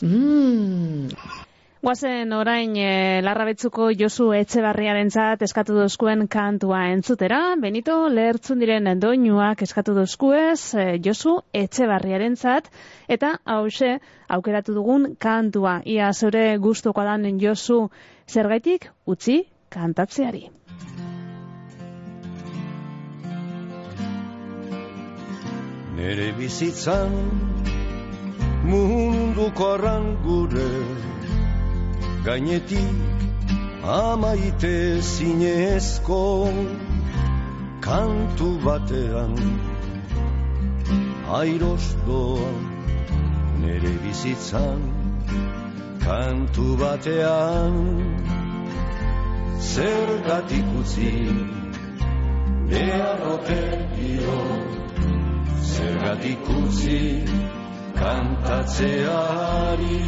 Mm. 0.02 1.14
Guazen 1.80 2.34
orain 2.36 2.74
e, 2.76 3.22
larrabetzuko 3.24 3.86
Josu 3.96 4.26
Etxebarriarentzat 4.36 5.46
eskatu 5.46 5.78
dozkuen 5.78 6.26
kantua 6.28 6.82
entzutera, 6.92 7.38
Benito 7.56 7.94
lehertzun 8.12 8.60
diren 8.60 8.90
doinuak 9.00 9.62
eskatu 9.64 9.94
dozkuez 9.96 10.76
e, 10.76 10.84
Josu 11.06 11.38
Etxebarriarentzat 11.56 12.68
eta 13.08 13.30
hause 13.46 13.94
aukeratu 14.28 14.76
dugun 14.76 15.14
kantua. 15.16 15.78
Ia 15.86 16.12
zure 16.12 16.58
gustuko 16.58 17.06
dan 17.08 17.24
Josu 17.40 17.78
zergaitik 18.28 18.90
utzi 19.08 19.46
kantatzeari. 19.72 20.50
Nere 25.96 26.28
bizitzan 26.36 27.16
munduko 28.68 29.72
arrangure 29.78 30.68
gainetik 32.26 33.20
amaite 33.84 34.76
zinezko 35.12 36.24
kantu 37.88 38.50
batean 38.66 39.34
airos 41.40 41.86
doa 42.08 42.52
nere 43.62 43.94
bizitzan 44.04 44.82
kantu 46.06 46.68
batean 46.82 47.76
zergatik 49.72 50.68
utzi 50.80 51.12
beharrote 52.70 53.62
dio? 53.96 54.40
Zergatik 55.72 56.44
utzi 56.62 57.02
kantatzeari 58.00 60.00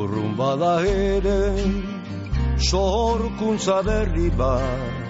urrun 0.00 0.32
bada 0.40 0.74
ere 0.86 1.40
sorkuntza 2.70 3.78
berri 3.88 4.28
bat 4.40 5.02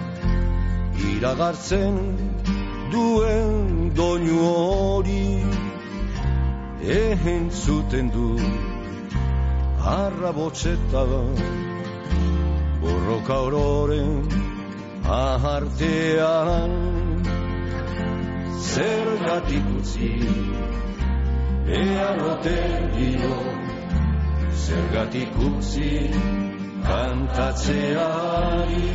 iragartzen 1.13 1.97
duen 2.93 3.95
doinu 3.97 4.39
hori. 4.49 5.27
Ehen 7.01 7.45
zuten 7.63 8.07
du 8.15 8.29
arrabotxeta 9.97 11.05
borroka 12.83 13.39
ororen 13.47 14.13
ahartean. 15.21 16.73
Zergatik 18.73 19.67
utzi 19.79 20.13
earoten 21.81 22.91
dio 22.97 23.37
zergatik 24.55 25.35
utzi 25.49 26.11
kantatzeari. 26.87 28.91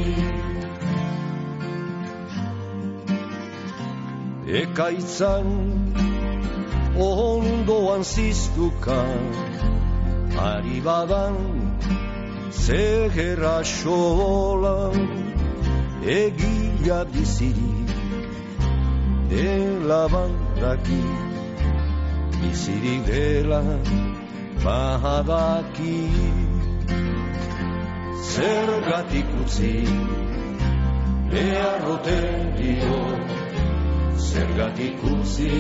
Ekaitzan 4.62 5.48
ondoan 6.96 8.04
ziztuka 8.04 9.02
ari 10.50 10.80
badan 10.88 11.36
zegerra 12.52 13.58
xolan 13.64 14.96
egia 16.18 17.00
bizirik 17.14 17.90
dela 19.30 20.04
bandaki 20.14 21.04
bizirik 22.40 23.02
dela 23.10 23.62
bahadaki 24.68 26.00
zergatik 28.34 29.30
utzi 29.42 29.76
beharroten 31.32 32.42
dio. 32.58 33.00
Zergatik 34.30 34.98
utzi 35.14 35.54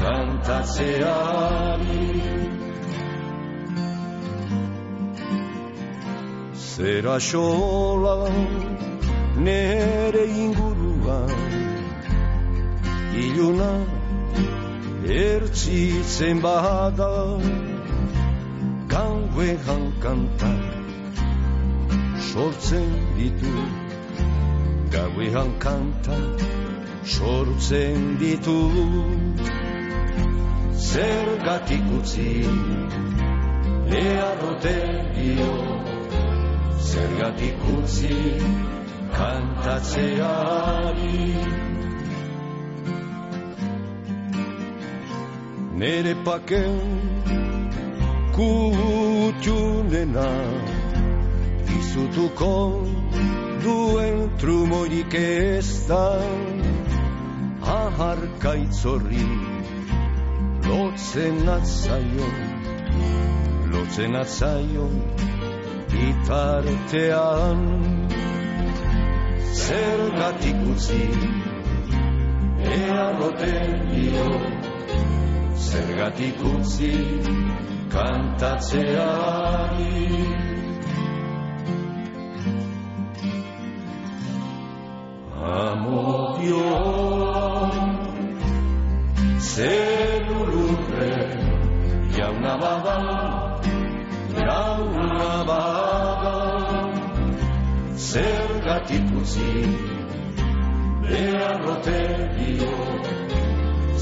kantatzeari. 0.00 2.06
Zera 6.70 7.16
xola 7.28 8.16
nere 9.46 10.24
inguruan 10.44 11.30
iluna 13.24 13.72
ertzitzen 15.22 16.36
bada 16.46 17.14
gauean 18.96 19.84
kanta 20.02 20.50
sortzen 22.28 22.90
ditu. 23.16 23.54
Gauean 24.94 25.50
kanta 25.64 26.16
sortzen 27.16 28.00
ditu. 28.20 28.58
Zergatik 30.88 31.84
utzi 31.98 32.32
Ea 34.00 34.28
rotelio 34.40 35.54
Zergatik 36.90 37.58
utzi 37.76 38.16
kantatzeari. 39.16 41.20
Nere 45.80 46.14
paken 46.24 47.45
kutxunena 48.36 50.30
Izutuko 51.78 52.54
duen 53.62 54.18
trumoirik 54.40 55.14
ez 55.20 55.88
da. 55.88 56.04
Aharkaitzorri 57.76 59.24
lotzen 60.66 61.48
atzaio 61.56 62.28
Lotzen 63.72 64.14
atzaio 64.22 64.86
bitartean. 65.94 67.64
Zergatik 69.64 70.60
utzi 70.74 71.02
Ea 72.76 73.06
rotelio 73.18 74.28
Zergatik 75.70 76.44
utzi 76.52 76.94
kantatzeari 77.96 79.92
Amodioa 85.56 86.90
Zerururre 89.52 91.14
Jauna 92.16 92.54
bada 92.62 92.96
Jauna 94.36 95.30
bada 95.50 96.36
Zergatik 98.10 99.06
utzi 99.22 99.52
Behar 101.08 101.56
rotelio 101.64 102.74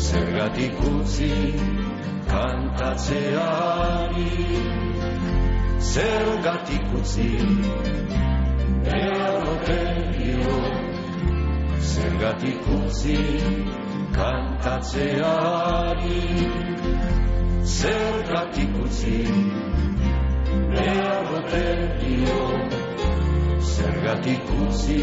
Zergatik 0.09 0.77
utzi 0.95 1.33
kantatzeari 2.35 4.33
Zergatik 5.93 6.87
utzi 6.99 7.31
Behar 8.87 9.35
rotelio 9.45 10.57
Zergatik 11.93 12.63
utzi 12.79 13.21
kantatzeari 14.19 16.23
Zergatik 17.79 18.73
utzi 18.85 19.19
Behar 20.75 21.23
rotelio 21.31 22.41
Zergatik 23.75 24.45
utzi 24.67 25.03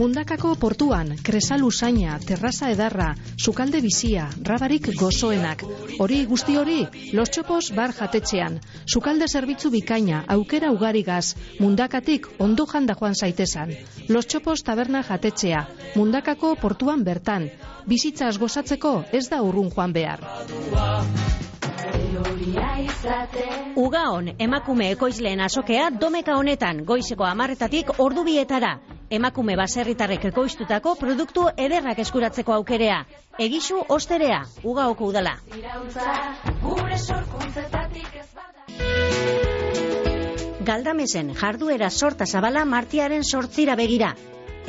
Mundakako 0.00 0.54
portuan, 0.56 1.10
kresalu 1.20 1.66
zaina, 1.70 2.14
terraza 2.24 2.70
edarra, 2.72 3.10
sukalde 3.36 3.82
bizia, 3.84 4.30
rabarik 4.48 4.86
gozoenak. 4.96 5.60
Hori 6.00 6.20
guzti 6.30 6.54
hori, 6.56 6.78
los 7.12 7.28
txopos 7.28 7.66
bar 7.76 7.92
jatetxean. 7.98 8.54
Sukalde 8.88 9.26
zerbitzu 9.28 9.68
bikaina, 9.74 10.22
aukera 10.36 10.70
ugarigaz, 10.72 11.34
mundakatik 11.58 12.30
ondo 12.38 12.64
janda 12.70 12.96
joan 12.96 13.12
zaitezan. 13.14 13.74
Los 14.08 14.24
txopos 14.24 14.62
taberna 14.64 15.02
jatetxea, 15.04 15.66
mundakako 15.96 16.54
portuan 16.62 17.04
bertan. 17.04 17.50
Bizitzaz 17.84 18.38
gozatzeko 18.40 18.94
ez 19.12 19.26
da 19.28 19.42
urrun 19.44 19.68
joan 19.74 19.92
behar. 19.92 20.24
Ugaon, 23.76 24.32
emakume 24.38 24.88
ekoizleen 24.94 25.44
azokea 25.44 25.90
domeka 25.90 26.38
honetan, 26.40 26.86
goizeko 26.88 27.28
amarretatik 27.28 27.92
ordu 27.98 28.24
bietara. 28.24 28.78
Emakume 29.10 29.56
baserritarrek 29.58 30.24
ekoiztutako 30.28 30.92
produktu 30.94 31.48
ederrak 31.58 31.98
eskuratzeko 31.98 32.52
aukerea. 32.56 33.00
Egisu 33.42 33.80
osterea, 33.88 34.44
ugaoko 34.62 35.08
udala. 35.10 35.32
Galdamesen 40.70 41.34
jarduera 41.40 41.90
sorta 41.90 42.26
zabala 42.26 42.64
martiaren 42.64 43.24
sortzira 43.24 43.74
begira. 43.74 44.12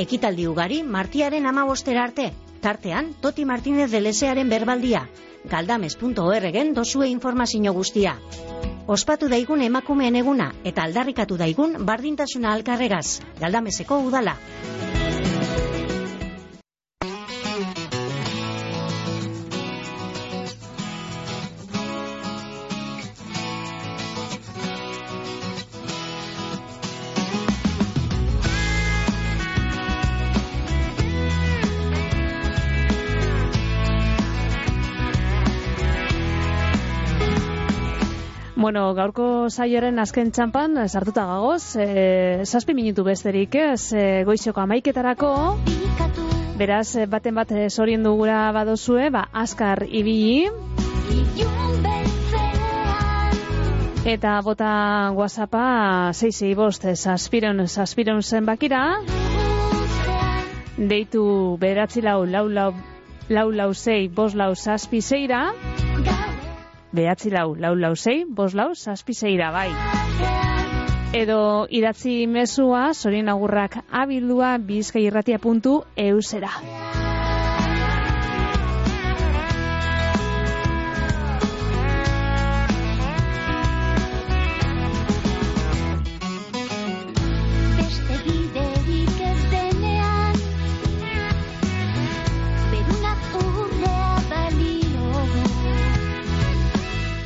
Ekitaldi 0.02 0.48
ugari 0.48 0.82
martiaren 0.84 1.46
amabostera 1.46 2.08
arte. 2.10 2.32
Tartean, 2.62 3.14
Toti 3.22 3.46
Martínez 3.46 3.92
de 3.92 4.02
Lesearen 4.02 4.50
berbaldia. 4.50 5.08
Galdames.orgen 5.54 6.74
dosue 6.74 7.10
informazio 7.10 7.74
guztia. 7.74 8.18
Ospatu 8.92 9.30
daigun 9.32 9.62
emakumeen 9.64 10.18
eguna 10.20 10.50
eta 10.72 10.84
aldarrikatu 10.84 11.38
daigun 11.40 11.78
bardintasuna 11.90 12.52
alkarregaz. 12.58 13.22
Galdameseko 13.40 14.02
udala. 14.10 14.36
Bueno, 38.62 38.92
gaurko 38.94 39.50
saioaren 39.50 39.98
azken 39.98 40.28
txampan 40.30 40.84
sartuta 40.86 41.24
gagoz, 41.26 41.78
e, 41.82 42.44
zazpi 42.46 42.76
minutu 42.78 43.02
besterik 43.08 43.56
ez, 43.58 43.90
e, 43.98 44.04
goizoko 44.28 44.62
amaiketarako, 44.62 45.32
beraz, 46.60 46.86
baten 47.10 47.40
bat 47.40 47.56
zorien 47.72 48.06
dugura 48.06 48.52
badozue, 48.54 49.10
ba, 49.10 49.26
askar 49.34 49.82
ibili, 49.90 50.46
eta 54.06 54.38
bota 54.46 54.70
whatsappa 55.18 55.66
66 56.14 56.54
bost, 56.62 56.86
zazpiron, 56.94 57.66
zazpiron 57.66 58.22
zenbakira, 58.22 58.86
deitu 60.78 61.58
beratzi 61.58 62.06
lau, 62.06 62.20
lau, 62.30 62.46
lau, 62.48 62.72
lau, 63.28 63.50
lau, 63.50 63.72
zei, 63.74 64.04
bost 64.08 64.38
lau, 64.38 64.54
zazpi 64.54 65.02
zeira, 65.02 65.48
behatzi 66.92 67.32
lau, 67.32 67.56
lau 67.56 67.76
lau 67.76 67.96
zei, 67.96 68.24
bos 68.28 68.54
lau, 68.54 68.74
zazpi 68.76 69.14
zeira, 69.14 69.52
bai. 69.52 69.70
Edo 71.14 71.68
idatzi 71.68 72.26
mezua, 72.28 72.94
zorien 72.94 73.30
agurrak 73.30 73.82
abildua 73.92 74.58
bizkairratia 74.58 75.40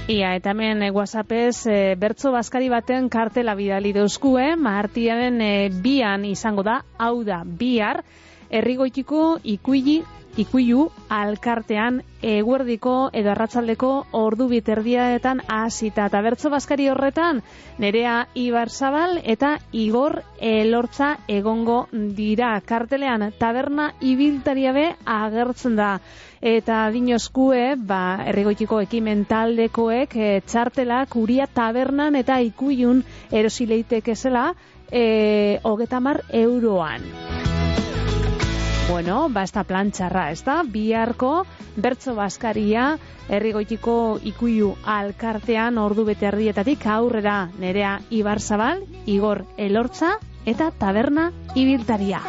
Ia, 0.06 0.36
eta 0.38 0.52
hemen 0.54 0.84
eh, 0.86 0.92
WhatsAppez 0.94 1.66
eh, 1.66 1.96
bertso 1.98 2.30
bazkari 2.30 2.68
baten 2.70 3.08
kartela 3.10 3.56
bidali 3.58 3.90
dauzkue, 3.90 4.52
martiaren 4.54 5.40
eh, 5.42 5.72
bian 5.82 6.28
izango 6.30 6.62
da, 6.62 6.76
hau 7.02 7.24
da, 7.26 7.40
bihar, 7.42 8.04
errigoitiko 8.54 9.40
ikuili 9.56 10.04
ikuilu 10.42 10.90
alkartean 11.10 12.02
eguerdiko 12.26 12.94
edo 13.14 13.32
arratsaldeko 13.32 13.92
ordu 14.20 14.48
biterdiaetan 14.52 15.42
hasita. 15.48 16.08
Eta 16.10 16.22
bertso 16.26 16.52
baskari 16.52 16.90
horretan 16.92 17.42
nerea 17.80 18.16
Ibar 18.36 18.70
Zabal 18.70 19.20
eta 19.24 19.56
Igor 19.72 20.22
Elortza 20.40 21.16
egongo 21.28 21.86
dira. 21.92 22.54
Kartelean 22.66 23.32
taberna 23.40 23.92
ibiltaria 24.02 24.74
be 24.76 24.88
agertzen 25.06 25.76
da. 25.80 26.00
Eta 26.42 26.84
dinoskue 26.94 27.76
ba 27.78 28.20
herrigoitiko 28.28 28.82
ekimen 28.84 29.24
taldekoek 29.26 30.16
e, 30.16 30.32
txartelak 30.46 31.16
uria 31.18 31.48
tabernan 31.48 32.20
eta 32.20 32.42
ikuilun 32.44 33.02
erosi 33.32 33.66
leitekezela 33.72 34.52
e, 34.92 35.60
hogetamar 35.64 36.22
euroan. 36.30 37.25
Bueno, 38.88 39.30
ba, 39.30 39.44
ez 39.44 39.52
da 39.52 39.64
plan 39.64 39.90
ez 39.90 40.44
da? 40.46 40.62
Biharko, 40.64 41.46
bertso 41.76 42.14
baskaria, 42.16 42.98
herrigoitiko 43.30 44.20
ikuiu 44.24 44.76
alkartean 44.86 45.78
ordu 45.78 46.06
bete 46.06 46.28
erdietatik 46.28 46.86
aurrera 46.86 47.50
nerea 47.60 48.00
Ibar 48.12 48.40
Zabal, 48.40 48.86
Igor 49.06 49.46
Elortza 49.58 50.20
eta 50.46 50.72
Taberna 50.72 51.32
Ibiltaria. 51.56 52.22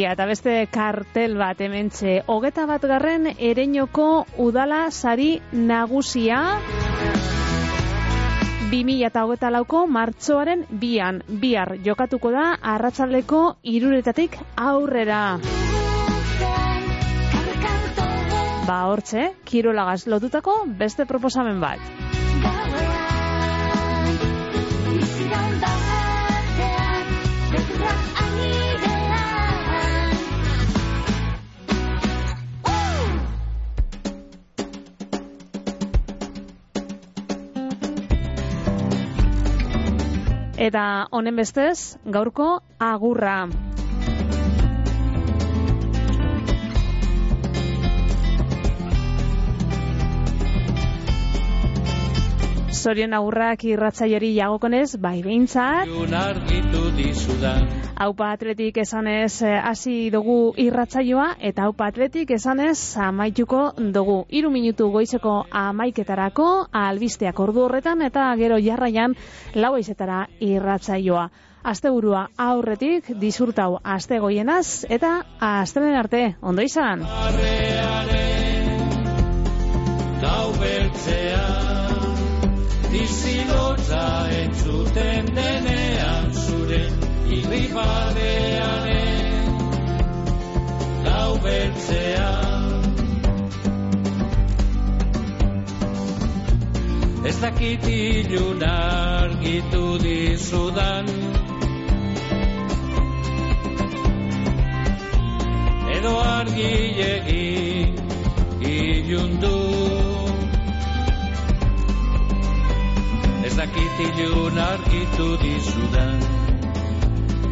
Ia, 0.00 0.14
eta 0.16 0.24
beste 0.24 0.52
kartel 0.72 1.34
bat 1.36 1.58
hementxe, 1.60 2.22
hogeta 2.32 2.62
bat 2.64 2.84
garren 2.88 3.26
ereinoko 3.36 4.06
udala 4.40 4.86
sari 4.88 5.42
nagusia, 5.52 6.38
2000 8.70 9.04
eta 9.10 9.26
hogeta 9.26 9.50
lauko 9.52 9.82
martxoaren 9.96 10.64
bian, 10.80 11.20
bihar 11.42 11.74
jokatuko 11.84 12.32
da 12.32 12.46
arratsaldeko 12.72 13.42
iruretatik 13.74 14.40
aurrera. 14.56 15.20
Ba, 18.64 18.78
hortxe, 18.88 19.34
kirolagaz 19.44 20.06
lotutako 20.08 20.62
beste 20.80 21.04
proposamen 21.04 21.60
bat. 21.60 22.00
Eta 40.60 40.80
honen 41.16 41.38
bestez, 41.40 41.96
gaurko 42.04 42.46
agurra. 42.84 43.36
Zorion 52.80 53.12
agurrak 53.12 53.64
irratzaiori 53.68 54.30
jagokonez, 54.32 54.96
bai 55.04 55.18
behintzat. 55.20 55.90
Haupa 58.00 58.30
atletik 58.32 58.78
esanez 58.80 59.42
eh, 59.44 59.58
hasi 59.70 59.96
dugu 60.14 60.54
irratzaioa 60.56 61.26
eta 61.50 61.66
haupa 61.68 61.90
atletik 61.92 62.30
esanez 62.36 62.96
amaituko 62.96 63.60
dugu. 63.96 64.22
Hiru 64.30 64.52
minutu 64.54 64.88
goizeko 64.94 65.34
amaiketarako 65.50 66.46
albisteak 66.72 67.42
ordu 67.44 67.66
horretan 67.66 68.00
eta 68.06 68.30
gero 68.40 68.56
jarraian 68.64 69.16
lau 69.54 69.76
izetara 69.76 70.22
irratzaioa. 70.40 71.28
Asteburua 71.62 72.22
aurretik 72.40 73.10
disurtau 73.20 73.74
aste 73.84 74.22
goienaz 74.24 74.86
eta 74.88 75.18
astelen 75.50 75.98
arte, 76.00 76.22
ondo 76.40 76.64
izan. 76.64 77.04
Gau 80.24 80.48
beltzean 80.56 81.79
Dizilotza 82.92 84.04
entzuten 84.42 85.26
denean 85.36 86.34
zure 86.34 86.82
irribadearen 87.38 89.54
Gau 91.04 91.32
beltzean 91.44 92.40
Ez 97.30 97.40
dakit 97.40 97.84
ilun 97.86 98.62
argitu 98.64 99.98
dizudan. 100.02 101.06
Edo 105.96 106.14
argilegi 106.18 107.94
ilundu 108.60 109.52
Ez 109.52 109.69
dakit 113.60 113.98
ilun 114.08 114.56
argitu 114.56 115.28
dizudan. 115.42 116.20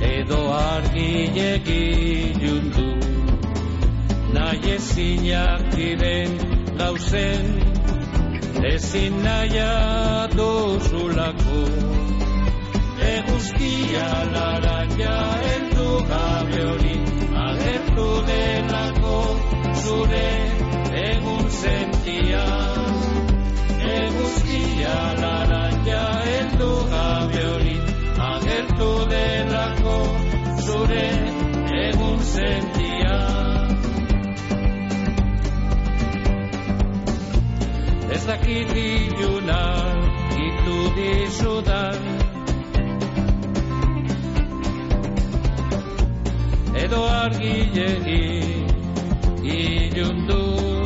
Edo 0.00 0.40
argilegi 0.52 1.84
ilundu 2.28 2.90
Nahi 4.34 4.70
ezinak 4.76 5.62
diren 5.74 6.32
gauzen 6.78 7.46
Ezin 8.72 9.16
naia 9.24 9.72
duzulako 10.38 11.62
Eguzkia 13.14 14.08
laranja 14.34 15.16
heldu 15.44 15.90
gabe 16.10 16.60
hori 16.70 16.96
Agertu 17.46 18.08
delako 18.30 19.18
zure 19.82 20.28
egun 21.06 21.46
sentia 21.62 22.46
Eguzkia 23.98 24.98
laranja 25.24 25.67
heldu 26.58 26.74
gabe 26.90 27.42
hori 27.50 27.76
Agertu 28.28 28.90
delako 29.10 29.98
zure 30.66 31.08
egun 31.82 32.18
sentia. 32.30 33.18
Ez 38.14 38.22
dakit 38.26 38.74
iluna 38.74 39.62
itu 40.46 40.78
dizudan. 40.98 42.00
Edo 46.82 47.02
argilegi 47.22 48.26
ilundu 49.58 50.77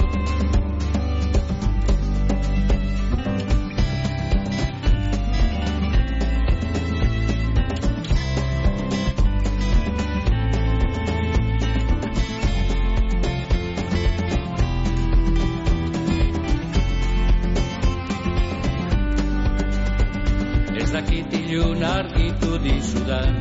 argitu 22.03 22.59
dizudan. 22.65 23.35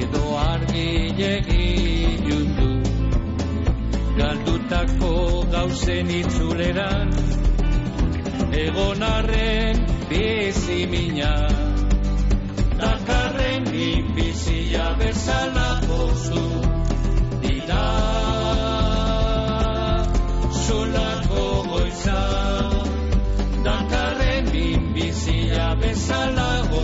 Edo 0.00 0.24
argilegi 0.52 1.66
ilundu 2.12 2.70
Galdutako 4.18 5.12
gauzen 5.54 6.10
itzuleran 6.20 7.10
Egon 8.64 9.02
arren 9.10 9.76
bizi 10.10 10.80
mina. 10.92 11.34
Dakarren 12.80 13.64
bizia 14.16 14.86
bezala 15.00 15.68
gozu 15.88 16.46
Dira. 17.44 17.86
Zulako 20.64 21.46
goiza 21.70 22.20
Dakarren 23.68 24.52
bizia 24.94 25.68
bezala 25.82 26.53